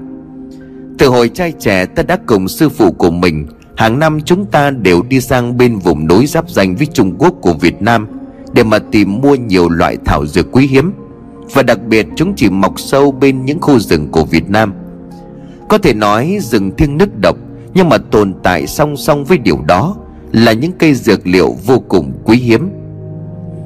từ 0.98 1.08
hồi 1.08 1.30
trai 1.30 1.54
trẻ 1.60 1.86
ta 1.86 2.04
đã 2.04 2.18
cùng 2.26 2.48
sư 2.48 2.70
phụ 2.70 2.92
của 2.92 3.12
mình 3.12 3.48
Hàng 3.82 4.00
năm 4.00 4.22
chúng 4.22 4.46
ta 4.46 4.70
đều 4.70 5.04
đi 5.10 5.22
sang 5.22 5.58
bên 5.58 5.78
vùng 5.78 6.08
núi 6.08 6.28
giáp 6.28 6.50
danh 6.50 6.76
với 6.76 6.86
Trung 6.86 7.16
Quốc 7.18 7.34
của 7.42 7.54
Việt 7.54 7.82
Nam 7.82 8.08
Để 8.54 8.64
mà 8.64 8.80
tìm 8.80 9.22
mua 9.22 9.36
nhiều 9.36 9.70
loại 9.70 9.98
thảo 10.06 10.26
dược 10.26 10.52
quý 10.52 10.68
hiếm. 10.68 10.94
Và 11.54 11.64
đặc 11.64 11.80
biệt 11.88 12.08
chúng 12.16 12.34
chỉ 12.36 12.50
mọc 12.50 12.80
sâu 12.80 13.12
bên 13.12 13.46
những 13.46 13.60
khu 13.60 13.80
rừng 13.80 14.08
của 14.12 14.24
Việt 14.24 14.50
Nam. 14.50 14.74
Có 15.70 15.78
thể 15.78 15.94
nói 15.94 16.38
rừng 16.42 16.72
thiêng 16.78 16.98
nước 16.98 17.10
độc, 17.22 17.38
Nhưng 17.74 17.90
mà 17.90 17.98
tồn 17.98 18.34
tại 18.44 18.68
song 18.68 18.98
song 18.98 19.26
với 19.26 19.38
điều 19.38 19.58
đó 19.68 19.96
Là 20.32 20.54
những 20.54 20.72
cây 20.80 20.94
dược 20.94 21.28
liệu 21.28 21.56
vô 21.66 21.80
cùng 21.80 22.12
quý 22.24 22.38
hiếm. 22.38 22.70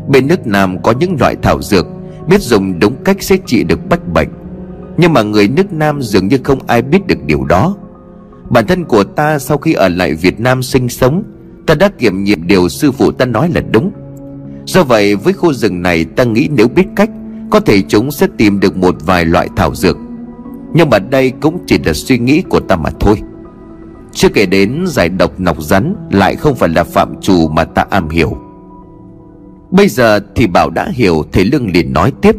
Bên 0.08 0.28
nước 0.28 0.48
Nam 0.48 0.84
có 0.84 0.94
những 1.00 1.16
loại 1.20 1.36
thảo 1.42 1.62
dược, 1.62 1.88
Biết 2.28 2.42
dùng 2.42 2.80
đúng 2.80 2.96
cách 3.04 3.24
sẽ 3.24 3.38
trị 3.46 3.64
được 3.64 3.90
bách 3.90 4.14
bệnh. 4.14 4.30
Nhưng 4.98 5.14
mà 5.14 5.22
người 5.22 5.48
nước 5.48 5.74
Nam 5.74 6.02
dường 6.02 6.28
như 6.28 6.38
không 6.44 6.60
ai 6.68 6.82
biết 6.82 7.08
được 7.08 7.26
điều 7.26 7.44
đó. 7.44 7.76
Bản 8.56 8.68
thân 8.68 8.86
của 8.86 9.04
ta 9.04 9.40
sau 9.40 9.58
khi 9.58 9.74
ở 9.74 9.90
lại 9.90 10.14
Việt 10.14 10.40
Nam 10.40 10.64
sinh 10.64 10.90
sống, 10.90 11.24
Ta 11.66 11.76
đã 11.76 11.90
kiểm 11.98 12.24
nghiệm 12.24 12.48
điều 12.48 12.70
sư 12.70 12.92
phụ 12.92 13.12
ta 13.12 13.26
nói 13.26 13.50
là 13.56 13.62
đúng. 13.72 13.92
Do 14.66 14.84
vậy, 14.84 15.16
với 15.16 15.34
khu 15.34 15.54
rừng 15.54 15.82
này, 15.82 16.06
ta 16.06 16.24
nghĩ 16.24 16.48
nếu 16.52 16.68
biết 16.68 16.84
cách, 16.96 17.10
Có 17.50 17.60
thể 17.60 17.82
chúng 17.82 18.12
sẽ 18.12 18.28
tìm 18.38 18.60
được 18.60 18.78
một 18.78 18.96
vài 19.06 19.26
loại 19.26 19.50
thảo 19.56 19.76
dược. 19.76 19.98
Nhưng 20.74 20.90
mà 20.90 21.00
đây 21.00 21.32
cũng 21.42 21.58
chỉ 21.68 21.78
là 21.86 21.94
suy 21.94 22.18
nghĩ 22.18 22.42
của 22.50 22.60
ta 22.60 22.76
mà 22.76 22.90
thôi. 23.00 23.22
Chưa 24.14 24.30
kể 24.30 24.46
đến 24.46 24.84
giải 24.88 25.10
độc 25.10 25.40
nọc 25.40 25.62
rắn 25.62 25.96
Lại 26.12 26.36
không 26.36 26.56
phải 26.56 26.70
là 26.70 26.84
phạm 26.84 27.22
trù 27.22 27.48
mà 27.48 27.64
ta 27.64 27.86
am 27.90 28.10
hiểu. 28.10 28.38
Bây 29.72 29.88
giờ 29.88 30.20
thì 30.36 30.48
Bảo 30.48 30.70
đã 30.70 30.90
hiểu, 30.94 31.24
Thầy 31.32 31.46
Lương 31.46 31.72
liền 31.72 31.94
nói 31.94 32.12
tiếp. 32.22 32.36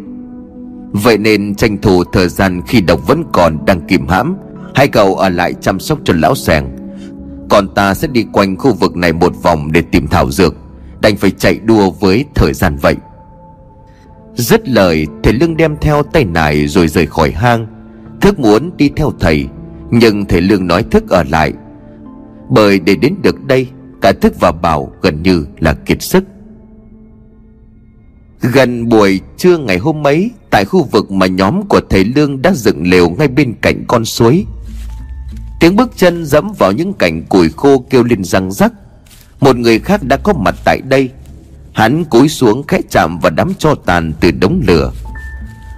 Vậy 0.92 1.18
nên 1.18 1.54
tranh 1.54 1.78
thủ 1.78 2.04
thời 2.04 2.28
gian 2.28 2.62
khi 2.66 2.80
độc 2.80 3.06
vẫn 3.06 3.24
còn 3.32 3.58
đang 3.66 3.80
kìm 3.80 4.06
hãm 4.06 4.36
Hai 4.76 4.88
cậu 4.88 5.14
ở 5.14 5.28
lại 5.28 5.54
chăm 5.60 5.80
sóc 5.80 5.98
cho 6.04 6.14
lão 6.16 6.34
sèng 6.34 6.76
Còn 7.50 7.74
ta 7.74 7.94
sẽ 7.94 8.08
đi 8.08 8.24
quanh 8.32 8.56
khu 8.56 8.74
vực 8.74 8.96
này 8.96 9.12
một 9.12 9.32
vòng 9.42 9.72
để 9.72 9.82
tìm 9.92 10.06
thảo 10.06 10.30
dược. 10.30 10.54
Đành 11.00 11.16
phải 11.16 11.30
chạy 11.30 11.58
đua 11.64 11.90
với 11.90 12.24
thời 12.34 12.52
gian 12.52 12.76
vậy. 12.76 12.96
Dứt 14.34 14.68
lời, 14.68 15.06
Thầy 15.22 15.32
Lương 15.32 15.56
đem 15.56 15.76
theo 15.80 16.02
tay 16.02 16.24
nải 16.24 16.66
rồi 16.66 16.88
rời 16.88 17.06
khỏi 17.06 17.30
hang. 17.30 17.66
Thức 18.20 18.38
muốn 18.38 18.76
đi 18.76 18.90
theo 18.96 19.12
thầy, 19.20 19.46
Nhưng 19.90 20.24
thầy 20.24 20.40
Lương 20.40 20.66
nói 20.66 20.82
Thức 20.90 21.08
ở 21.08 21.24
lại. 21.30 21.52
Bởi 22.48 22.80
để 22.80 22.96
đến 22.96 23.14
được 23.22 23.44
đây, 23.44 23.68
Cả 24.00 24.12
Thức 24.20 24.34
và 24.40 24.52
Bảo 24.52 24.92
gần 25.02 25.22
như 25.22 25.46
là 25.58 25.72
kiệt 25.72 26.02
sức. 26.02 26.24
Gần 28.40 28.88
buổi 28.88 29.20
trưa 29.36 29.58
ngày 29.58 29.78
hôm 29.78 30.06
ấy, 30.06 30.30
Tại 30.50 30.64
khu 30.64 30.82
vực 30.82 31.10
mà 31.10 31.26
nhóm 31.26 31.62
của 31.68 31.80
thầy 31.90 32.04
Lương 32.04 32.42
đã 32.42 32.52
dựng 32.54 32.90
lều 32.90 33.10
ngay 33.10 33.28
bên 33.28 33.54
cạnh 33.62 33.84
con 33.88 34.04
suối 34.04 34.46
Tiếng 35.61 35.76
bước 35.76 35.90
chân 35.96 36.24
dẫm 36.24 36.52
vào 36.59 36.72
những 36.72 36.92
cành 36.92 37.22
củi 37.22 37.48
khô 37.57 37.84
kêu 37.90 38.04
lên 38.04 38.24
răng 38.24 38.52
rắc. 38.52 38.72
Một 39.40 39.57
người 39.57 39.78
khác 39.78 40.02
đã 40.02 40.16
có 40.16 40.32
mặt 40.32 40.54
tại 40.64 40.80
đây. 40.80 41.11
Hắn 41.72 42.04
cúi 42.04 42.28
xuống 42.28 42.62
khẽ 42.68 42.80
chạm 42.90 43.18
vào 43.18 43.32
đám 43.36 43.52
cho 43.59 43.74
tàn 43.74 44.12
từ 44.20 44.30
đống 44.30 44.61
lửa. 44.66 44.92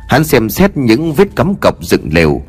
Hắn 0.08 0.24
xem 0.24 0.50
xét 0.50 0.76
những 0.76 1.12
vết 1.12 1.28
cắm 1.36 1.54
cọc 1.60 1.84
dựng 1.84 2.08
lều. 2.12 2.42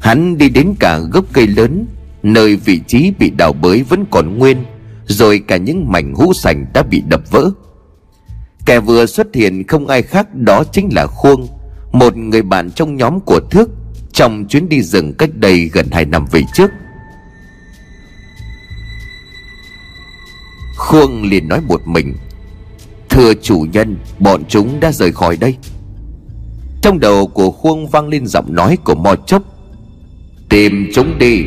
Hắn 0.00 0.38
đi 0.38 0.48
đến 0.48 0.74
cả 0.78 0.98
gốc 0.98 1.24
cây 1.32 1.46
lớn, 1.46 1.86
Nơi 2.22 2.56
vị 2.56 2.80
trí 2.86 3.12
bị 3.18 3.30
đào 3.30 3.52
bới 3.52 3.82
vẫn 3.82 4.04
còn 4.10 4.38
nguyên, 4.38 4.64
Rồi 5.06 5.42
cả 5.48 5.56
những 5.56 5.92
mảnh 5.92 6.14
hũ 6.14 6.32
sành 6.32 6.66
đã 6.74 6.82
bị 6.82 7.02
đập 7.08 7.20
vỡ. 7.30 7.50
Kẻ 8.66 8.80
vừa 8.80 9.06
xuất 9.06 9.34
hiện 9.34 9.66
không 9.66 9.86
ai 9.86 10.02
khác 10.02 10.34
đó 10.34 10.64
chính 10.72 10.88
là 10.92 11.06
Khuông, 11.06 11.48
Một 11.92 12.16
người 12.16 12.42
bạn 12.42 12.70
trong 12.70 12.96
nhóm 12.96 13.20
của 13.20 13.40
Thước. 13.50 13.70
Trong 14.12 14.44
chuyến 14.48 14.68
đi 14.68 14.82
rừng 14.82 15.14
cách 15.18 15.30
đây 15.34 15.70
gần 15.72 15.86
2 15.92 16.04
năm 16.04 16.26
về 16.32 16.42
trước, 16.54 16.70
Khuông 20.76 21.22
liền 21.22 21.48
nói 21.48 21.60
một 21.60 21.86
mình, 21.86 22.14
Thưa 23.08 23.34
chủ 23.34 23.66
nhân, 23.72 23.96
Bọn 24.18 24.44
chúng 24.48 24.80
đã 24.80 24.92
rời 24.92 25.12
khỏi 25.12 25.36
đây. 25.36 25.56
Trong 26.82 27.00
đầu 27.00 27.26
của 27.26 27.50
Khuông 27.50 27.88
vang 27.88 28.08
lên 28.08 28.26
giọng 28.26 28.54
nói 28.54 28.78
của 28.84 28.94
Mo 28.94 29.14
Chốc, 29.26 29.42
Tìm 30.48 30.90
chúng 30.94 31.18
đi, 31.18 31.44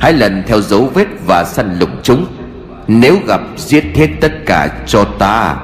Hãy 0.00 0.12
lần 0.12 0.42
theo 0.46 0.60
dấu 0.60 0.90
vết 0.94 1.06
và 1.26 1.44
săn 1.44 1.78
lùng 1.78 2.00
chúng. 2.02 2.26
Nếu 2.88 3.16
gặp, 3.26 3.40
giết 3.56 3.84
hết 3.94 4.08
tất 4.20 4.32
cả 4.46 4.84
cho 4.86 5.04
ta. 5.04 5.56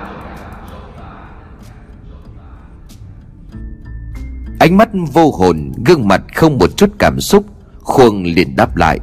Ánh 4.64 4.76
mắt 4.76 4.88
vô 5.12 5.30
hồn, 5.30 5.72
Gương 5.84 6.08
mặt 6.08 6.22
không 6.34 6.58
một 6.58 6.76
chút 6.76 6.90
cảm 6.98 7.20
xúc 7.20 7.44
Khuông 7.80 8.22
liền 8.22 8.56
đáp 8.56 8.76
lại. 8.76 8.98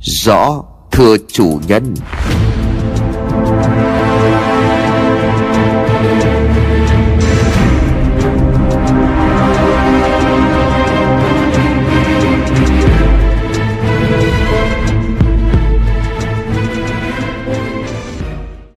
Rõ, 0.00 0.62
thưa 0.92 1.16
chủ 1.32 1.60
nhân. 1.66 1.94